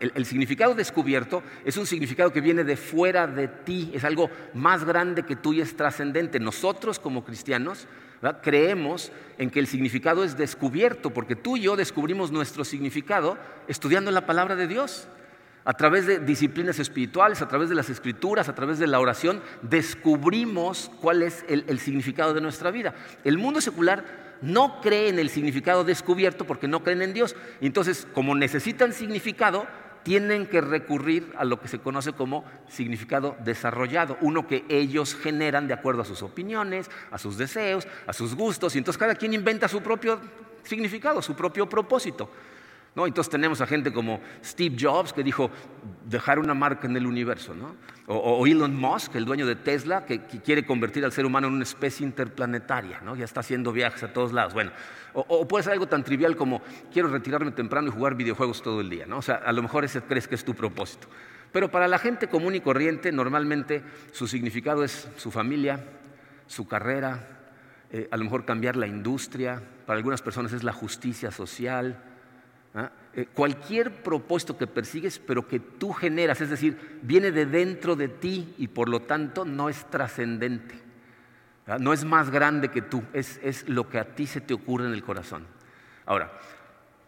El, 0.00 0.26
significado 0.26 0.74
descubierto 0.74 1.42
es 1.64 1.76
un 1.76 1.86
significado 1.86 2.32
que 2.32 2.40
viene 2.40 2.64
de 2.64 2.76
fuera 2.76 3.28
de 3.28 3.46
ti, 3.46 3.92
es 3.94 4.02
algo 4.02 4.28
más 4.52 4.84
grande 4.84 5.22
que 5.22 5.36
tú 5.36 5.52
y 5.52 5.60
es 5.60 5.76
trascendente. 5.76 6.40
Nosotros 6.40 6.98
como 6.98 7.24
cristianos 7.24 7.86
creemos 8.42 9.12
en 9.38 9.50
que 9.50 9.60
el 9.60 9.68
significado 9.68 10.24
es 10.24 10.36
descubierto, 10.36 11.10
porque 11.10 11.36
tú 11.36 11.56
y 11.56 11.62
yo 11.62 11.76
descubrimos 11.76 12.32
nuestro 12.32 12.64
significado 12.64 13.38
estudiando 13.68 14.10
la 14.10 14.26
palabra 14.26 14.56
de 14.56 14.66
Dios. 14.66 15.08
A 15.64 15.74
través 15.74 16.06
de 16.06 16.18
disciplinas 16.18 16.78
espirituales, 16.78 17.42
a 17.42 17.48
través 17.48 17.68
de 17.68 17.74
las 17.74 17.90
escrituras, 17.90 18.48
a 18.48 18.54
través 18.54 18.78
de 18.78 18.86
la 18.86 19.00
oración, 19.00 19.42
descubrimos 19.62 20.90
cuál 21.00 21.22
es 21.22 21.44
el 21.48 21.78
significado 21.78 22.32
de 22.32 22.40
nuestra 22.40 22.70
vida. 22.70 22.94
El 23.24 23.38
mundo 23.38 23.60
secular 23.60 24.28
no 24.40 24.80
creen 24.80 25.14
en 25.14 25.20
el 25.20 25.30
significado 25.30 25.84
descubierto 25.84 26.46
porque 26.46 26.68
no 26.68 26.82
creen 26.82 27.02
en 27.02 27.12
Dios. 27.12 27.36
Entonces, 27.60 28.06
como 28.14 28.34
necesitan 28.34 28.92
significado, 28.92 29.66
tienen 30.02 30.46
que 30.46 30.60
recurrir 30.60 31.32
a 31.36 31.44
lo 31.44 31.60
que 31.60 31.68
se 31.68 31.80
conoce 31.80 32.12
como 32.12 32.44
significado 32.68 33.36
desarrollado, 33.44 34.16
uno 34.20 34.46
que 34.46 34.64
ellos 34.68 35.14
generan 35.14 35.68
de 35.68 35.74
acuerdo 35.74 36.02
a 36.02 36.06
sus 36.06 36.22
opiniones, 36.22 36.90
a 37.10 37.18
sus 37.18 37.36
deseos, 37.36 37.86
a 38.06 38.12
sus 38.12 38.34
gustos, 38.34 38.74
y 38.74 38.78
entonces 38.78 38.98
cada 38.98 39.16
quien 39.16 39.34
inventa 39.34 39.68
su 39.68 39.82
propio 39.82 40.18
significado, 40.62 41.20
su 41.20 41.34
propio 41.34 41.68
propósito. 41.68 42.30
Entonces 42.96 43.30
tenemos 43.30 43.60
a 43.60 43.66
gente 43.66 43.92
como 43.92 44.20
Steve 44.44 44.76
Jobs 44.78 45.12
que 45.12 45.22
dijo 45.22 45.50
dejar 46.06 46.38
una 46.38 46.54
marca 46.54 46.86
en 46.86 46.96
el 46.96 47.06
universo, 47.06 47.54
o, 48.06 48.46
Elon 48.46 48.74
Musk, 48.74 49.14
el 49.16 49.24
dueño 49.24 49.46
de 49.46 49.54
Tesla, 49.54 50.06
que, 50.06 50.20
quiere 50.20 50.64
convertir 50.64 51.04
al 51.04 51.12
ser 51.12 51.26
humano 51.26 51.46
en 51.46 51.54
una 51.54 51.62
especie 51.62 52.06
interplanetaria, 52.06 53.00
¿no? 53.02 53.14
ya 53.14 53.24
está 53.24 53.40
haciendo 53.40 53.70
viajes 53.72 54.02
a 54.02 54.12
todos 54.12 54.32
lados. 54.32 54.54
Bueno, 54.54 54.72
o, 55.12 55.46
puede 55.46 55.64
ser 55.64 55.74
algo 55.74 55.86
tan 55.86 56.02
trivial 56.02 56.36
como 56.36 56.62
quiero 56.92 57.08
retirarme 57.08 57.50
temprano 57.52 57.88
y 57.88 57.90
jugar 57.90 58.14
videojuegos 58.14 58.62
todo 58.62 58.80
el 58.80 58.88
día. 58.88 59.06
¿no? 59.06 59.18
O 59.18 59.22
sea, 59.22 59.36
a 59.36 59.52
lo 59.52 59.62
mejor 59.62 59.84
ese 59.84 60.00
crees 60.00 60.26
que 60.26 60.34
es 60.34 60.44
tu 60.44 60.54
propósito. 60.54 61.08
Pero 61.52 61.70
para 61.70 61.88
la 61.88 61.98
gente 61.98 62.28
común 62.28 62.54
y 62.54 62.60
corriente, 62.60 63.12
normalmente 63.12 63.82
su 64.12 64.26
significado 64.26 64.84
es 64.84 65.08
su 65.16 65.30
familia, 65.30 65.84
su 66.46 66.66
carrera, 66.66 67.38
eh, 67.90 68.08
a 68.10 68.16
lo 68.16 68.24
mejor 68.24 68.44
cambiar 68.44 68.76
la 68.76 68.86
industria, 68.86 69.62
para 69.86 69.96
algunas 69.96 70.20
personas 70.20 70.52
es 70.52 70.62
la 70.62 70.72
justicia 70.72 71.30
social. 71.30 72.02
Eh, 73.14 73.26
cualquier 73.34 74.02
propósito 74.02 74.56
que 74.56 74.66
persigues, 74.66 75.18
pero 75.18 75.48
que 75.48 75.58
tú 75.58 75.92
generas, 75.92 76.40
es 76.40 76.50
decir, 76.50 77.00
viene 77.02 77.32
de 77.32 77.46
dentro 77.46 77.96
de 77.96 78.08
ti 78.08 78.54
y 78.58 78.68
por 78.68 78.88
lo 78.88 79.00
tanto 79.00 79.44
no 79.44 79.68
es 79.68 79.84
trascendente, 79.90 80.74
¿ah? 81.66 81.78
no 81.80 81.92
es 81.92 82.04
más 82.04 82.30
grande 82.30 82.68
que 82.68 82.82
tú, 82.82 83.02
es 83.12 83.68
lo 83.68 83.88
que 83.88 83.98
a 83.98 84.14
ti 84.14 84.26
se 84.26 84.40
te 84.40 84.54
ocurre 84.54 84.86
en 84.86 84.92
el 84.92 85.02
corazón. 85.02 85.46
Ahora, 86.06 86.32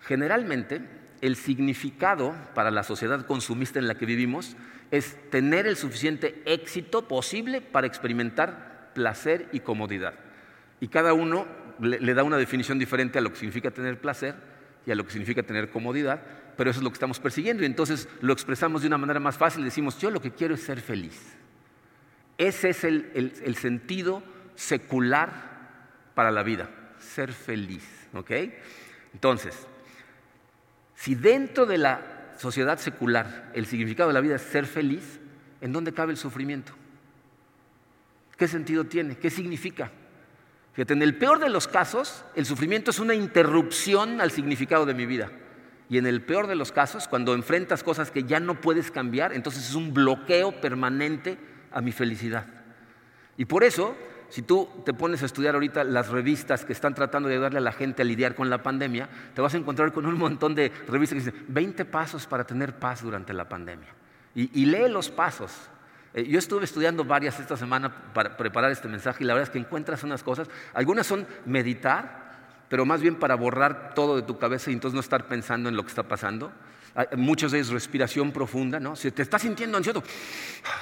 generalmente 0.00 0.82
el 1.20 1.36
significado 1.36 2.34
para 2.54 2.70
la 2.70 2.82
sociedad 2.82 3.26
consumista 3.26 3.78
en 3.78 3.86
la 3.86 3.96
que 3.96 4.06
vivimos 4.06 4.56
es 4.90 5.16
tener 5.30 5.66
el 5.66 5.76
suficiente 5.76 6.42
éxito 6.46 7.06
posible 7.06 7.60
para 7.60 7.86
experimentar 7.86 8.90
placer 8.94 9.48
y 9.52 9.60
comodidad. 9.60 10.14
Y 10.80 10.88
cada 10.88 11.12
uno 11.12 11.46
le, 11.80 12.14
da 12.14 12.24
una 12.24 12.36
definición 12.36 12.78
diferente 12.78 13.18
a 13.18 13.22
lo 13.22 13.30
que 13.30 13.38
significa 13.38 13.70
tener 13.70 14.00
placer 14.00 14.34
y 14.86 14.90
a 14.90 14.94
lo 14.94 15.04
que 15.04 15.12
significa 15.12 15.42
tener 15.42 15.70
comodidad, 15.70 16.22
pero 16.56 16.70
eso 16.70 16.80
es 16.80 16.84
lo 16.84 16.90
que 16.90 16.94
estamos 16.94 17.20
persiguiendo 17.20 17.62
y 17.62 17.66
entonces 17.66 18.08
lo 18.20 18.32
expresamos 18.32 18.82
de 18.82 18.88
una 18.88 18.98
manera 18.98 19.20
más 19.20 19.38
fácil, 19.38 19.64
decimos, 19.64 19.98
yo 19.98 20.10
lo 20.10 20.20
que 20.20 20.32
quiero 20.32 20.54
es 20.54 20.62
ser 20.62 20.80
feliz. 20.80 21.36
Ese 22.38 22.70
es 22.70 22.84
el, 22.84 23.56
sentido 23.56 24.22
secular 24.54 25.30
para 26.14 26.30
la 26.30 26.42
vida, 26.42 26.70
ser 26.98 27.32
feliz. 27.32 27.84
¿ok? 28.14 28.30
Entonces, 29.12 29.54
si 30.94 31.14
dentro 31.14 31.66
de 31.66 31.78
la 31.78 32.34
sociedad 32.38 32.78
secular 32.78 33.52
el 33.54 33.66
significado 33.66 34.08
de 34.08 34.14
la 34.14 34.20
vida 34.20 34.36
es 34.36 34.42
ser 34.42 34.66
feliz, 34.66 35.20
¿en 35.60 35.72
dónde 35.72 35.92
cabe 35.92 36.12
el 36.12 36.18
sufrimiento? 36.18 36.72
¿Qué 38.36 38.48
sentido 38.48 38.84
tiene? 38.84 39.16
¿Qué 39.18 39.28
significa? 39.28 39.92
Fíjate, 40.72 40.94
en 40.94 41.02
el 41.02 41.16
peor 41.16 41.40
de 41.40 41.48
los 41.48 41.66
casos, 41.66 42.24
el 42.36 42.46
sufrimiento 42.46 42.90
es 42.90 43.00
una 43.00 43.14
interrupción 43.14 44.20
al 44.20 44.30
significado 44.30 44.86
de 44.86 44.94
mi 44.94 45.06
vida. 45.06 45.30
Y 45.88 45.98
en 45.98 46.06
el 46.06 46.22
peor 46.22 46.46
de 46.46 46.54
los 46.54 46.70
casos, 46.70 47.08
cuando 47.08 47.34
enfrentas 47.34 47.82
cosas 47.82 48.12
que 48.12 48.22
ya 48.22 48.38
no 48.38 48.60
puedes 48.60 48.92
cambiar, 48.92 49.32
entonces 49.32 49.68
es 49.68 49.74
un 49.74 49.92
bloqueo 49.92 50.60
permanente 50.60 51.36
a 51.72 51.80
mi 51.80 51.90
felicidad. 51.90 52.46
Y 53.36 53.46
por 53.46 53.64
eso, 53.64 53.96
si 54.28 54.42
tú 54.42 54.68
te 54.84 54.94
pones 54.94 55.22
a 55.24 55.26
estudiar 55.26 55.54
ahorita 55.54 55.82
las 55.82 56.08
revistas 56.08 56.64
que 56.64 56.72
están 56.72 56.94
tratando 56.94 57.28
de 57.28 57.34
ayudarle 57.34 57.58
a 57.58 57.62
la 57.62 57.72
gente 57.72 58.02
a 58.02 58.04
lidiar 58.04 58.36
con 58.36 58.48
la 58.48 58.62
pandemia, 58.62 59.08
te 59.34 59.40
vas 59.40 59.54
a 59.54 59.56
encontrar 59.56 59.92
con 59.92 60.06
un 60.06 60.16
montón 60.16 60.54
de 60.54 60.70
revistas 60.86 61.18
que 61.18 61.30
dicen 61.30 61.46
20 61.48 61.84
pasos 61.86 62.28
para 62.28 62.44
tener 62.44 62.78
paz 62.78 63.02
durante 63.02 63.32
la 63.32 63.48
pandemia. 63.48 63.88
Y, 64.36 64.62
y 64.62 64.66
lee 64.66 64.88
los 64.88 65.10
pasos. 65.10 65.50
Eh, 66.14 66.26
yo 66.26 66.38
estuve 66.38 66.64
estudiando 66.64 67.04
varias 67.04 67.38
esta 67.38 67.56
semana 67.56 68.12
para 68.12 68.36
preparar 68.36 68.70
este 68.70 68.88
mensaje 68.88 69.24
y 69.24 69.26
la 69.26 69.34
verdad 69.34 69.48
es 69.48 69.52
que 69.52 69.58
encuentras 69.58 70.02
unas 70.02 70.22
cosas. 70.22 70.48
Algunas 70.74 71.06
son 71.06 71.26
meditar, 71.46 72.66
pero 72.68 72.84
más 72.84 73.00
bien 73.00 73.16
para 73.16 73.34
borrar 73.34 73.94
todo 73.94 74.16
de 74.16 74.22
tu 74.22 74.38
cabeza 74.38 74.70
y 74.70 74.74
entonces 74.74 74.94
no 74.94 75.00
estar 75.00 75.26
pensando 75.26 75.68
en 75.68 75.76
lo 75.76 75.82
que 75.82 75.88
está 75.88 76.02
pasando. 76.02 76.52
Muchas 77.16 77.52
veces 77.52 77.72
respiración 77.72 78.32
profunda, 78.32 78.80
¿no? 78.80 78.96
Si 78.96 79.12
te 79.12 79.22
estás 79.22 79.42
sintiendo 79.42 79.76
ansioso, 79.76 80.02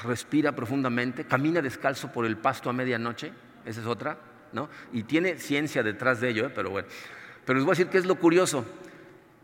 respira 0.05 0.53
profundamente, 0.53 1.25
camina 1.25 1.61
descalzo 1.61 2.11
por 2.11 2.25
el 2.25 2.39
pasto 2.39 2.71
a 2.71 2.73
medianoche, 2.73 3.31
esa 3.67 3.81
es 3.83 3.87
otra, 3.87 4.17
¿no? 4.53 4.71
Y 4.93 5.03
tiene 5.03 5.39
ciencia 5.39 5.83
detrás 5.83 6.21
de 6.21 6.31
ello, 6.31 6.47
¿eh? 6.47 6.53
pero 6.55 6.71
bueno. 6.71 6.89
Pero 7.45 7.59
les 7.59 7.65
voy 7.65 7.73
a 7.73 7.77
decir 7.77 7.89
qué 7.89 7.99
es 7.99 8.07
lo 8.07 8.15
curioso. 8.15 8.65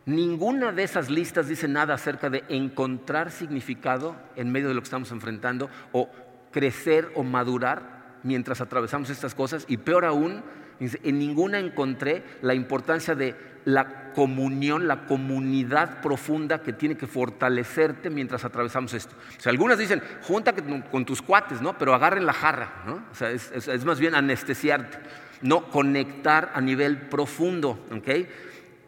Ninguna 0.07 0.73
de 0.73 0.83
esas 0.83 1.09
listas 1.09 1.49
dice 1.49 1.67
nada 1.67 1.95
acerca 1.95 2.29
de 2.29 2.45
encontrar 2.49 3.31
significado 3.31 4.17
en 4.37 4.53
medio 4.53 4.69
de 4.69 4.75
lo 4.75 4.81
que 4.81 4.87
estamos 4.87 5.11
enfrentando 5.13 5.71
o 5.93 6.11
crecer 6.51 7.11
o 7.15 7.23
madurar 7.23 8.19
mientras 8.23 8.61
atravesamos 8.61 9.09
estas 9.09 9.35
cosas. 9.35 9.65
Y 9.67 9.79
peor 9.79 10.05
aún, 10.05 10.43
en 10.79 11.19
ninguna 11.19 11.59
encontré 11.59 12.23
la 12.43 12.55
importancia 12.55 13.15
de 13.15 13.35
la 13.65 14.13
comunión, 14.13 14.87
la 14.87 15.07
comunidad 15.07 16.03
profunda 16.03 16.63
que 16.63 16.75
tiene 16.75 16.99
que 16.99 17.07
fortalecerte 17.07 18.11
mientras 18.11 18.45
atravesamos 18.45 18.93
esto. 18.93 19.17
O 19.39 19.41
sea, 19.41 19.51
algunas 19.51 19.79
dicen, 19.79 20.03
junta 20.23 20.53
con 20.91 21.07
tus 21.07 21.23
cuates, 21.23 21.63
¿no? 21.63 21.79
Pero 21.79 21.95
agarren 21.95 22.27
la 22.27 22.35
jarra, 22.35 22.83
¿no? 22.87 23.05
O 23.11 23.15
sea, 23.15 23.31
es, 23.31 23.51
es 23.53 23.85
más 23.87 23.99
bien 23.99 24.15
anestesiarte, 24.15 24.99
no 25.41 25.71
conectar 25.71 26.53
a 26.55 26.61
nivel 26.61 26.99
profundo, 27.09 27.87
¿ok? 27.91 28.29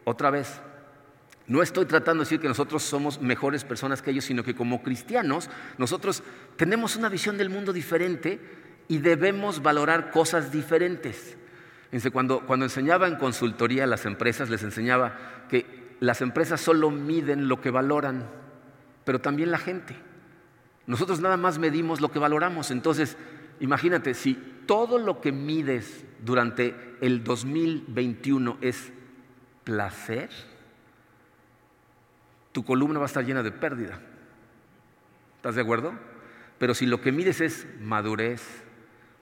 Otra 0.05 0.31
vez, 0.31 0.61
no 1.49 1.63
estoy 1.63 1.87
tratando 1.87 2.23
de 2.23 2.27
decir 2.27 2.41
que 2.41 2.49
nosotros 2.49 2.83
somos 2.83 3.21
mejores 3.21 3.65
personas 3.65 4.03
que 4.03 4.11
ellos, 4.11 4.25
sino 4.25 4.43
que 4.43 4.55
como 4.55 4.83
cristianos 4.83 5.49
nosotros 5.79 6.23
tenemos 6.57 6.97
una 6.97 7.09
visión 7.09 7.39
del 7.39 7.51
mundo 7.51 7.73
diferente 7.73 8.41
y 8.89 8.99
debemos 8.99 9.63
valorar 9.63 10.11
cosas 10.11 10.51
diferentes. 10.51 11.37
Cuando, 12.13 12.41
cuando 12.41 12.67
enseñaba 12.67 13.07
en 13.07 13.17
consultoría 13.17 13.85
a 13.85 13.87
las 13.87 14.07
empresas, 14.07 14.51
les 14.51 14.63
enseñaba 14.63 15.47
que 15.49 15.95
las 16.01 16.21
empresas 16.21 16.61
solo 16.61 16.91
miden 16.91 17.49
lo 17.49 17.61
que 17.61 17.71
valoran, 17.71 18.29
pero 19.05 19.21
también 19.21 19.51
la 19.51 19.59
gente. 19.59 19.97
Nosotros 20.87 21.21
nada 21.21 21.37
más 21.37 21.59
medimos 21.59 22.01
lo 22.01 22.11
que 22.11 22.19
valoramos. 22.19 22.71
Entonces, 22.71 23.17
imagínate, 23.61 24.15
si 24.15 24.35
todo 24.67 24.99
lo 24.99 25.21
que 25.21 25.33
mides 25.33 26.05
durante 26.23 26.75
el 27.01 27.25
2021 27.25 28.59
es 28.61 28.93
placer, 29.65 30.29
tu 32.57 32.65
columna 32.65 32.99
va 32.99 33.05
a 33.05 33.13
estar 33.13 33.23
llena 33.23 33.43
de 33.43 33.53
pérdida. 33.53 34.01
¿Estás 35.37 35.57
de 35.57 35.61
acuerdo? 35.61 35.93
Pero 36.57 36.73
si 36.73 36.87
lo 36.87 37.03
que 37.03 37.13
mides 37.13 37.43
es 37.43 37.67
madurez, 37.83 38.63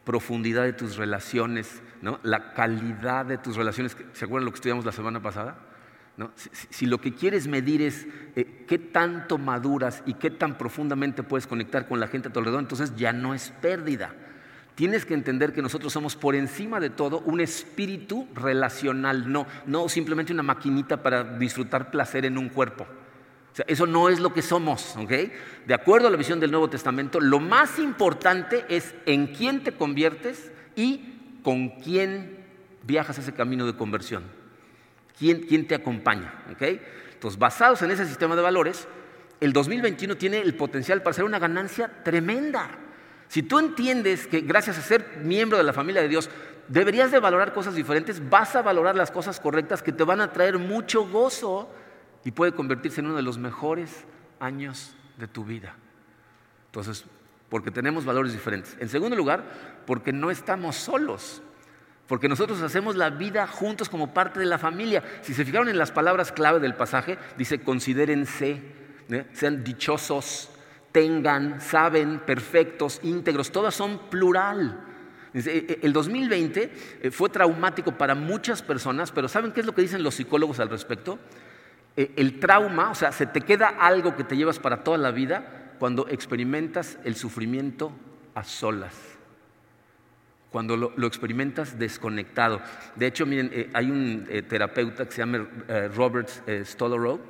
profundidad 0.05 0.62
de 0.62 0.72
tus 0.72 0.97
relaciones, 0.97 1.82
¿no? 2.01 2.20
la 2.22 2.53
calidad 2.53 3.26
de 3.26 3.37
tus 3.37 3.57
relaciones, 3.57 3.97
¿se 4.12 4.24
acuerdan 4.24 4.45
lo 4.45 4.53
que 4.53 4.59
estudiamos 4.59 4.85
la 4.85 4.93
semana 4.93 5.20
pasada? 5.20 5.59
¿No? 6.16 6.30
Si, 6.70 6.87
lo 6.87 7.01
que 7.01 7.12
quieres 7.12 7.49
medir 7.49 7.82
es 7.82 8.07
eh, 8.37 8.64
qué 8.68 8.78
tanto 8.78 9.37
maduras 9.37 10.05
y 10.07 10.14
qué 10.14 10.30
tan 10.30 10.57
profundamente 10.57 11.24
puedes 11.24 11.49
conectar 11.49 11.89
con 11.89 11.99
la 11.99 12.07
gente 12.07 12.28
a 12.28 12.32
tu 12.32 12.39
alrededor, 12.39 12.62
entonces 12.62 12.95
ya 12.95 13.12
no 13.12 13.35
es 13.35 13.51
pérdida. 13.61 14.14
Tienes 14.76 15.05
que 15.05 15.14
entender 15.14 15.53
que 15.53 15.61
nosotros 15.61 15.93
somos 15.93 16.14
por 16.14 16.37
encima 16.37 16.78
de 16.78 16.91
todo 16.91 17.18
un 17.18 17.41
espíritu 17.41 18.28
relacional, 18.32 19.32
no, 19.32 19.49
no 19.66 19.89
simplemente 19.89 20.32
una 20.32 20.45
maquinita 20.45 21.03
para 21.03 21.24
disfrutar 21.24 21.91
placer 21.91 22.26
en 22.26 22.39
un 22.39 22.49
cuerpo 22.49 22.87
eso 23.66 23.86
no 23.86 24.09
es 24.09 24.20
lo 24.20 24.32
que 24.32 24.42
somos, 24.42 24.96
¿ok? 24.96 25.12
De 25.66 25.74
acuerdo 25.74 26.09
a 26.09 26.11
la 26.11 26.16
visión 26.16 26.40
del 26.40 26.50
Nuevo 26.50 26.68
Testamento, 26.68 27.20
lo 27.20 27.38
más 27.38 27.78
importante 27.78 28.64
es 28.68 28.94
en 29.07 29.28
quién 29.28 29.62
te 29.62 29.72
conviertes 29.72 30.50
y 30.74 31.38
con 31.42 31.68
quién 31.80 32.44
viajas 32.82 33.18
ese 33.18 33.32
camino 33.32 33.66
de 33.66 33.76
conversión. 33.76 34.24
¿Quién, 35.16 35.42
quién 35.42 35.68
te 35.68 35.76
acompaña? 35.76 36.42
¿ok? 36.52 36.62
Entonces, 37.12 37.38
basados 37.38 37.82
en 37.82 37.92
ese 37.92 38.07
sistema 38.07 38.34
de 38.34 38.42
valores, 38.42 38.88
el 39.40 39.52
2021 39.52 40.16
tiene 40.16 40.38
el 40.38 40.57
potencial 40.57 41.02
para 41.02 41.14
ser 41.14 41.24
una 41.24 41.38
ganancia 41.38 41.88
tremenda. 42.02 42.70
Si 43.28 43.42
tú 43.42 43.59
entiendes 43.59 44.26
que 44.26 44.40
gracias 44.40 44.78
a 44.78 44.82
ser 44.82 45.18
miembro 45.22 45.59
de 45.59 45.64
la 45.64 45.72
familia 45.72 46.02
de 46.02 46.09
Dios, 46.09 46.28
deberías 46.68 47.11
de 47.11 47.20
valorar 47.20 47.52
cosas 47.52 47.74
diferentes, 47.74 48.28
vas 48.28 48.57
a 48.57 48.62
valorar 48.62 48.96
las 48.96 49.11
cosas 49.11 49.38
correctas 49.38 49.82
que 49.82 49.92
te 49.92 50.02
van 50.02 50.20
a 50.20 50.32
traer 50.32 50.59
mucho 50.59 51.07
gozo 51.07 51.70
y 52.25 52.33
puede 52.33 52.53
convertirse 52.53 53.01
en 53.01 53.07
uno 53.07 53.16
de 53.16 53.22
los 53.22 53.39
mejores 53.39 54.05
años 54.41 54.95
de 55.18 55.29
tu 55.29 55.45
vida. 55.45 55.75
Entonces, 56.66 57.05
porque 57.49 57.70
tenemos 57.70 58.05
valores 58.05 58.33
diferentes. 58.33 58.77
En 58.81 58.89
segundo 58.89 59.14
lugar, 59.14 59.45
porque 59.87 60.12
no 60.12 60.31
estamos 60.31 60.77
solos. 60.77 61.43
Porque 62.07 62.29
nosotros 62.29 62.61
hacemos 62.62 62.97
la 62.97 63.11
vida 63.11 63.47
juntos 63.47 63.89
como 63.89 64.12
parte 64.12 64.41
de 64.41 64.47
la 64.47 64.59
familia. 64.59 65.03
Si 65.22 65.33
se 65.35 65.45
fijaron 65.45 65.68
en 65.68 65.79
las 65.79 65.91
palabras 65.91 66.33
clave 66.33 66.61
del 66.61 66.75
pasaje, 66.75 67.18
dice 67.39 67.61
considérense, 67.61 68.61
¿eh? 69.09 69.27
sean 69.33 69.64
dichosos, 69.64 70.51
tengan, 70.93 71.61
saben, 71.61 72.20
perfectos, 72.20 73.01
íntegros, 73.03 73.51
todas 73.51 73.75
son 73.75 74.11
plural. 74.11 74.85
E, 75.33 75.39
e, 75.41 75.79
el 75.83 75.93
2020 75.93 76.72
eh, 77.03 77.11
fue 77.11 77.29
traumático 77.31 77.93
para 77.93 78.14
muchas 78.14 78.62
personas, 78.62 79.11
pero 79.11 79.29
¿saben 79.29 79.53
qué 79.53 79.61
es 79.61 79.66
lo 79.66 79.75
que 79.75 79.83
dicen 79.83 80.03
los 80.03 80.14
psicólogos 80.14 80.61
al 80.61 80.68
respecto? 80.68 81.18
Eh, 81.97 82.12
el 82.16 82.40
trauma, 82.40 82.90
o 82.90 82.95
sea, 82.95 83.12
se 83.12 83.26
te 83.26 83.40
queda 83.40 83.68
algo 83.68 84.16
que 84.16 84.24
te 84.24 84.36
llevas 84.36 84.59
para 84.59 84.82
toda 84.82 84.99
la 84.99 85.11
vida 85.11 85.74
cuando 85.78 86.09
experimentas 86.09 86.99
el 87.05 87.14
sufrimiento 87.14 87.92
a 88.34 88.42
solas, 88.42 88.95
cuando 90.51 90.76
lo, 90.76 91.07
experimentas 91.07 91.78
desconectado. 91.78 92.61
De 92.97 93.07
hecho, 93.07 93.26
miren, 93.26 93.51
eh, 93.53 93.70
hay 93.72 93.90
un 93.90 94.26
eh, 94.28 94.42
terapeuta 94.42 95.05
que 95.05 95.12
se 95.12 95.18
llama 95.18 95.47
Robert 95.95 96.28
Stolorow 96.64 97.20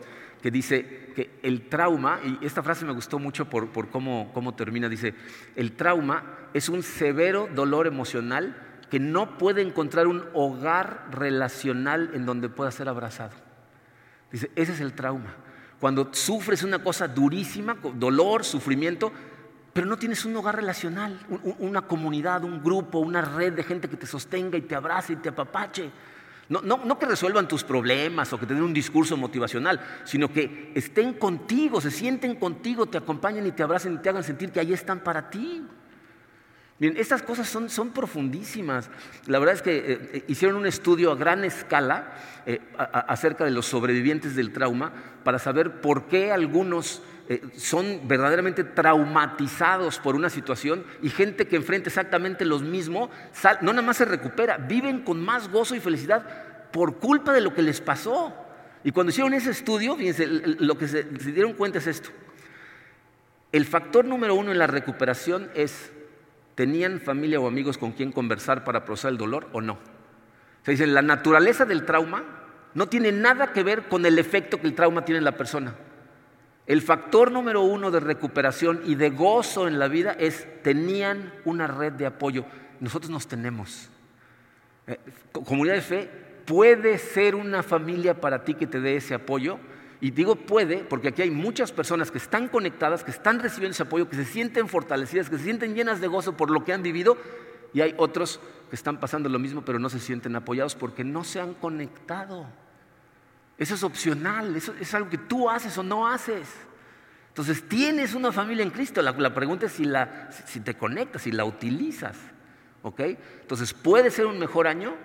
que 0.45 0.51
dice 0.51 1.13
que 1.17 1.39
el 1.43 1.71
trauma, 1.71 2.21
y 2.23 2.45
esta 2.45 2.63
frase 2.63 2.85
me 2.85 2.93
gustó 2.93 3.19
mucho 3.19 3.49
por, 3.49 3.73
por 3.73 3.89
cómo, 3.89 4.31
cómo 4.35 4.55
termina, 4.55 4.91
dice, 4.91 5.15
el 5.57 5.73
trauma 5.73 6.23
es 6.53 6.69
un 6.69 6.83
severo 6.83 7.49
dolor 7.55 7.87
emocional 7.87 8.55
que 8.91 9.01
no 9.01 9.39
puede 9.39 9.63
encontrar 9.63 10.07
un 10.07 10.23
hogar 10.35 11.09
relacional 11.11 12.11
en 12.13 12.27
donde 12.27 12.51
pueda 12.51 12.71
ser 12.71 12.91
abrazado. 12.91 13.44
Dice, 14.35 14.51
ese 14.57 14.73
es 14.73 14.81
el 14.81 14.95
trauma. 14.95 15.33
Cuando 15.79 16.13
sufres 16.13 16.65
una 16.65 16.83
cosa 16.83 17.07
durísima, 17.07 17.77
dolor, 17.95 18.43
sufrimiento, 18.43 19.13
pero 19.73 19.87
no 19.87 19.97
tienes 19.97 20.25
un 20.25 20.35
hogar 20.35 20.57
relacional, 20.57 21.17
una 21.61 21.83
comunidad, 21.83 22.43
un 22.43 22.61
grupo, 22.61 22.99
una 22.99 23.21
red 23.21 23.53
de 23.53 23.63
gente 23.63 23.89
que 23.89 23.97
te 23.97 24.09
sostenga 24.09 24.59
y 24.59 24.63
te 24.63 24.75
abrace 24.75 25.13
y 25.13 25.17
te 25.17 25.29
apapache. 25.29 25.89
No, 26.49 26.63
no, 26.63 26.99
que 26.99 27.07
resuelvan 27.07 27.47
tus 27.47 27.63
problemas 27.63 28.33
o 28.33 28.41
que 28.41 28.45
te 28.45 28.55
den 28.55 28.65
un 28.65 28.75
discurso 28.75 29.17
motivacional, 29.17 29.81
sino 30.03 30.33
que 30.33 30.73
estén 30.75 31.13
contigo, 31.13 31.81
se 31.81 31.93
sienten 31.93 32.35
contigo, 32.35 32.87
te 32.87 32.99
acompañen 32.99 33.47
y 33.47 33.53
te 33.53 33.63
abracen 33.63 33.95
y 33.95 33.99
te 33.99 34.09
hagan 34.09 34.25
sentir 34.25 34.51
que 34.51 34.59
ahí 34.59 34.73
están 34.73 34.99
para 34.99 35.31
ti. 35.31 35.65
Estas 36.89 37.23
cosas 37.23 37.49
son, 37.49 37.91
profundísimas. 37.91 38.91
La 39.27 39.39
verdad 39.39 39.55
es 39.55 39.63
que 39.63 39.77
eh, 39.77 40.11
eh, 40.13 40.25
hicieron 40.29 40.57
un 40.57 40.67
estudio 40.67 41.13
a 41.13 41.17
gran 41.17 41.45
escala 41.45 42.15
eh, 42.47 42.61
acerca 42.77 43.45
de 43.45 43.51
los 43.51 43.67
sobrevivientes 43.67 44.35
del 44.35 44.53
trauma 44.53 44.93
para 45.23 45.39
saber 45.39 45.81
por 45.81 46.07
qué 46.07 46.33
algunos 46.33 47.03
son 47.57 48.07
verdaderamente 48.07 48.65
traumatizados 48.65 49.99
por 49.99 50.15
una 50.15 50.29
situación 50.29 50.85
y 51.01 51.09
gente 51.09 51.47
que 51.47 51.57
enfrenta 51.57 51.89
exactamente 51.89 52.45
lo 52.45 52.59
mismo, 52.59 53.09
no 53.63 53.73
nada 53.73 53.81
más 53.81 53.97
se 53.97 54.05
recupera, 54.05 54.59
viven 54.59 55.05
con 55.05 55.25
más 55.25 55.51
gozo 55.51 55.75
y 55.75 55.81
felicidad 55.81 56.71
por 56.71 56.99
culpa 56.99 57.33
de 57.33 57.41
lo 57.41 57.55
que 57.55 57.63
les 57.63 57.81
pasó. 57.81 58.35
Y 58.85 58.93
cuando 58.93 59.09
hicieron 59.09 59.33
ese 59.33 59.53
estudio, 59.53 59.97
fíjense, 59.97 60.27
lo 60.27 60.77
que 60.77 60.87
se 60.87 61.03
dieron 61.05 61.55
cuenta 61.55 61.79
es 61.79 61.87
esto. 61.87 62.11
El 63.53 63.65
factor 63.65 64.05
número 64.05 64.35
uno 64.35 64.53
en 64.53 64.59
la 64.59 64.67
recuperación 64.67 65.51
es 65.55 65.93
¿Tenían 66.55 67.01
familia 67.01 67.41
o 67.41 67.49
amigos 67.49 67.79
con 67.79 67.93
quien 67.93 68.13
conversar 68.13 68.65
para 68.65 68.85
procesar 68.85 69.13
el 69.13 69.19
dolor 69.19 69.49
o 69.53 69.61
no? 69.61 69.79
Se 70.63 70.73
dice, 70.73 70.87
la 70.87 71.03
naturaleza 71.03 71.65
del 71.65 71.85
trauma 71.85 72.25
no 72.75 72.89
tiene 72.89 73.13
nada 73.13 73.53
que 73.53 73.63
ver 73.63 73.89
con 73.89 74.07
el 74.07 74.19
efecto 74.19 74.61
que 74.61 74.67
el 74.67 74.75
trauma 74.75 75.05
tiene 75.05 75.19
en 75.19 75.25
la 75.25 75.37
persona. 75.37 75.75
El 76.67 76.81
factor 76.81 77.31
número 77.31 77.63
uno 77.63 77.91
de 77.91 78.01
recuperación 78.01 78.81
y 78.87 78.95
de 78.95 79.11
gozo 79.11 79.69
en 79.69 79.79
la 79.79 79.89
vida 79.89 80.13
es 80.13 80.47
tenían 80.63 81.33
una 81.45 81.67
red 81.67 81.93
de 81.93 82.07
apoyo. 82.07 82.47
Nosotros 82.81 83.11
nos 83.11 83.27
tenemos. 83.27 83.91
Eh, 84.87 84.99
comunidad 85.33 85.75
de 85.75 85.81
fe 85.83 86.11
puede 86.47 86.99
ser 86.99 87.35
una 87.35 87.63
familia 87.63 88.21
para 88.21 88.45
ti 88.45 88.55
que 88.55 88.67
te 88.67 88.81
dé 88.81 88.97
ese 88.97 89.15
apoyo 89.15 89.59
y 90.05 90.11
digo 90.11 90.37
puede, 90.37 90.85
porque 90.85 91.09
aquí 91.09 91.23
hay 91.23 91.31
muchas 91.31 91.73
personas 91.73 92.11
que 92.11 92.19
están 92.19 92.49
conectadas, 92.49 93.03
que 93.03 93.11
están 93.11 93.39
recibiendo 93.39 93.73
ese 93.73 93.85
apoyo, 93.85 94.07
que 94.07 94.17
se 94.17 94.27
sienten 94.27 94.69
fortalecidas, 94.69 95.31
que 95.31 95.39
se 95.39 95.45
sienten 95.45 95.75
llenas 95.75 95.99
de 95.99 96.09
gozo 96.09 96.37
por 96.37 96.51
lo 96.51 96.63
que 96.63 96.75
han 96.75 96.83
vivido, 96.83 97.17
y 97.73 97.81
hay 97.81 97.95
otros 97.97 98.39
que 98.69 98.77
están 98.77 99.01
pasando 99.01 99.31
lo 99.31 99.39
mismo, 99.39 99.65
pero 99.65 99.79
no 99.79 99.89
se 99.89 99.99
sienten 99.99 100.37
apoyados 100.37 100.75
porque 100.75 101.05
no 101.05 101.25
se 101.25 101.41
han 101.41 101.55
conectado. 101.55 102.45
Eso 103.57 103.77
es 103.77 103.83
opcional, 103.83 104.55
eso 104.55 104.75
es 104.79 104.93
algo 104.93 105.09
que 105.09 105.17
tú 105.17 105.49
haces 105.49 105.79
o 105.79 105.83
no 105.83 106.07
haces. 106.07 106.51
Entonces, 107.29 107.67
tienes 107.67 108.13
una 108.13 108.31
familia 108.31 108.63
en 108.63 108.73
Cristo. 108.73 109.01
La, 109.01 109.33
pregunta 109.33 109.65
es 109.65 109.73
si, 109.73 109.87
la, 109.87 110.31
si 110.31 110.61
te 110.61 110.75
conectas, 110.75 111.23
si 111.23 111.33
la 111.33 111.47
utilizas. 111.47 112.19
¿ok? 112.83 113.01
Entonces, 113.41 113.73
puede 113.73 114.11
ser 114.11 114.27
un 114.27 114.39
mejor 114.39 114.67
año, 114.67 114.97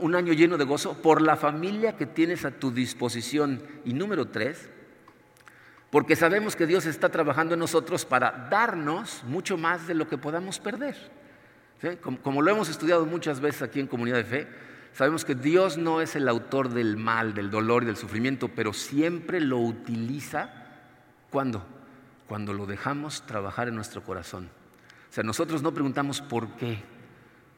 un 0.00 0.14
año 0.14 0.32
lleno 0.32 0.56
de 0.56 0.64
gozo 0.64 0.94
por 1.02 1.20
la 1.20 1.36
familia 1.36 1.96
que 1.96 2.06
tienes 2.06 2.44
a 2.44 2.52
tu 2.52 2.70
disposición. 2.70 3.62
Y 3.84 3.92
número 3.92 4.28
tres, 4.28 4.68
porque 5.90 6.16
sabemos 6.16 6.56
que 6.56 6.66
Dios 6.66 6.86
está 6.86 7.08
trabajando 7.08 7.54
en 7.54 7.60
nosotros 7.60 8.04
para 8.04 8.48
darnos 8.50 9.22
mucho 9.24 9.56
más 9.56 9.86
de 9.86 9.94
lo 9.94 10.08
que 10.08 10.18
podamos 10.18 10.58
perder. 10.58 10.96
Como, 12.22 12.40
lo 12.40 12.50
hemos 12.50 12.70
estudiado 12.70 13.04
muchas 13.04 13.40
veces 13.40 13.62
aquí 13.62 13.80
en 13.80 13.86
Comunidad 13.86 14.18
de 14.18 14.24
Fe, 14.24 14.48
Sabemos 14.94 15.24
que 15.24 15.34
Dios 15.34 15.76
no 15.76 16.00
es 16.00 16.14
el 16.14 16.28
autor 16.28 16.68
del 16.68 16.96
mal, 16.96 17.34
del 17.34 17.50
dolor 17.50 17.82
y 17.82 17.86
del 17.86 17.96
sufrimiento, 17.96 18.46
pero 18.54 18.72
siempre 18.72 19.40
lo 19.40 19.58
utiliza 19.58 20.50
cuando 21.30 21.66
cuando 22.28 22.52
lo 22.52 22.66
dejamos 22.66 23.22
trabajar 23.26 23.68
en 23.68 23.74
nuestro 23.74 24.02
corazón. 24.02 24.48
O 25.10 25.12
sea, 25.12 25.24
nosotros 25.24 25.62
no 25.62 25.72
preguntamos 25.72 26.20
por 26.20 26.48
qué, 26.56 26.82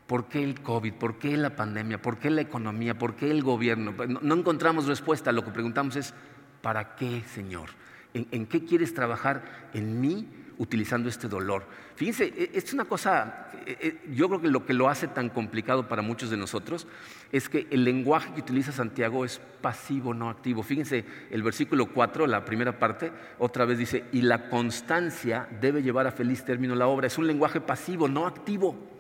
por 0.07 0.28
qué 0.28 0.42
el 0.42 0.61
COVID, 0.61 0.94
por 0.94 1.18
qué 1.18 1.36
la 1.36 1.57
pandemia, 1.57 2.00
por 2.00 2.18
qué 2.18 2.30
la 2.30 2.40
economía, 2.40 2.96
por 2.96 3.16
qué 3.16 3.30
el 3.30 3.42
gobierno. 3.42 3.92
No, 4.22 4.34
encontramos 4.34 4.86
respuesta, 4.86 5.32
lo 5.32 5.44
que 5.44 5.50
preguntamos 5.50 5.96
es, 5.96 6.14
¿para 6.62 6.94
qué, 6.94 7.22
Señor? 7.22 7.70
¿En, 8.14 8.46
qué 8.46 8.64
quieres 8.64 8.94
trabajar 8.94 9.68
en 9.74 10.00
mí 10.00 10.26
utilizando 10.59 11.09
este 11.09 11.28
dolor? 11.28 11.64
Fíjense, 11.96 12.32
e, 12.34 12.50
es 12.54 12.72
una 12.72 12.86
cosa, 12.86 13.48
e, 13.66 14.00
e, 14.07 14.14
yo 14.14 14.28
creo 14.28 14.40
que 14.40 14.48
lo 14.48 14.64
que 14.64 14.72
lo 14.72 14.88
hace 14.88 15.09
tan 15.09 15.28
complicado 15.28 15.86
para 15.88 16.00
muchos 16.00 16.30
de 16.30 16.38
nosotros 16.38 16.86
es 17.32 17.48
que 17.50 17.66
el 17.70 17.84
lenguaje 17.84 18.32
que 18.32 18.40
utiliza 18.40 18.72
Santiago 18.72 19.24
es 19.24 19.40
pasivo, 19.61 20.14
no 20.14 20.30
activo. 20.30 20.62
Fíjense, 20.62 21.04
el 21.30 21.42
versículo 21.42 21.92
4, 21.92 22.26
la 22.26 22.44
primera 22.44 22.78
parte, 22.78 23.12
otra 23.38 23.64
vez 23.66 23.76
dice, 23.76 24.04
y 24.12 24.22
la 24.22 24.48
constancia 24.48 25.48
debe 25.61 25.82
llevar 25.82 26.07
a 26.07 26.12
feliz 26.12 26.44
término 26.44 26.74
la 26.74 26.86
obra. 26.86 27.09
Es 27.09 27.18
un 27.18 27.26
lenguaje 27.26 27.61
pasivo, 27.61 28.09
no 28.09 28.26
activo. 28.26 28.95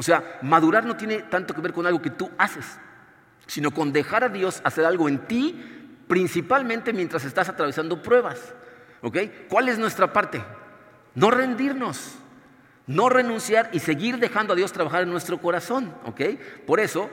O 0.00 0.02
sea, 0.02 0.38
madurar 0.40 0.86
no 0.86 0.96
tiene 0.96 1.18
tanto 1.18 1.52
que 1.52 1.60
ver 1.60 1.74
con 1.74 1.86
algo 1.86 2.00
que 2.00 2.08
tú 2.08 2.30
haces, 2.38 2.78
sino 3.46 3.70
con 3.70 3.92
dejar 3.92 4.24
a 4.24 4.30
Dios 4.30 4.62
hacer 4.64 4.86
algo 4.86 5.10
en 5.10 5.18
ti, 5.26 5.62
principalmente 6.08 6.94
mientras 6.94 7.26
estás 7.26 7.50
atravesando 7.50 8.00
pruebas. 8.00 8.54
¿Ok? 9.02 9.18
¿Cuál 9.50 9.68
es 9.68 9.78
nuestra 9.78 10.10
parte? 10.10 10.42
No 11.14 11.30
rendirnos 11.30 12.16
no 12.86 13.10
renunciar 13.10 13.68
y 13.74 13.80
seguir 13.80 14.16
dejando 14.16 14.54
a 14.54 14.56
Dios 14.56 14.72
trabajar 14.72 15.02
en 15.02 15.10
nuestro 15.10 15.36
corazón, 15.38 15.94
¿ok? 16.06 16.22
Por 16.66 16.80
eso, 16.80 17.10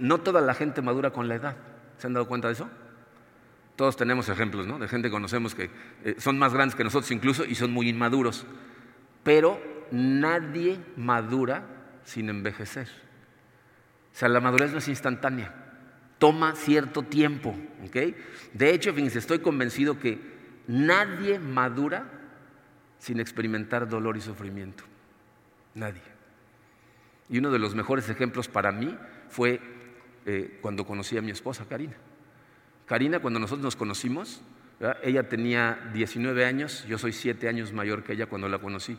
no 0.00 0.18
toda 0.18 0.40
la 0.40 0.54
gente 0.54 0.80
madura 0.80 1.10
con 1.10 1.28
la 1.28 1.34
edad. 1.34 1.56
¿Se 1.98 2.06
han 2.06 2.14
dado 2.14 2.26
cuenta 2.26 2.48
de 2.48 2.54
eso? 2.54 2.70
Todos 3.76 3.94
tenemos 3.94 4.30
ejemplos, 4.30 4.66
¿no? 4.66 4.78
De 4.78 4.88
gente 4.88 5.08
que 5.08 5.12
conocemos 5.12 5.54
que 5.54 5.70
eh, 6.02 6.14
son 6.16 6.38
más 6.38 6.54
grandes 6.54 6.74
que 6.74 6.82
nosotros 6.82 7.10
incluso 7.10 7.44
y 7.44 7.54
son 7.54 7.72
muy 7.72 7.90
inmaduros. 7.90 8.46
Pero 9.22 9.60
nadie 9.92 10.80
madura 10.96 11.81
sin 12.04 12.28
envejecer. 12.28 12.88
O 14.12 14.16
sea, 14.16 14.28
la 14.28 14.40
madurez 14.40 14.72
no 14.72 14.78
es 14.78 14.88
instantánea. 14.88 15.54
Toma 16.18 16.54
cierto 16.54 17.02
tiempo. 17.02 17.56
De 18.52 18.70
hecho, 18.70 18.90
estoy 18.90 19.40
convencido 19.40 19.98
que 19.98 20.20
nadie 20.66 21.38
madura 21.38 22.06
sin 22.98 23.18
experimentar 23.18 23.88
dolor 23.88 24.16
y 24.16 24.20
sufrimiento. 24.20 24.84
Nadie. 25.74 26.02
Y 27.28 27.38
uno 27.38 27.50
de 27.50 27.58
los 27.58 27.74
mejores 27.74 28.08
ejemplos 28.08 28.48
para 28.48 28.70
mí 28.70 28.96
fue 29.28 29.60
eh, 30.26 30.58
cuando 30.60 30.86
conocí 30.86 31.16
a 31.16 31.22
mi 31.22 31.30
esposa, 31.30 31.66
Karina. 31.68 31.96
Karina, 32.86 33.20
cuando 33.20 33.40
nosotros 33.40 33.64
nos 33.64 33.76
conocimos, 33.76 34.42
ella 35.02 35.28
tenía 35.28 35.90
19 35.94 36.44
años, 36.44 36.84
yo 36.88 36.98
soy 36.98 37.12
7 37.12 37.48
años 37.48 37.72
mayor 37.72 38.02
que 38.02 38.12
ella 38.12 38.26
cuando 38.26 38.48
la 38.48 38.58
conocí. 38.58 38.98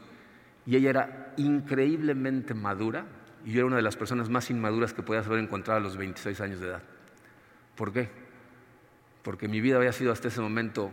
Y 0.66 0.76
ella 0.76 0.90
era 0.90 1.34
increíblemente 1.38 2.54
madura 2.54 3.06
y 3.46 3.52
yo 3.52 3.60
era 3.60 3.66
una 3.66 3.76
de 3.76 3.82
las 3.82 3.98
personas 3.98 4.30
más 4.30 4.50
inmaduras 4.50 4.94
que 4.94 5.04
podías 5.04 5.26
haber 5.28 5.40
encontrado 5.40 5.80
a 5.80 5.84
los 5.84 5.98
26 5.98 6.40
años 6.42 6.60
de 6.60 6.68
edad. 6.68 6.84
¿Por 7.76 7.92
qué? 7.92 8.10
Porque 9.24 9.48
mi 9.48 9.62
vida 9.62 9.78
había 9.78 9.92
sido 9.92 10.12
hasta 10.12 10.28
ese 10.28 10.42
momento 10.42 10.92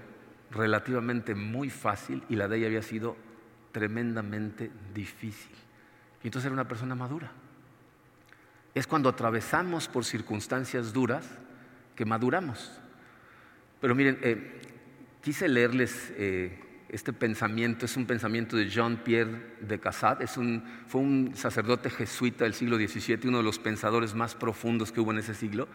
relativamente 0.51 1.35
muy 1.35 1.71
fácil 1.71 2.25
y 2.29 2.37
la 2.37 2.49
de 2.49 2.59
ella 2.59 2.67
había 2.67 2.83
sido 2.83 3.17
tremendamente 3.73 4.71
difícil. 4.95 5.53
Y 6.23 6.27
entonces 6.27 6.47
era 6.47 6.55
una 6.55 6.69
persona 6.69 6.95
madura. 6.95 7.31
Es 8.75 8.87
cuando 8.87 9.09
atravesamos 9.09 9.89
por 9.89 10.05
circunstancias 10.05 10.93
duras 10.93 11.27
que 11.95 12.05
maduramos. 12.05 12.81
Pero 13.81 13.95
miren, 13.95 14.19
eh, 14.23 14.61
quise 15.23 15.49
leerles 15.49 16.13
eh, 16.17 16.59
este 16.91 17.13
pensamiento, 17.13 17.87
es 17.87 17.97
un 17.97 18.07
pensamiento 18.07 18.57
de 18.57 18.69
Jean-Pierre 18.69 19.57
de 19.61 19.79
Cassat, 19.79 20.21
es 20.21 20.37
un, 20.37 20.65
fue 20.87 21.01
un 21.01 21.33
sacerdote 21.35 21.89
jesuita 21.89 22.45
del 22.45 22.55
siglo 22.55 22.77
XVII, 22.77 23.21
uno 23.25 23.39
de 23.39 23.45
los 23.45 23.59
pensadores 23.59 24.15
más 24.15 24.35
profundos 24.35 24.93
que 24.93 25.01
hubo 25.01 25.13
en 25.13 25.19
ese 25.19 25.35
siglo, 25.35 25.69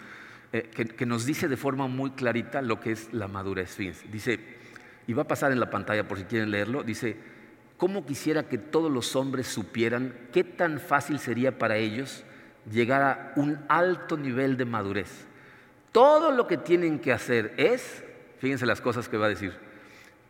eh, 0.51 0.69
que, 0.73 0.85
que, 0.85 1.05
nos 1.05 1.25
dice 1.25 1.47
de 1.47 1.57
forma 1.57 1.87
muy 1.87 2.11
clarita 2.11 2.61
lo 2.61 2.79
que 2.79 2.91
es 2.91 3.13
la 3.13 3.27
madurez. 3.27 3.75
Fíjense, 3.75 4.07
dice, 4.11 4.39
y 5.07 5.13
va 5.13 5.23
a 5.23 5.27
pasar 5.27 5.51
en 5.51 5.59
la 5.59 5.69
pantalla 5.69 6.07
por 6.07 6.17
si 6.17 6.25
quieren 6.25 6.51
leerlo, 6.51 6.83
dice, 6.83 7.17
¿Cómo 7.77 8.05
quisiera 8.05 8.47
que 8.47 8.57
todos 8.57 8.89
los 8.89 9.15
hombres 9.15 9.47
supieran 9.47 10.13
qué 10.31 10.43
tan 10.43 10.79
fácil 10.79 11.19
sería 11.19 11.57
para 11.57 11.75
ellos 11.75 12.23
llegar 12.71 13.01
a 13.01 13.33
un 13.35 13.59
alto 13.67 14.17
nivel 14.17 14.55
de 14.55 14.63
madurez? 14.63 15.25
Todo 15.91 16.31
lo 16.31 16.47
que 16.47 16.57
tienen 16.57 16.99
que 16.99 17.11
hacer 17.11 17.53
es, 17.57 18.03
fíjense 18.39 18.65
las 18.65 18.79
cosas 18.79 19.09
que 19.09 19.17
va 19.17 19.25
a 19.25 19.29
decir, 19.29 19.53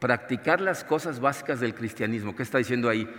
practicar 0.06 0.62
las 0.62 0.84
cosas 0.84 1.20
básicas 1.20 1.60
del 1.60 1.74
cristianismo. 1.74 2.36
¿Qué 2.36 2.44
está 2.44 2.60
diciendo 2.60 2.90
ahí? 2.90 3.10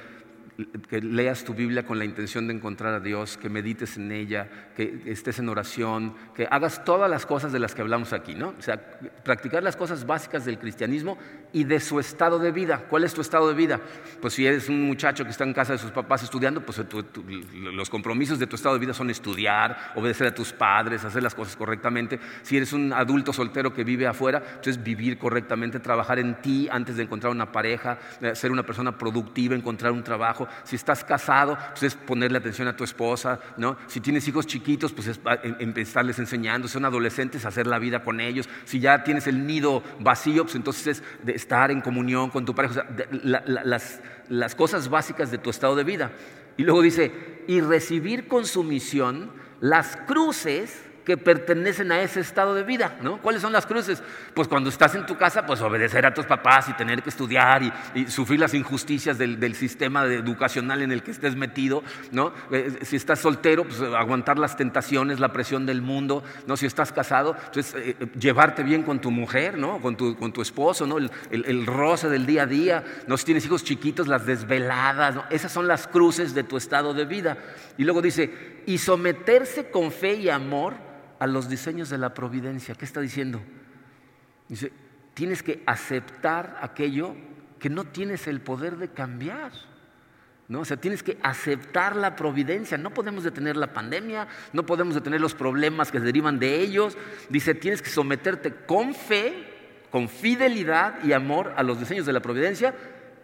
Que 0.88 1.00
leas 1.00 1.44
tu 1.44 1.52
Biblia 1.52 1.84
con 1.84 1.98
la 1.98 2.04
intención 2.04 2.46
de 2.48 2.54
encontrar 2.54 2.94
a 2.94 3.00
Dios, 3.00 3.36
que 3.36 3.50
medites 3.50 3.96
en 3.96 4.10
ella, 4.10 4.48
que 4.74 5.02
estés 5.06 5.38
en 5.38 5.48
oración, 5.48 6.14
que 6.34 6.48
hagas 6.50 6.84
todas 6.84 7.10
las 7.10 7.26
cosas 7.26 7.52
de 7.52 7.58
las 7.58 7.74
que 7.74 7.82
hablamos 7.82 8.12
aquí, 8.12 8.34
¿no? 8.34 8.54
O 8.58 8.62
sea, 8.62 8.80
practicar 9.22 9.62
las 9.62 9.76
cosas 9.76 10.06
básicas 10.06 10.44
del 10.44 10.58
cristianismo 10.58 11.18
y 11.52 11.64
de 11.64 11.78
su 11.80 12.00
estado 12.00 12.38
de 12.38 12.52
vida. 12.52 12.84
¿Cuál 12.88 13.04
es 13.04 13.12
tu 13.12 13.20
estado 13.20 13.48
de 13.48 13.54
vida? 13.54 13.80
Pues 14.20 14.34
si 14.34 14.46
eres 14.46 14.68
un 14.68 14.82
muchacho 14.82 15.24
que 15.24 15.30
está 15.30 15.44
en 15.44 15.52
casa 15.52 15.72
de 15.72 15.78
sus 15.78 15.90
papás 15.90 16.22
estudiando, 16.22 16.62
pues 16.62 16.80
los 17.52 17.90
compromisos 17.90 18.38
de 18.38 18.46
tu 18.46 18.56
estado 18.56 18.74
de 18.74 18.80
vida 18.80 18.94
son 18.94 19.10
estudiar, 19.10 19.92
obedecer 19.94 20.28
a 20.28 20.34
tus 20.34 20.52
padres, 20.52 21.04
hacer 21.04 21.22
las 21.22 21.34
cosas 21.34 21.56
correctamente. 21.56 22.18
Si 22.42 22.56
eres 22.56 22.72
un 22.72 22.92
adulto 22.92 23.32
soltero 23.32 23.74
que 23.74 23.84
vive 23.84 24.06
afuera, 24.06 24.42
entonces 24.46 24.82
vivir 24.82 25.18
correctamente, 25.18 25.80
trabajar 25.80 26.18
en 26.18 26.40
ti 26.40 26.68
antes 26.70 26.96
de 26.96 27.02
encontrar 27.02 27.30
una 27.30 27.52
pareja, 27.52 27.98
eh, 28.22 28.34
ser 28.34 28.50
una 28.50 28.64
persona 28.64 28.96
productiva, 28.96 29.54
encontrar 29.54 29.92
un 29.92 30.02
trabajo 30.02 30.45
si 30.64 30.76
estás 30.76 31.04
casado, 31.04 31.56
pues 31.70 31.82
es 31.82 31.94
ponerle 31.94 32.38
atención 32.38 32.68
a 32.68 32.76
tu 32.76 32.84
esposa, 32.84 33.40
¿no? 33.56 33.76
Si 33.86 34.00
tienes 34.00 34.26
hijos 34.28 34.46
chiquitos, 34.46 34.92
pues 34.92 35.08
es 35.08 35.20
empezarles 35.58 36.18
enseñando, 36.18 36.68
si 36.68 36.74
son 36.74 36.84
adolescentes, 36.84 37.44
hacer 37.44 37.66
la 37.66 37.78
vida 37.78 38.02
con 38.02 38.20
ellos. 38.20 38.48
Si 38.64 38.80
ya 38.80 39.04
tienes 39.04 39.26
el 39.26 39.46
nido 39.46 39.82
vacío, 40.00 40.44
pues 40.44 40.54
entonces 40.54 40.86
es 40.86 41.02
de 41.22 41.32
estar 41.32 41.70
en 41.70 41.80
comunión 41.80 42.30
con 42.30 42.44
tu 42.44 42.54
pareja, 42.54 42.86
las, 43.10 44.00
las 44.28 44.54
cosas 44.54 44.88
básicas 44.88 45.30
de 45.30 45.38
tu 45.38 45.50
estado 45.50 45.76
de 45.76 45.84
vida. 45.84 46.12
Y 46.56 46.64
luego 46.64 46.82
dice, 46.82 47.44
y 47.46 47.60
recibir 47.60 48.28
con 48.28 48.46
sumisión 48.46 49.30
las 49.60 49.96
cruces 49.96 50.85
que 51.06 51.16
pertenecen 51.16 51.92
a 51.92 52.02
ese 52.02 52.18
estado 52.18 52.52
de 52.52 52.64
vida, 52.64 52.98
¿no? 53.00 53.22
¿Cuáles 53.22 53.40
son 53.40 53.52
las 53.52 53.64
cruces? 53.64 54.02
Pues 54.34 54.48
cuando 54.48 54.68
estás 54.68 54.96
en 54.96 55.06
tu 55.06 55.16
casa, 55.16 55.46
pues 55.46 55.60
obedecer 55.60 56.04
a 56.04 56.12
tus 56.12 56.26
papás 56.26 56.68
y 56.68 56.72
tener 56.72 57.00
que 57.00 57.10
estudiar 57.10 57.62
y, 57.62 58.06
sufrir 58.08 58.40
las 58.40 58.54
injusticias 58.54 59.16
del, 59.16 59.54
sistema 59.54 60.04
educacional 60.04 60.82
en 60.82 60.90
el 60.90 61.04
que 61.04 61.12
estés 61.12 61.36
metido, 61.36 61.84
¿no? 62.10 62.32
Eh, 62.50 62.80
si 62.82 62.96
estás 62.96 63.20
soltero, 63.20 63.62
pues 63.64 63.80
aguantar 63.80 64.36
las 64.36 64.56
tentaciones, 64.56 65.20
la 65.20 65.32
presión 65.32 65.64
del 65.64 65.80
mundo, 65.80 66.24
¿no? 66.48 66.56
Si 66.56 66.66
estás 66.66 66.90
casado, 66.90 67.36
entonces 67.46 67.74
eh, 67.76 67.96
eh, 68.00 68.06
llevarte 68.18 68.64
bien 68.64 68.82
con 68.82 69.00
tu 69.00 69.12
mujer, 69.12 69.56
¿no? 69.56 69.80
Con 69.80 69.96
tu, 69.96 70.42
esposo, 70.42 70.88
¿no? 70.88 70.98
El, 70.98 71.66
roce 71.66 72.08
del 72.08 72.26
día 72.26 72.42
a 72.42 72.46
día, 72.46 72.84
¿no? 73.06 73.16
Si 73.16 73.24
tienes 73.24 73.46
hijos 73.46 73.62
chiquitos, 73.62 74.08
las 74.08 74.26
desveladas. 74.26 75.14
Esas 75.30 75.52
son 75.52 75.68
las 75.68 75.86
cruces 75.86 76.34
de 76.34 76.42
tu 76.42 76.56
estado 76.56 76.92
de 76.94 77.04
vida. 77.04 77.38
Y 77.78 77.84
luego 77.84 78.02
dice, 78.02 78.62
y 78.66 78.78
someterse 78.78 79.70
con 79.70 79.92
fe 79.92 80.14
y 80.14 80.28
amor 80.28 80.74
a 81.18 81.26
los 81.26 81.48
diseños 81.48 81.88
de 81.90 81.98
la 81.98 82.14
providencia. 82.14 82.74
¿Qué 82.74 82.84
está 82.84 83.00
diciendo? 83.00 83.40
Dice, 84.48 84.72
tienes 85.14 85.42
que 85.42 85.62
aceptar 85.66 86.58
aquello 86.60 87.14
que 87.58 87.70
no 87.70 87.84
tienes 87.84 88.26
el 88.26 88.40
poder 88.40 88.76
de 88.76 88.88
cambiar. 88.88 89.52
¿No? 90.48 90.60
O 90.60 90.64
sea, 90.64 90.76
tienes 90.76 91.02
que 91.02 91.18
aceptar 91.22 91.96
la 91.96 92.14
providencia. 92.14 92.78
No 92.78 92.90
podemos 92.94 93.24
detener 93.24 93.56
la 93.56 93.72
pandemia, 93.72 94.28
no 94.52 94.64
podemos 94.64 94.94
detener 94.94 95.20
los 95.20 95.34
problemas 95.34 95.90
que 95.90 95.98
derivan 95.98 96.38
de 96.38 96.60
ellos. 96.60 96.96
Dice, 97.28 97.54
tienes 97.54 97.82
que 97.82 97.90
someterte 97.90 98.54
con 98.54 98.94
fe, 98.94 99.88
con 99.90 100.08
fidelidad 100.08 101.02
y 101.02 101.12
amor 101.12 101.52
a 101.56 101.64
los 101.64 101.80
diseños 101.80 102.06
de 102.06 102.12
la 102.12 102.20
providencia. 102.20 102.74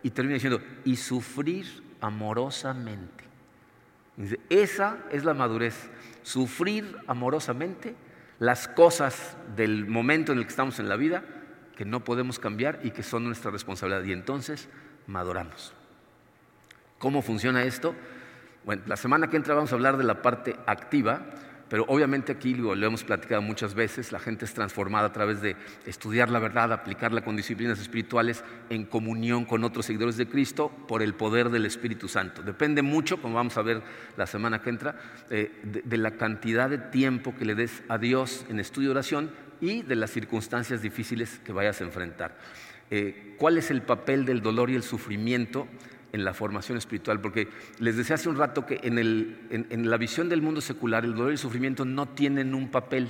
Y 0.03 0.11
termina 0.11 0.35
diciendo, 0.35 0.61
y 0.85 0.97
sufrir 0.97 1.85
amorosamente. 2.01 3.23
Dice, 4.17 4.41
esa 4.51 4.99
es 5.13 5.25
la 5.25 5.35
madurez 5.35 5.91
sufrir 6.23 6.97
amorosamente 7.07 7.95
las 8.39 8.69
cosas 8.69 9.37
del 9.57 9.87
momento 9.87 10.33
en 10.33 10.39
el 10.39 10.45
que 10.45 10.51
estamos 10.51 10.79
en 10.79 10.89
la 10.89 10.97
vida 10.97 11.23
que 11.77 11.85
no 11.85 12.05
podemos 12.05 12.39
cambiar 12.39 12.81
y 12.83 12.91
que 12.91 13.03
son 13.03 13.25
nuestra 13.25 13.51
responsabilidad. 13.51 14.05
Y 14.05 14.13
entonces 14.13 14.69
maduramos. 15.07 15.73
¿Cómo 16.99 17.23
funciona 17.23 17.65
esto? 17.65 17.95
Bueno, 18.65 18.83
la 18.87 18.97
semana 18.97 19.29
que 19.29 19.37
entra 19.37 19.55
vamos 19.55 19.73
a 19.73 19.75
hablar 19.75 19.97
de 19.97 20.05
la 20.05 20.23
parte 20.23 20.57
activa, 20.67 21.27
pero 21.73 21.87
obviamente 21.89 22.33
aquí 22.33 22.53
lo, 22.53 22.75
hemos 22.75 23.03
platicado 23.03 23.41
muchas 23.41 23.73
veces, 23.73 24.13
la 24.13 24.19
gente 24.19 24.45
es 24.45 24.53
transformada 24.53 25.07
a 25.07 25.13
través 25.15 25.41
de 25.41 25.57
estudiar 25.87 26.29
la 26.29 26.39
verdad, 26.39 26.71
aplicarla 26.71 27.25
con 27.25 27.35
disciplinas 27.35 27.81
espirituales 27.81 28.45
en 28.69 28.85
comunión 28.85 29.47
con 29.47 29.65
otros 29.65 29.87
seguidores 29.87 30.19
de 30.19 30.29
Cristo 30.29 30.71
por 30.87 31.01
el 31.01 31.15
poder 31.15 31.49
del 31.49 31.65
Espíritu 31.65 32.09
Santo. 32.09 32.43
Depende 32.43 32.83
mucho, 32.83 33.23
como 33.23 33.37
vamos 33.37 33.57
a 33.57 33.63
ver 33.63 33.83
la 34.19 34.27
semana 34.27 34.61
que 34.61 34.69
entra, 34.69 34.97
eh, 35.31 35.51
de, 35.63 35.97
la 35.97 36.11
cantidad 36.11 36.69
de 36.69 36.77
tiempo 36.77 37.35
que 37.35 37.47
le 37.47 37.55
des 37.55 37.83
a 37.89 37.97
Dios 37.97 38.45
en 38.51 38.61
estudio 38.61 38.89
y 38.89 38.91
oración 38.91 39.31
y 39.63 39.81
de 39.81 39.97
las 39.97 40.11
circunstancias 40.11 40.83
difíciles 40.83 41.41
que 41.43 41.53
vayas 41.53 41.81
a 41.81 41.85
enfrentar. 41.85 42.37
Eh, 42.91 43.35
¿Cuál 43.39 43.57
es 43.57 43.71
el 43.71 43.81
papel 43.81 44.27
del 44.27 44.43
dolor 44.43 44.69
y 44.69 44.75
el 44.75 44.83
sufrimiento? 44.83 45.67
En 46.13 46.25
la 46.25 46.35
formación 46.35 46.77
espiritual, 46.77 47.21
porque 47.21 47.49
les 47.79 47.97
decía 47.97 48.17
hace 48.17 48.29
un 48.29 48.37
rato 48.37 48.67
que 48.67 48.81
en, 48.83 49.91
la 49.91 49.97
visión 49.97 50.29
del 50.29 50.43
mundo 50.43 50.61
secular 50.61 51.05
el 51.05 51.15
dolor 51.15 51.31
y 51.31 51.33
el 51.33 51.39
sufrimiento 51.39 51.85
no 51.85 52.09
tienen 52.09 52.55
un 52.55 52.71
papel, 52.71 53.09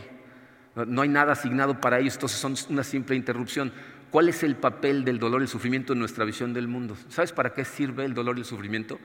no, 0.75 1.03
hay 1.03 1.09
nada 1.09 1.33
asignado 1.33 1.81
para 1.81 1.99
ellos, 1.99 2.15
entonces 2.15 2.39
son 2.39 2.55
una 2.71 2.85
simple 2.85 3.17
interrupción. 3.17 3.73
¿Cuál 4.11 4.29
es 4.29 4.43
el 4.43 4.57
papel 4.57 5.05
del 5.05 5.19
dolor 5.19 5.41
y 5.41 5.45
el 5.45 5.49
sufrimiento 5.49 5.93
en 5.93 5.99
nuestra 5.99 6.25
visión 6.25 6.55
del 6.55 6.69
mundo? 6.69 6.97
¿Sabes 7.09 7.33
para 7.33 7.53
qué 7.53 7.65
sirve 7.65 8.05
el 8.05 8.15
dolor 8.15 8.37
y 8.37 8.41
el 8.41 8.47
sufrimiento? 8.47 8.99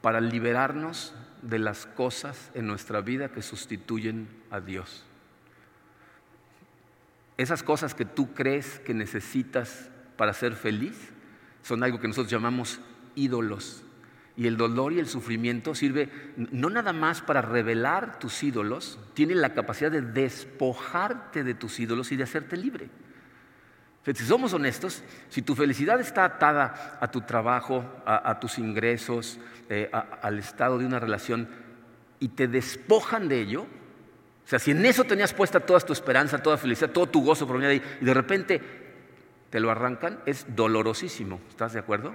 Para 0.00 0.20
liberarnos 0.20 1.14
de 1.42 1.58
las 1.58 1.86
cosas 1.86 2.50
en 2.54 2.66
nuestra 2.66 3.00
vida 3.00 3.30
que 3.30 3.42
sustituyen 3.42 4.28
a 4.50 4.60
Dios. 4.60 5.04
Esas 7.36 7.62
cosas 7.62 7.94
que 7.94 8.04
tú 8.04 8.34
crees 8.34 8.78
que 8.80 8.94
necesitas 8.94 9.90
para 10.16 10.32
ser 10.32 10.54
feliz 10.54 11.12
son 11.62 11.82
algo 11.82 11.98
que 11.98 12.08
nosotros 12.08 12.30
llamamos 12.30 12.80
ídolos. 13.14 13.84
Y 14.36 14.46
el 14.46 14.56
dolor 14.56 14.92
y 14.92 14.98
el 14.98 15.06
sufrimiento 15.06 15.74
sirve 15.74 16.08
no 16.36 16.70
nada 16.70 16.92
más 16.92 17.20
para 17.20 17.42
revelar 17.42 18.18
tus 18.18 18.42
ídolos, 18.42 18.98
tiene 19.14 19.34
la 19.34 19.52
capacidad 19.52 19.90
de 19.90 20.00
despojarte 20.00 21.44
de 21.44 21.54
tus 21.54 21.78
ídolos 21.80 22.12
y 22.12 22.16
de 22.16 22.24
hacerte 22.24 22.56
libre. 22.56 22.88
Si 24.04 24.24
somos 24.24 24.52
honestos, 24.52 25.04
si 25.28 25.42
tu 25.42 25.54
felicidad 25.54 26.00
está 26.00 26.24
atada 26.24 26.98
a 27.00 27.10
tu 27.10 27.20
trabajo, 27.20 27.84
a, 28.04 28.40
tus 28.40 28.58
ingresos, 28.58 29.38
eh, 29.68 29.90
al 29.92 30.38
estado 30.40 30.78
de 30.78 30.86
una 30.86 30.98
relación 30.98 31.48
y 32.18 32.28
te 32.28 32.48
despojan 32.48 33.28
de 33.28 33.40
ello, 33.40 33.62
o 34.44 34.48
sea, 34.48 34.58
si 34.58 34.72
en 34.72 34.84
eso 34.84 35.04
tenías 35.04 35.32
puesta 35.32 35.60
toda 35.60 35.78
tu 35.80 35.92
esperanza, 35.92 36.42
toda 36.42 36.56
felicidad, 36.56 36.90
todo 36.90 37.06
tu 37.06 37.22
gozo 37.22 37.46
por 37.46 37.60
venir 37.60 37.80
y 38.00 38.04
de 38.04 38.14
repente 38.14 38.60
te 39.50 39.60
lo 39.60 39.70
arrancan, 39.70 40.18
es 40.26 40.46
dolorosísimo. 40.48 41.40
¿Estás 41.48 41.74
de 41.74 41.78
acuerdo? 41.78 42.14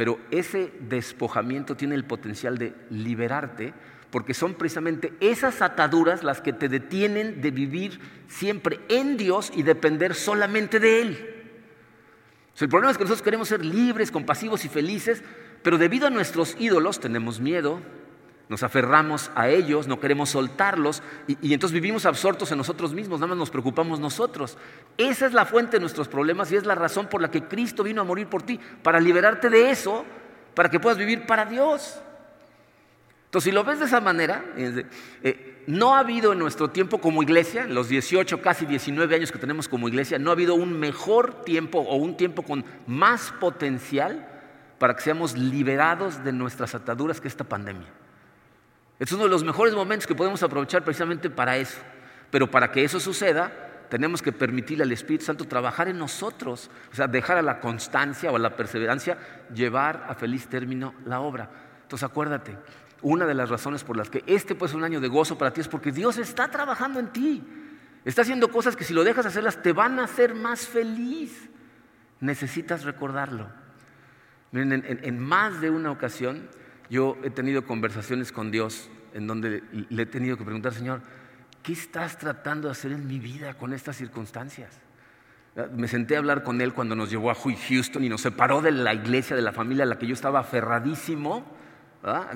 Pero 0.00 0.18
ese 0.30 0.72
despojamiento 0.88 1.76
tiene 1.76 1.94
el 1.94 2.06
potencial 2.06 2.56
de 2.56 2.72
liberarte 2.88 3.74
porque 4.10 4.32
son 4.32 4.54
precisamente 4.54 5.12
esas 5.20 5.60
ataduras 5.60 6.24
las 6.24 6.40
que 6.40 6.54
te 6.54 6.70
detienen 6.70 7.42
de 7.42 7.50
vivir 7.50 8.00
siempre 8.26 8.80
en 8.88 9.18
Dios 9.18 9.52
y 9.54 9.62
depender 9.62 10.14
solamente 10.14 10.80
de 10.80 11.02
Él. 11.02 11.52
el 12.58 12.68
problema 12.70 12.92
es 12.92 12.96
que 12.96 13.04
nosotros 13.04 13.20
queremos 13.20 13.48
ser 13.48 13.62
libres, 13.62 14.10
compasivos 14.10 14.64
y 14.64 14.70
felices, 14.70 15.22
pero 15.62 15.76
debido 15.76 16.06
a 16.06 16.10
nuestros 16.10 16.56
ídolos 16.58 16.98
tenemos 16.98 17.38
miedo, 17.38 17.82
nos 18.50 18.64
aferramos 18.64 19.30
a 19.36 19.48
ellos, 19.48 19.86
no 19.86 20.00
queremos 20.00 20.30
soltarlos 20.30 21.04
y, 21.28 21.54
entonces 21.54 21.72
vivimos 21.72 22.04
absortos 22.04 22.50
en 22.50 22.58
nosotros 22.58 22.92
mismos, 22.92 23.20
nada 23.20 23.28
más 23.28 23.38
nos 23.38 23.50
preocupamos 23.50 24.00
nosotros. 24.00 24.58
Esa 24.98 25.26
es 25.26 25.32
la 25.32 25.46
fuente 25.46 25.76
de 25.76 25.80
nuestros 25.80 26.08
problemas 26.08 26.50
y 26.50 26.56
es 26.56 26.66
la 26.66 26.74
razón 26.74 27.06
por 27.06 27.22
la 27.22 27.30
que 27.30 27.44
Cristo 27.44 27.84
vino 27.84 28.00
a 28.00 28.04
morir 28.04 28.26
por 28.26 28.42
ti, 28.42 28.58
para 28.82 28.98
liberarte 28.98 29.50
de 29.50 29.70
eso, 29.70 30.04
para 30.56 30.68
que 30.68 30.80
puedas 30.80 30.98
vivir 30.98 31.26
para 31.26 31.44
Dios. 31.44 32.00
Entonces, 33.26 33.50
si 33.50 33.54
lo 33.54 33.62
ves 33.62 33.78
de 33.78 33.84
esa 33.84 34.00
manera, 34.00 34.44
eh, 34.56 35.62
no 35.68 35.94
ha 35.94 36.00
habido 36.00 36.32
en 36.32 36.40
nuestro 36.40 36.70
tiempo 36.70 37.00
como 37.00 37.22
iglesia, 37.22 37.68
los 37.68 37.88
18, 37.88 38.42
casi 38.42 38.66
19 38.66 39.14
años 39.14 39.30
que 39.30 39.38
tenemos 39.38 39.68
como 39.68 39.86
iglesia, 39.86 40.18
no 40.18 40.30
ha 40.30 40.32
habido 40.32 40.56
un 40.56 40.76
mejor 40.76 41.44
tiempo 41.44 41.78
o 41.78 41.94
un 41.94 42.16
tiempo 42.16 42.42
con 42.42 42.64
más 42.88 43.32
potencial 43.38 44.26
para 44.80 44.96
que 44.96 45.02
seamos 45.02 45.38
liberados 45.38 46.24
de 46.24 46.32
nuestras 46.32 46.74
ataduras 46.74 47.20
que 47.20 47.28
esta 47.28 47.44
pandemia. 47.44 47.99
Es 49.00 49.10
uno 49.12 49.24
de 49.24 49.30
los 49.30 49.42
mejores 49.42 49.74
momentos 49.74 50.06
que 50.06 50.14
podemos 50.14 50.42
aprovechar 50.42 50.84
precisamente 50.84 51.30
para 51.30 51.56
eso. 51.56 51.78
Pero 52.30 52.50
para 52.50 52.70
que 52.70 52.84
eso 52.84 53.00
suceda, 53.00 53.50
tenemos 53.88 54.20
que 54.20 54.30
permitirle 54.30 54.84
al 54.84 54.92
Espíritu 54.92 55.24
Santo 55.24 55.46
trabajar 55.46 55.88
en 55.88 55.98
nosotros, 55.98 56.70
o 56.92 56.94
sea, 56.94 57.08
dejar 57.08 57.38
a 57.38 57.42
la 57.42 57.60
constancia 57.60 58.30
o 58.30 58.36
a 58.36 58.38
la 58.38 58.54
perseverancia 58.56 59.16
llevar 59.54 60.04
a 60.06 60.14
feliz 60.14 60.48
término 60.48 60.94
la 61.06 61.20
obra. 61.20 61.48
Entonces 61.82 62.06
acuérdate, 62.06 62.58
una 63.00 63.24
de 63.24 63.32
las 63.32 63.48
razones 63.48 63.84
por 63.84 63.96
las 63.96 64.10
que 64.10 64.22
este 64.26 64.54
puede 64.54 64.68
ser 64.68 64.78
un 64.78 64.84
año 64.84 65.00
de 65.00 65.08
gozo 65.08 65.38
para 65.38 65.50
ti 65.50 65.62
es 65.62 65.68
porque 65.68 65.92
Dios 65.92 66.18
está 66.18 66.48
trabajando 66.48 67.00
en 67.00 67.08
ti. 67.08 67.42
Está 68.04 68.20
haciendo 68.20 68.50
cosas 68.50 68.76
que 68.76 68.84
si 68.84 68.92
lo 68.92 69.02
dejas 69.02 69.24
hacerlas 69.24 69.62
te 69.62 69.72
van 69.72 69.98
a 69.98 70.04
hacer 70.04 70.34
más 70.34 70.66
feliz. 70.66 71.48
Necesitas 72.20 72.84
recordarlo. 72.84 73.48
Miren, 74.52 74.84
en 74.84 75.18
más 75.18 75.62
de 75.62 75.70
una 75.70 75.90
ocasión 75.90 76.48
yo 76.90 77.16
he 77.22 77.30
tenido 77.30 77.64
conversaciones 77.64 78.32
con 78.32 78.50
Dios 78.50 78.90
en 79.14 79.26
donde 79.28 79.62
le 79.88 80.02
he 80.02 80.06
tenido 80.06 80.36
que 80.36 80.44
preguntar, 80.44 80.74
Señor, 80.74 81.00
¿qué 81.62 81.72
estás 81.72 82.18
tratando 82.18 82.66
de 82.68 82.72
hacer 82.72 82.90
en 82.90 83.06
mi 83.06 83.20
vida 83.20 83.54
con 83.54 83.72
estas 83.72 83.96
circunstancias? 83.96 84.80
Me 85.74 85.88
senté 85.88 86.16
a 86.16 86.18
hablar 86.18 86.42
con 86.42 86.60
él 86.60 86.72
cuando 86.72 86.96
nos 86.96 87.10
llevó 87.10 87.30
a 87.30 87.34
Houston 87.34 88.04
y 88.04 88.08
nos 88.08 88.20
separó 88.20 88.60
de 88.60 88.72
la 88.72 88.92
iglesia, 88.92 89.36
de 89.36 89.42
la 89.42 89.52
familia 89.52 89.84
a 89.84 89.86
la 89.86 89.98
que 89.98 90.06
yo 90.06 90.14
estaba 90.14 90.40
aferradísimo. 90.40 91.44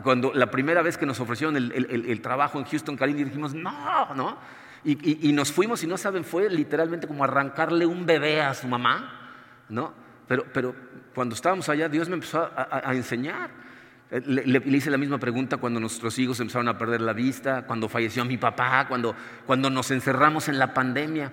Cuando 0.03 0.33
la 0.35 0.51
primera 0.51 0.83
vez 0.83 0.99
que 0.99 1.07
nos 1.07 1.19
ofrecieron 1.19 1.57
el, 1.57 2.21
trabajo 2.21 2.59
en 2.59 2.65
Houston, 2.65 2.97
Karim, 2.97 3.17
dijimos, 3.17 3.55
no, 3.55 4.15
¿no? 4.15 4.39
Y, 4.85 5.33
nos 5.33 5.51
fuimos 5.51 5.83
y 5.83 5.87
no 5.89 5.97
saben, 5.97 6.25
fue 6.25 6.49
literalmente 6.49 7.09
como 7.09 7.25
arrancarle 7.25 7.87
un 7.87 8.07
bebé 8.07 8.41
a 8.41 8.55
su 8.55 8.69
mamá, 8.69 9.33
¿no? 9.69 9.93
Pero 10.29 10.75
cuando 11.15 11.35
estábamos 11.35 11.69
allá, 11.69 11.89
Dios 11.89 12.09
me 12.09 12.15
empezó 12.15 12.51
a 12.55 12.95
enseñar. 12.95 13.64
Eh, 14.15 14.23
le, 14.27 14.77
hice 14.77 14.93
la 14.93 14.97
misma 14.97 15.19
pregunta 15.19 15.57
cuando 15.57 15.81
nuestros 15.81 16.17
hijos 16.21 16.39
empezaron 16.39 16.69
a 16.69 16.79
perder 16.79 17.01
la 17.01 17.13
vista, 17.13 17.67
cuando 17.67 17.89
falleció 17.89 18.25
mi 18.25 18.37
papá, 18.37 18.87
cuando, 18.87 19.13
cuando 19.45 19.71
nos 19.71 19.91
encerramos 19.91 20.49
en 20.49 20.57
la 20.61 20.73
pandemia. 20.73 21.33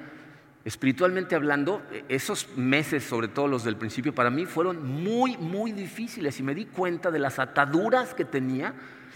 Espiritualmente 0.66 1.36
hablando, 1.36 1.84
e, 1.92 2.06
esos 2.10 2.58
meses, 2.58 3.04
sobre 3.04 3.28
todo 3.28 3.48
los 3.48 3.64
del 3.64 3.76
principio, 3.76 4.16
para 4.16 4.32
mí 4.32 4.48
fueron 4.48 4.84
muy, 4.84 5.38
muy 5.38 5.74
difíciles 5.74 6.40
y 6.40 6.44
me 6.44 6.56
di 6.56 6.66
cuenta 6.66 7.12
de 7.12 7.20
las 7.20 7.38
ataduras 7.38 8.16
que 8.16 8.26
tenía, 8.26 8.74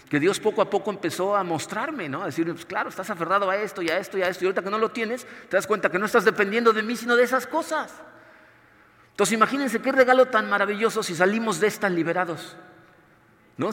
que 0.08 0.20
Dios 0.20 0.38
poco 0.38 0.62
a 0.62 0.70
poco 0.70 0.92
empezó 0.92 1.34
a 1.34 1.42
mostrarme, 1.42 2.08
¿no? 2.08 2.22
A 2.22 2.26
decirme, 2.26 2.52
pues 2.52 2.66
claro, 2.66 2.88
estás 2.88 3.10
aferrado 3.10 3.50
a 3.50 3.56
esto 3.56 3.82
y 3.82 3.88
a 3.88 3.98
esto 3.98 4.16
y 4.16 4.22
a 4.22 4.28
esto, 4.28 4.44
y 4.44 4.46
ahorita 4.46 4.62
que 4.62 4.70
no 4.70 4.78
lo 4.78 4.92
tienes, 4.92 5.26
te 5.48 5.56
das 5.56 5.66
cuenta 5.66 5.90
que 5.90 5.98
no 5.98 6.06
estás 6.06 6.24
dependiendo 6.24 6.72
de 6.72 6.84
mí, 6.84 6.94
sino 6.94 7.16
de 7.16 7.24
esas 7.24 7.48
cosas. 7.48 7.92
Entonces 9.10 9.32
imagínense 9.32 9.82
qué 9.82 9.90
regalo 9.90 10.26
tan 10.26 10.48
maravilloso 10.48 11.02
si 11.02 11.16
salimos 11.16 11.58
de 11.58 11.66
estas 11.66 11.90
liberados. 11.90 12.56
¿No? 13.58 13.70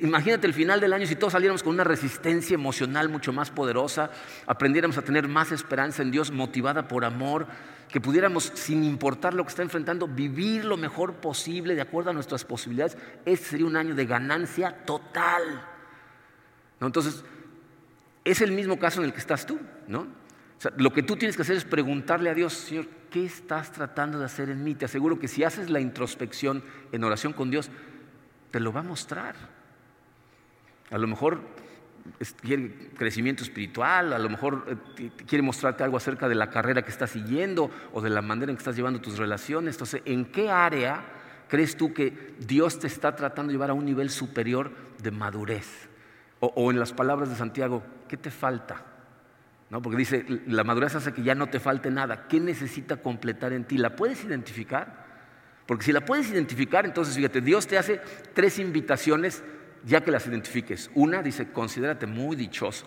imagínate 0.00 0.48
el 0.48 0.54
final 0.54 0.80
del 0.80 0.92
año 0.92 1.06
si 1.06 1.14
todos 1.14 1.34
saliéramos 1.34 1.62
con 1.62 1.74
una 1.74 1.84
resistencia 1.84 2.54
emocional 2.54 3.08
mucho 3.08 3.32
más 3.32 3.50
poderosa, 3.50 4.10
aprendiéramos 4.46 4.98
a 4.98 5.02
tener 5.02 5.28
más 5.28 5.52
esperanza 5.52 6.02
en 6.02 6.10
Dios 6.10 6.32
motivada 6.32 6.88
por 6.88 7.04
amor, 7.04 7.46
que 7.88 8.00
pudiéramos, 8.00 8.50
sin 8.54 8.82
importar 8.82 9.34
lo 9.34 9.44
que 9.44 9.50
está 9.50 9.62
enfrentando, 9.62 10.08
vivir 10.08 10.64
lo 10.64 10.76
mejor 10.76 11.14
posible 11.14 11.76
de 11.76 11.80
acuerdo 11.80 12.10
a 12.10 12.12
nuestras 12.12 12.44
posibilidades. 12.44 12.96
Este 13.24 13.50
sería 13.50 13.66
un 13.66 13.76
año 13.76 13.94
de 13.94 14.04
ganancia 14.04 14.84
total. 14.84 15.42
¿No? 16.80 16.86
Entonces, 16.88 17.22
es 18.24 18.40
el 18.40 18.50
mismo 18.50 18.78
caso 18.80 19.00
en 19.00 19.06
el 19.06 19.12
que 19.12 19.20
estás 19.20 19.46
tú. 19.46 19.60
¿no? 19.86 20.08
lo 20.76 20.92
que 20.92 21.02
tú 21.02 21.16
tienes 21.16 21.36
que 21.36 21.42
hacer 21.42 21.56
es 21.56 21.64
preguntarle 21.64 22.30
a 22.30 22.34
Dios, 22.34 22.52
Señor, 22.52 22.86
¿qué 23.10 23.24
estás 23.24 23.72
tratando 23.72 24.18
de 24.18 24.24
hacer 24.24 24.48
en 24.48 24.64
mí? 24.64 24.74
Te 24.74 24.86
aseguro 24.86 25.18
que 25.18 25.28
si 25.28 25.44
haces 25.44 25.70
la 25.70 25.80
introspección 25.80 26.64
en 26.92 27.04
oración 27.04 27.32
con 27.32 27.50
Dios, 27.50 27.70
te 28.52 28.60
lo 28.60 28.72
va 28.72 28.80
a 28.80 28.84
mostrar. 28.84 29.34
A 30.90 30.98
lo 30.98 31.08
mejor 31.08 31.40
quiere 32.40 32.90
crecimiento 32.96 33.42
espiritual, 33.42 34.12
a 34.12 34.18
lo 34.18 34.28
mejor 34.28 34.78
eh, 34.98 35.10
quiere 35.26 35.42
mostrarte 35.42 35.82
algo 35.82 35.96
acerca 35.96 36.28
de 36.28 36.34
la 36.34 36.50
carrera 36.50 36.82
que 36.82 36.90
estás 36.90 37.10
siguiendo 37.10 37.70
o 37.92 38.00
de 38.00 38.10
la 38.10 38.22
manera 38.22 38.50
en 38.50 38.56
que 38.56 38.60
estás 38.60 38.76
llevando 38.76 39.00
tus 39.00 39.18
relaciones. 39.18 39.74
Entonces, 39.74 40.02
¿en 40.04 40.26
qué 40.26 40.50
área 40.50 41.02
crees 41.48 41.76
tú 41.76 41.92
que 41.92 42.34
Dios 42.38 42.78
te 42.78 42.86
está 42.86 43.16
tratando 43.16 43.48
de 43.48 43.54
llevar 43.54 43.70
a 43.70 43.74
un 43.74 43.86
nivel 43.86 44.10
superior 44.10 44.70
de 45.02 45.10
madurez? 45.10 45.88
O, 46.40 46.70
en 46.72 46.78
las 46.78 46.92
palabras 46.92 47.30
de 47.30 47.36
Santiago, 47.36 47.84
¿qué 48.08 48.16
te 48.16 48.32
falta? 48.32 48.84
¿No? 49.70 49.80
Porque 49.80 49.96
dice, 49.96 50.26
la 50.48 50.64
madurez 50.64 50.96
hace 50.96 51.12
que 51.12 51.22
ya 51.22 51.36
no 51.36 51.46
te 51.46 51.60
falte 51.60 51.88
nada. 51.88 52.26
¿Qué 52.26 52.40
necesita 52.40 52.96
completar 52.96 53.52
en 53.52 53.64
ti? 53.64 53.78
¿La 53.78 53.94
puedes 53.94 54.24
identificar? 54.24 55.11
Porque 55.66 55.84
si 55.84 55.92
la 55.92 56.04
puedes 56.04 56.30
identificar, 56.30 56.84
entonces 56.84 57.14
fíjate, 57.14 57.40
Dios 57.40 57.66
te 57.66 57.78
hace 57.78 58.00
tres 58.34 58.58
invitaciones 58.58 59.42
ya 59.84 60.02
que 60.02 60.10
las 60.10 60.26
identifiques. 60.26 60.90
Una 60.94 61.22
dice, 61.22 61.52
considérate 61.52 62.06
muy 62.06 62.36
dichoso. 62.36 62.86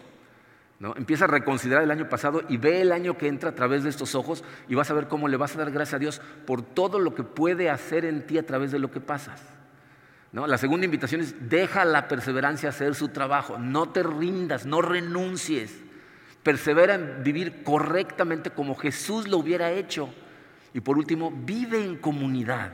¿no? 0.80 0.94
Empieza 0.98 1.26
a 1.26 1.30
reconsiderar 1.30 1.84
el 1.84 1.92
año 1.92 2.10
pasado 2.10 2.42
y 2.50 2.58
ve 2.58 2.82
el 2.82 2.92
año 2.92 3.18
que 3.18 3.28
entra 3.28 3.52
a 3.52 3.56
través 3.56 3.84
de 3.84 3.90
estos 3.90 4.14
ojos 4.14 4.44
y 4.68 4.76
vas 4.76 4.92
a 4.92 4.94
ver 4.94 5.08
cómo 5.08 5.28
le 5.28 5.38
vas 5.38 5.56
a 5.56 5.60
dar 5.60 5.72
gracias 5.72 5.94
a 5.96 6.00
Dios 6.00 6.22
por 6.46 6.62
todo 6.62 7.00
lo 7.00 7.16
que 7.16 7.24
puede 7.24 7.70
hacer 7.70 8.06
en 8.06 8.26
ti 8.28 8.38
a 8.38 8.46
través 8.46 8.72
de 8.72 8.80
lo 8.80 8.92
que 8.92 9.00
pasas. 9.00 9.42
¿no? 10.34 10.48
La 10.48 10.58
segunda 10.58 10.86
invitación 10.86 11.22
es 11.22 11.50
deja 11.50 11.86
la 11.86 12.08
perseverancia 12.10 12.70
hacer 12.70 12.94
su 12.94 13.10
trabajo, 13.10 13.58
no 13.58 13.90
te 13.90 14.04
rindas, 14.04 14.66
no 14.66 14.82
renuncies, 14.82 15.74
persevera 16.44 16.96
en 16.96 17.24
vivir 17.24 17.64
correctamente 17.64 18.50
como 18.50 18.76
Jesús 18.76 19.30
lo 19.30 19.38
hubiera 19.38 19.72
hecho. 19.72 20.14
Y 20.76 20.82
por 20.82 20.98
último, 20.98 21.32
vive 21.32 21.82
en 21.82 21.96
comunidad. 21.96 22.74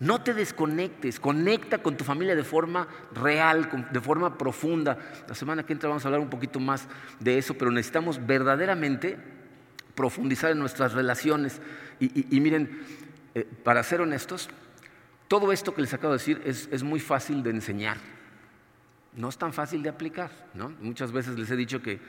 No 0.00 0.20
te 0.20 0.34
desconectes, 0.34 1.20
conecta 1.20 1.78
con 1.78 1.96
tu 1.96 2.02
familia 2.02 2.34
de 2.34 2.42
forma 2.42 2.88
real, 3.14 3.86
de 3.92 4.00
forma 4.00 4.36
profunda. 4.36 4.98
La 5.28 5.36
semana 5.36 5.64
que 5.64 5.72
entra 5.72 5.88
vamos 5.88 6.04
a 6.04 6.08
hablar 6.08 6.20
un 6.20 6.28
poquito 6.28 6.58
más 6.58 6.88
de 7.20 7.38
eso, 7.38 7.54
pero 7.54 7.70
necesitamos 7.70 8.26
verdaderamente 8.26 9.16
profundizar 9.94 10.50
en 10.50 10.58
nuestras 10.58 10.92
relaciones. 10.92 11.60
Y, 12.00 12.40
miren, 12.40 12.80
eh, 13.36 13.48
para 13.62 13.84
ser 13.84 14.00
honestos, 14.00 14.50
todo 15.28 15.52
esto 15.52 15.72
que 15.72 15.82
les 15.82 15.94
acabo 15.94 16.14
de 16.14 16.18
decir 16.18 16.42
es, 16.44 16.82
muy 16.82 16.98
fácil 16.98 17.44
de 17.44 17.50
enseñar. 17.50 17.98
No 19.14 19.28
es 19.28 19.38
tan 19.38 19.52
fácil 19.52 19.84
de 19.84 19.88
aplicar. 19.88 20.32
¿no? 20.54 20.70
Muchas 20.80 21.12
veces 21.12 21.38
les 21.38 21.48
he 21.52 21.56
dicho 21.56 21.80
que 21.80 22.00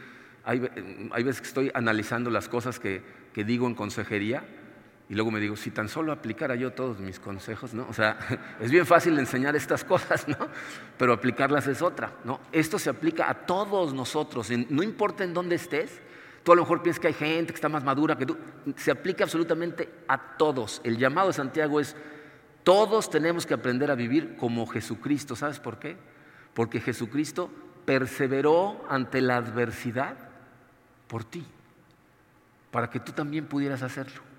hay, 0.44 0.58
veces 1.24 1.42
que 1.42 1.48
estoy 1.48 1.72
analizando 1.76 2.32
las 2.32 2.50
cosas 2.50 2.80
que 2.80 3.04
digo 3.36 3.68
en 3.68 3.76
consejería 3.76 4.44
y 5.12 5.14
luego 5.14 5.30
me 5.30 5.42
digo, 5.42 5.58
si 5.58 5.72
tan 5.72 5.90
solo 5.90 6.14
aplicara 6.14 6.56
yo 6.56 6.72
todos 6.72 7.02
mis 7.02 7.20
consejos, 7.20 7.74
¿no? 7.74 7.86
O 7.90 7.94
sea, 7.94 8.18
es 8.62 8.72
bien 8.72 8.86
fácil 8.86 9.20
enseñar 9.20 9.58
estas 9.58 9.84
cosas, 9.94 10.26
¿no? 10.26 10.38
Pero 10.98 11.12
aplicarlas 11.12 11.68
es 11.68 11.82
otra, 11.82 12.14
¿no? 12.24 12.40
Esto 12.54 12.80
se 12.80 12.90
aplica 12.90 13.30
a 13.30 13.34
todos 13.34 13.94
nosotros, 13.94 14.50
no 14.70 14.82
importa 14.82 15.26
en 15.26 15.34
dónde 15.34 15.56
estés. 15.56 16.00
Tú 16.44 16.54
a 16.54 16.56
lo 16.56 16.62
mejor 16.62 16.82
piensas 16.82 17.02
que 17.02 17.08
hay 17.08 17.14
gente 17.14 17.52
que 17.52 17.58
está 17.58 17.68
más 17.68 17.84
madura 17.84 18.18
que 18.18 18.26
tú. 18.26 18.38
Se 18.78 18.90
aplica 18.90 19.26
absolutamente 19.26 19.90
a 20.08 20.38
todos. 20.38 20.80
El 20.86 20.98
llamado 20.98 21.28
de 21.28 21.34
Santiago 21.34 21.82
es, 21.82 21.94
todos 22.64 23.10
tenemos 23.10 23.46
que 23.46 23.54
aprender 23.54 23.92
a 23.92 23.96
vivir 23.96 24.38
como 24.38 24.66
Jesucristo. 24.66 25.36
¿Sabes 25.36 25.60
por 25.60 25.78
qué? 25.78 25.98
Porque 26.54 26.80
Jesucristo 26.80 27.52
perseveró 27.84 28.86
ante 28.88 29.20
la 29.20 29.36
adversidad 29.36 30.16
por 31.08 31.26
ti, 31.26 31.46
para 32.72 32.90
que 32.90 33.02
tú 33.02 33.12
también 33.12 33.46
pudieras 33.46 33.84
hacerlo. 33.84 34.31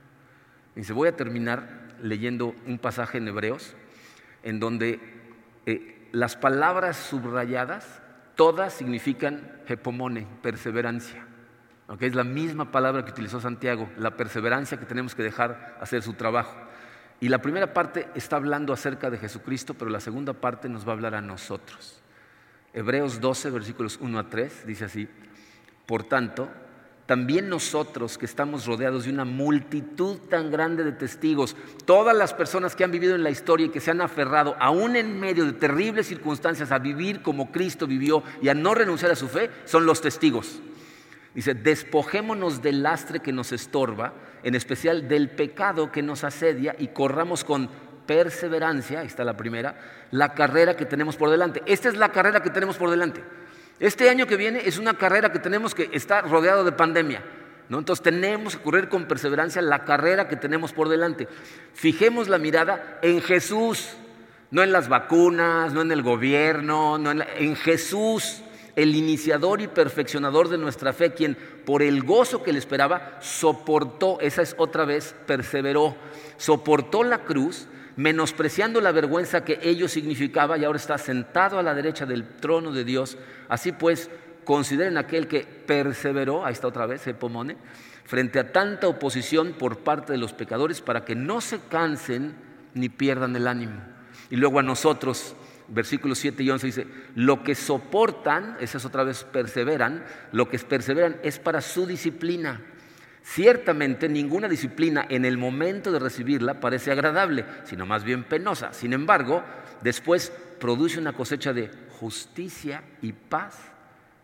Dice, 0.74 0.92
voy 0.92 1.08
a 1.08 1.16
terminar 1.16 1.88
leyendo 2.02 2.54
un 2.66 2.78
pasaje 2.78 3.18
en 3.18 3.28
Hebreos 3.28 3.74
en 4.42 4.58
donde 4.58 5.00
eh, 5.66 6.08
las 6.12 6.36
palabras 6.36 6.96
subrayadas 6.96 8.00
todas 8.34 8.72
significan 8.72 9.60
hepomone, 9.66 10.26
perseverancia. 10.42 11.26
Es 12.00 12.14
la 12.14 12.24
misma 12.24 12.72
palabra 12.72 13.04
que 13.04 13.10
utilizó 13.10 13.40
Santiago, 13.40 13.90
la 13.98 14.16
perseverancia 14.16 14.78
que 14.78 14.86
tenemos 14.86 15.14
que 15.14 15.22
dejar 15.22 15.76
hacer 15.80 16.02
su 16.02 16.14
trabajo. 16.14 16.56
Y 17.20 17.28
la 17.28 17.42
primera 17.42 17.72
parte 17.74 18.08
está 18.14 18.36
hablando 18.36 18.72
acerca 18.72 19.10
de 19.10 19.18
Jesucristo, 19.18 19.74
pero 19.74 19.90
la 19.90 20.00
segunda 20.00 20.32
parte 20.32 20.68
nos 20.68 20.86
va 20.86 20.92
a 20.92 20.94
hablar 20.94 21.14
a 21.14 21.20
nosotros. 21.20 22.02
Hebreos 22.72 23.20
12, 23.20 23.50
versículos 23.50 23.98
1 24.00 24.18
a 24.18 24.28
3, 24.28 24.66
dice 24.66 24.86
así, 24.86 25.08
por 25.86 26.04
tanto, 26.04 26.48
también 27.12 27.50
nosotros 27.50 28.16
que 28.16 28.24
estamos 28.24 28.64
rodeados 28.64 29.04
de 29.04 29.10
una 29.10 29.26
multitud 29.26 30.16
tan 30.30 30.50
grande 30.50 30.82
de 30.82 30.92
testigos, 30.92 31.54
todas 31.84 32.16
las 32.16 32.32
personas 32.32 32.74
que 32.74 32.84
han 32.84 32.90
vivido 32.90 33.14
en 33.14 33.22
la 33.22 33.28
historia 33.28 33.66
y 33.66 33.68
que 33.68 33.80
se 33.80 33.90
han 33.90 34.00
aferrado, 34.00 34.56
aún 34.58 34.96
en 34.96 35.20
medio 35.20 35.44
de 35.44 35.52
terribles 35.52 36.06
circunstancias, 36.06 36.72
a 36.72 36.78
vivir 36.78 37.20
como 37.20 37.52
Cristo 37.52 37.86
vivió 37.86 38.22
y 38.40 38.48
a 38.48 38.54
no 38.54 38.74
renunciar 38.74 39.12
a 39.12 39.16
su 39.16 39.28
fe, 39.28 39.50
son 39.66 39.84
los 39.84 40.00
testigos. 40.00 40.62
Dice, 41.34 41.52
despojémonos 41.52 42.62
del 42.62 42.82
lastre 42.82 43.20
que 43.20 43.30
nos 43.30 43.52
estorba, 43.52 44.14
en 44.42 44.54
especial 44.54 45.06
del 45.06 45.28
pecado 45.28 45.92
que 45.92 46.00
nos 46.00 46.24
asedia 46.24 46.74
y 46.78 46.88
corramos 46.88 47.44
con 47.44 47.68
perseverancia, 48.06 49.00
ahí 49.00 49.06
está 49.06 49.22
la 49.22 49.36
primera, 49.36 50.06
la 50.12 50.32
carrera 50.32 50.76
que 50.76 50.86
tenemos 50.86 51.16
por 51.16 51.28
delante. 51.28 51.62
Esta 51.66 51.90
es 51.90 51.96
la 51.98 52.10
carrera 52.10 52.40
que 52.40 52.48
tenemos 52.48 52.78
por 52.78 52.88
delante. 52.88 53.22
Este 53.80 54.08
año 54.08 54.26
que 54.26 54.36
viene 54.36 54.62
es 54.64 54.78
una 54.78 54.94
carrera 54.94 55.32
que 55.32 55.38
tenemos 55.38 55.74
que 55.74 55.90
estar 55.92 56.28
rodeado 56.28 56.64
de 56.64 56.72
pandemia. 56.72 57.22
¿no? 57.68 57.78
Entonces 57.78 58.02
tenemos 58.02 58.56
que 58.56 58.62
correr 58.62 58.88
con 58.88 59.06
perseverancia 59.06 59.62
la 59.62 59.84
carrera 59.84 60.28
que 60.28 60.36
tenemos 60.36 60.72
por 60.72 60.88
delante. 60.88 61.28
Fijemos 61.74 62.28
la 62.28 62.38
mirada 62.38 62.98
en 63.02 63.20
Jesús, 63.20 63.90
no 64.50 64.62
en 64.62 64.72
las 64.72 64.88
vacunas, 64.88 65.72
no 65.72 65.82
en 65.82 65.90
el 65.90 66.02
gobierno, 66.02 66.98
no 66.98 67.10
en, 67.10 67.24
en 67.38 67.56
Jesús, 67.56 68.42
el 68.76 68.94
iniciador 68.94 69.60
y 69.60 69.68
perfeccionador 69.68 70.48
de 70.48 70.58
nuestra 70.58 70.92
fe, 70.92 71.12
quien 71.12 71.36
por 71.64 71.82
el 71.82 72.02
gozo 72.02 72.42
que 72.42 72.52
le 72.52 72.58
esperaba 72.58 73.18
soportó, 73.20 74.18
esa 74.20 74.42
es 74.42 74.54
otra 74.58 74.84
vez, 74.84 75.14
perseveró, 75.26 75.96
soportó 76.36 77.04
la 77.04 77.24
cruz 77.24 77.66
menospreciando 77.96 78.80
la 78.80 78.92
vergüenza 78.92 79.44
que 79.44 79.58
ello 79.62 79.88
significaba 79.88 80.56
y 80.58 80.64
ahora 80.64 80.78
está 80.78 80.98
sentado 80.98 81.58
a 81.58 81.62
la 81.62 81.74
derecha 81.74 82.06
del 82.06 82.26
trono 82.36 82.72
de 82.72 82.84
Dios. 82.84 83.18
Así 83.48 83.72
pues, 83.72 84.10
consideren 84.44 84.98
aquel 84.98 85.26
que 85.26 85.40
perseveró, 85.44 86.44
ahí 86.44 86.52
está 86.52 86.68
otra 86.68 86.86
vez, 86.86 87.06
Epomone, 87.06 87.56
frente 88.04 88.38
a 88.38 88.52
tanta 88.52 88.88
oposición 88.88 89.52
por 89.52 89.78
parte 89.78 90.12
de 90.12 90.18
los 90.18 90.32
pecadores 90.32 90.80
para 90.80 91.04
que 91.04 91.14
no 91.14 91.40
se 91.40 91.60
cansen 91.60 92.34
ni 92.74 92.88
pierdan 92.88 93.36
el 93.36 93.46
ánimo. 93.46 93.80
Y 94.30 94.36
luego 94.36 94.58
a 94.58 94.62
nosotros, 94.62 95.36
versículos 95.68 96.18
7 96.18 96.42
y 96.42 96.50
11 96.50 96.66
dice, 96.66 96.86
lo 97.14 97.42
que 97.42 97.54
soportan, 97.54 98.56
esas 98.60 98.84
otra 98.84 99.04
vez 99.04 99.24
perseveran, 99.24 100.04
lo 100.32 100.48
que 100.48 100.58
perseveran 100.58 101.18
es 101.22 101.38
para 101.38 101.60
su 101.60 101.86
disciplina 101.86 102.60
Ciertamente 103.22 104.08
ninguna 104.08 104.48
disciplina 104.48 105.06
en 105.08 105.24
el 105.24 105.38
momento 105.38 105.92
de 105.92 106.00
recibirla 106.00 106.60
parece 106.60 106.90
agradable, 106.90 107.44
sino 107.64 107.86
más 107.86 108.04
bien 108.04 108.24
penosa. 108.24 108.72
Sin 108.72 108.92
embargo, 108.92 109.42
después 109.82 110.32
produce 110.58 110.98
una 110.98 111.12
cosecha 111.12 111.52
de 111.52 111.70
justicia 112.00 112.82
y 113.00 113.12
paz 113.12 113.56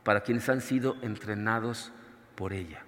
para 0.02 0.22
quienes 0.22 0.48
han 0.48 0.60
sido 0.60 0.96
entrenados 1.02 1.92
por 2.34 2.52
ella. 2.52 2.82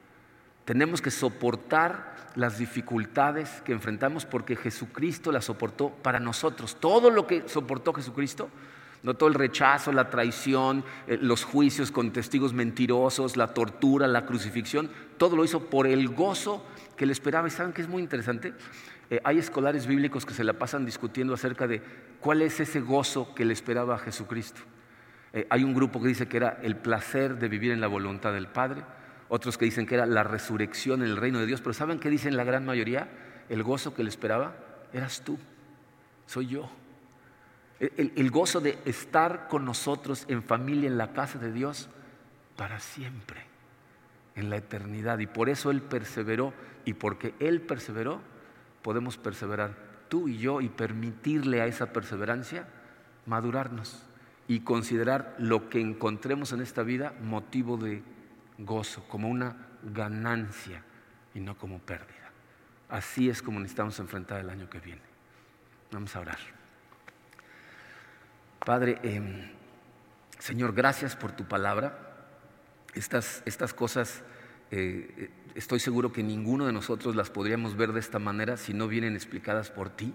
Tenemos 0.65 1.01
que 1.01 1.11
soportar 1.11 2.15
las 2.37 2.59
dificultades 2.59 3.61
que 3.65 3.73
enfrentamos 3.73 4.25
porque 4.25 4.57
Jesucristo 4.57 5.33
las 5.33 5.45
soportó 5.45 5.91
para 5.91 6.21
nosotros. 6.21 6.77
Todo 6.79 7.11
lo 7.11 7.27
que 7.27 7.49
soportó 7.49 7.93
Jesucristo 7.93 8.49
no 9.03 9.14
todo 9.14 9.28
el 9.28 9.34
rechazo, 9.34 9.92
la 9.92 10.11
traición, 10.11 10.84
eh, 11.07 11.18
los 11.20 11.44
juicios 11.44 11.90
con 11.90 12.12
testigos 12.12 12.53
mentirosos, 12.53 13.36
la 13.36 13.48
tortura, 13.48 14.07
la 14.07 14.26
crucifixión, 14.26 14.90
todo 15.16 15.36
lo 15.36 15.44
hizo 15.44 15.70
por 15.70 15.86
el 15.86 16.09
gozo 16.09 16.64
que 16.96 17.07
le 17.07 17.12
esperaba. 17.12 17.48
¿Y 17.48 17.51
saben 17.51 17.72
que 17.72 17.82
es 17.82 17.88
muy 17.88 18.03
interesante? 18.03 18.53
Eh, 19.11 19.20
hay 19.24 19.38
escolares 19.38 19.86
bíblicos 19.86 20.24
que 20.24 20.34
se 20.34 20.44
la 20.44 20.53
pasan 20.53 20.84
discutiendo 20.84 21.34
acerca 21.34 21.66
de 21.66 21.82
cuál 22.20 22.42
es 22.42 22.61
ese 22.61 22.80
gozo 22.80 23.34
que 23.34 23.44
le 23.44 23.53
esperaba 23.53 23.96
a 23.96 23.98
Jesucristo. 23.98 24.61
Eh, 25.32 25.46
hay 25.48 25.64
un 25.64 25.74
grupo 25.74 26.01
que 26.01 26.09
dice 26.09 26.28
que 26.28 26.36
era 26.36 26.59
el 26.62 26.76
placer 26.76 27.38
de 27.38 27.48
vivir 27.48 27.72
en 27.72 27.80
la 27.80 27.86
voluntad 27.86 28.32
del 28.32 28.48
Padre, 28.48 28.82
otros 29.28 29.57
que 29.57 29.64
dicen 29.64 29.86
que 29.86 29.94
era 29.94 30.07
la 30.07 30.24
resurrección 30.24 31.03
en 31.03 31.09
el 31.09 31.16
reino 31.16 31.38
de 31.38 31.46
Dios, 31.46 31.61
pero 31.61 31.72
¿saben 31.72 32.01
qué 32.01 32.11
dicen 32.11 32.36
la 32.36 32.44
gran 32.44 32.66
mayoría? 32.66 33.09
El 33.48 33.62
gozo 33.62 33.94
que 33.94 34.03
le 34.03 34.09
esperaba 34.09 34.55
eras 34.92 35.22
tú, 35.24 35.38
soy 36.26 36.48
yo. 36.48 36.70
El, 37.81 38.31
gozo 38.31 38.61
de 38.61 38.78
estar 38.85 39.49
con 39.49 39.64
nosotros 39.64 40.26
en 40.28 40.43
familia, 40.43 40.87
en 40.87 40.99
la 40.99 41.14
casa 41.14 41.39
de 41.39 41.51
Dios, 41.51 41.89
para 42.57 42.78
siempre, 42.78 43.41
en 44.35 44.51
la 44.51 44.59
eternidad. 44.59 45.18
Y 45.18 45.26
por 45.26 45.49
eso 45.49 45.70
Él 45.70 45.81
perseveró. 45.81 46.53
Y 46.85 46.95
porque 46.95 47.35
Él 47.41 47.62
perseveró, 47.62 48.20
podemos 48.83 49.16
perseverar 49.16 49.76
tú 50.09 50.28
y 50.28 50.37
yo 50.39 50.61
y 50.61 50.68
permitirle 50.68 51.62
a 51.62 51.66
esa 51.66 51.93
perseverancia 51.93 52.66
madurarnos 53.26 54.03
y 54.47 54.61
considerar 54.61 55.37
lo 55.39 55.70
que 55.70 55.81
encontremos 55.81 56.53
en 56.53 56.61
esta 56.61 56.83
vida 56.83 57.14
motivo 57.22 57.76
de 57.76 58.03
gozo, 58.59 59.05
como 59.09 59.28
una 59.28 59.57
ganancia 59.83 60.83
y 61.35 61.41
no 61.41 61.57
como 61.57 61.78
pérdida. 61.78 62.31
Así 62.91 63.31
es 63.31 63.41
como 63.41 63.61
necesitamos 63.61 63.99
enfrentar 64.01 64.41
el 64.41 64.51
año 64.51 64.68
que 64.68 64.81
viene. 64.81 65.03
Vamos 65.93 66.14
a 66.16 66.20
orar. 66.20 66.60
Padre, 68.65 68.99
em, 69.03 69.51
Señor, 70.39 70.75
gracias 70.75 71.17
por 71.17 71.33
tu 71.33 71.45
palabra. 71.45 71.99
Estas, 72.95 73.43
estas 73.47 73.73
cosas 73.73 74.23
eh, 74.71 75.09
eh, 75.17 75.31
estoy 75.55 75.81
seguro 75.81 76.13
que 76.13 76.23
ninguno 76.23 76.67
de 76.67 76.73
nosotros 76.73 77.17
las 77.17 77.31
podríamos 77.31 77.77
ver 77.77 77.93
de 77.93 78.01
esta 78.01 78.19
manera 78.19 78.59
si 78.59 78.75
no 78.75 78.87
vienen 78.87 79.15
explicadas 79.15 79.71
por 79.71 79.89
ti, 79.89 80.13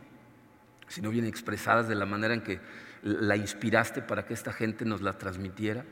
si 0.87 1.01
no 1.01 1.09
vienen 1.09 1.29
expresadas 1.29 1.87
de 1.87 1.95
la 1.95 2.05
manera 2.05 2.35
en 2.35 2.41
que 2.41 2.59
la 3.01 3.35
inspiraste 3.35 4.03
para 4.03 4.25
que 4.25 4.35
esta 4.35 4.53
gente 4.53 4.85
nos 4.85 5.01
la 5.01 5.17
transmitiera. 5.17 5.83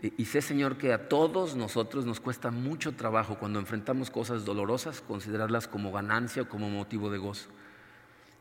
Y 0.00 0.24
sé, 0.26 0.40
Señor, 0.42 0.78
que 0.78 0.92
a 0.92 1.08
todos 1.08 1.56
nosotros 1.56 2.06
nos 2.06 2.20
cuesta 2.20 2.50
mucho 2.50 2.92
trabajo 2.92 3.36
cuando 3.38 3.58
enfrentamos 3.58 4.10
cosas 4.10 4.44
dolorosas, 4.44 5.00
considerarlas 5.00 5.68
como 5.68 5.92
ganancia 5.92 6.42
o 6.42 6.48
como 6.48 6.70
motivo 6.70 7.10
de 7.10 7.18
gozo. 7.18 7.50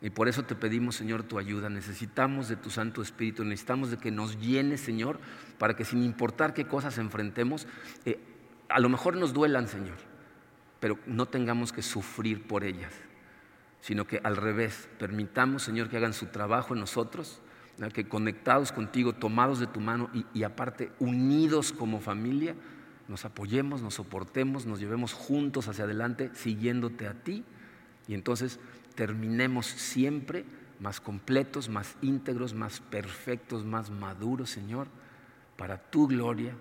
Y 0.02 0.10
por 0.12 0.30
eso 0.30 0.44
te 0.44 0.56
pedimos, 0.56 0.96
Señor, 0.96 1.24
tu 1.24 1.40
ayuda. 1.40 1.70
Necesitamos 1.70 2.48
de 2.48 2.56
tu 2.56 2.70
Santo 2.70 3.02
Espíritu, 3.02 3.44
necesitamos 3.44 3.92
de 3.92 3.98
que 3.98 4.12
nos 4.12 4.40
llenes, 4.40 4.80
Señor, 4.82 5.20
para 5.58 5.76
que 5.76 5.84
sin 5.84 6.04
importar 6.04 6.54
qué 6.54 6.66
cosas 6.66 6.98
enfrentemos, 6.98 7.68
eh, 8.06 8.20
a 8.70 8.80
lo 8.80 8.88
mejor 8.88 9.18
nos 9.18 9.34
duelan, 9.34 9.68
Señor, 9.68 9.98
pero 10.80 10.98
no 11.06 11.26
tengamos 11.26 11.74
que 11.74 11.82
sufrir 11.82 12.48
por 12.48 12.64
ellas, 12.64 12.94
sino 13.82 14.08
que 14.08 14.22
al 14.24 14.38
revés, 14.38 14.88
permitamos, 15.00 15.64
Señor, 15.64 15.90
que 15.90 15.98
hagan 15.98 16.14
su 16.14 16.28
trabajo 16.28 16.74
en 16.74 16.80
nosotros 16.80 17.42
que 17.88 18.10
conectados 18.10 18.74
contigo, 18.74 19.14
tomados 19.14 19.60
de 19.60 19.68
tu 19.68 19.80
mano 19.80 20.10
y, 20.34 20.44
aparte 20.44 20.92
unidos 21.00 21.72
como 21.72 22.02
familia, 22.02 22.54
nos 23.08 23.24
apoyemos, 23.24 23.82
nos 23.82 23.94
soportemos, 23.94 24.66
nos 24.66 24.82
llevemos 24.82 25.14
juntos 25.14 25.70
hacia 25.70 25.86
adelante, 25.86 26.30
siguiéndote 26.34 27.08
a 27.08 27.14
ti, 27.14 27.46
y 28.08 28.14
entonces 28.14 28.60
terminemos 29.00 29.66
siempre 29.66 30.44
más 30.82 31.00
completos, 31.00 31.70
más 31.70 31.96
íntegros, 32.02 32.54
más 32.54 32.82
perfectos, 32.82 33.64
más 33.64 33.90
maduros, 33.90 34.50
Señor, 34.50 34.90
para 35.56 35.78
tu 35.78 36.06
gloria 36.06 36.54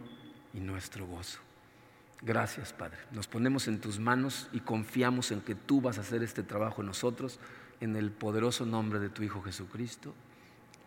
y 0.54 0.60
nuestro 0.60 1.04
gozo. 1.04 1.40
Gracias, 2.22 2.72
Padre. 2.72 2.98
Nos 3.10 3.26
ponemos 3.26 3.66
en 3.66 3.80
tus 3.80 3.98
manos 3.98 4.48
y 4.52 4.60
confiamos 4.60 5.32
en 5.32 5.40
que 5.40 5.56
tú 5.56 5.80
vas 5.80 5.98
a 5.98 6.02
hacer 6.02 6.22
este 6.22 6.44
trabajo 6.44 6.80
en 6.80 6.86
nosotros, 6.86 7.40
en 7.80 7.96
el 7.96 8.12
poderoso 8.12 8.64
nombre 8.64 9.00
de 9.00 9.08
tu 9.08 9.24
Hijo 9.24 9.42
Jesucristo. 9.42 10.14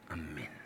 Amén. 0.08 0.61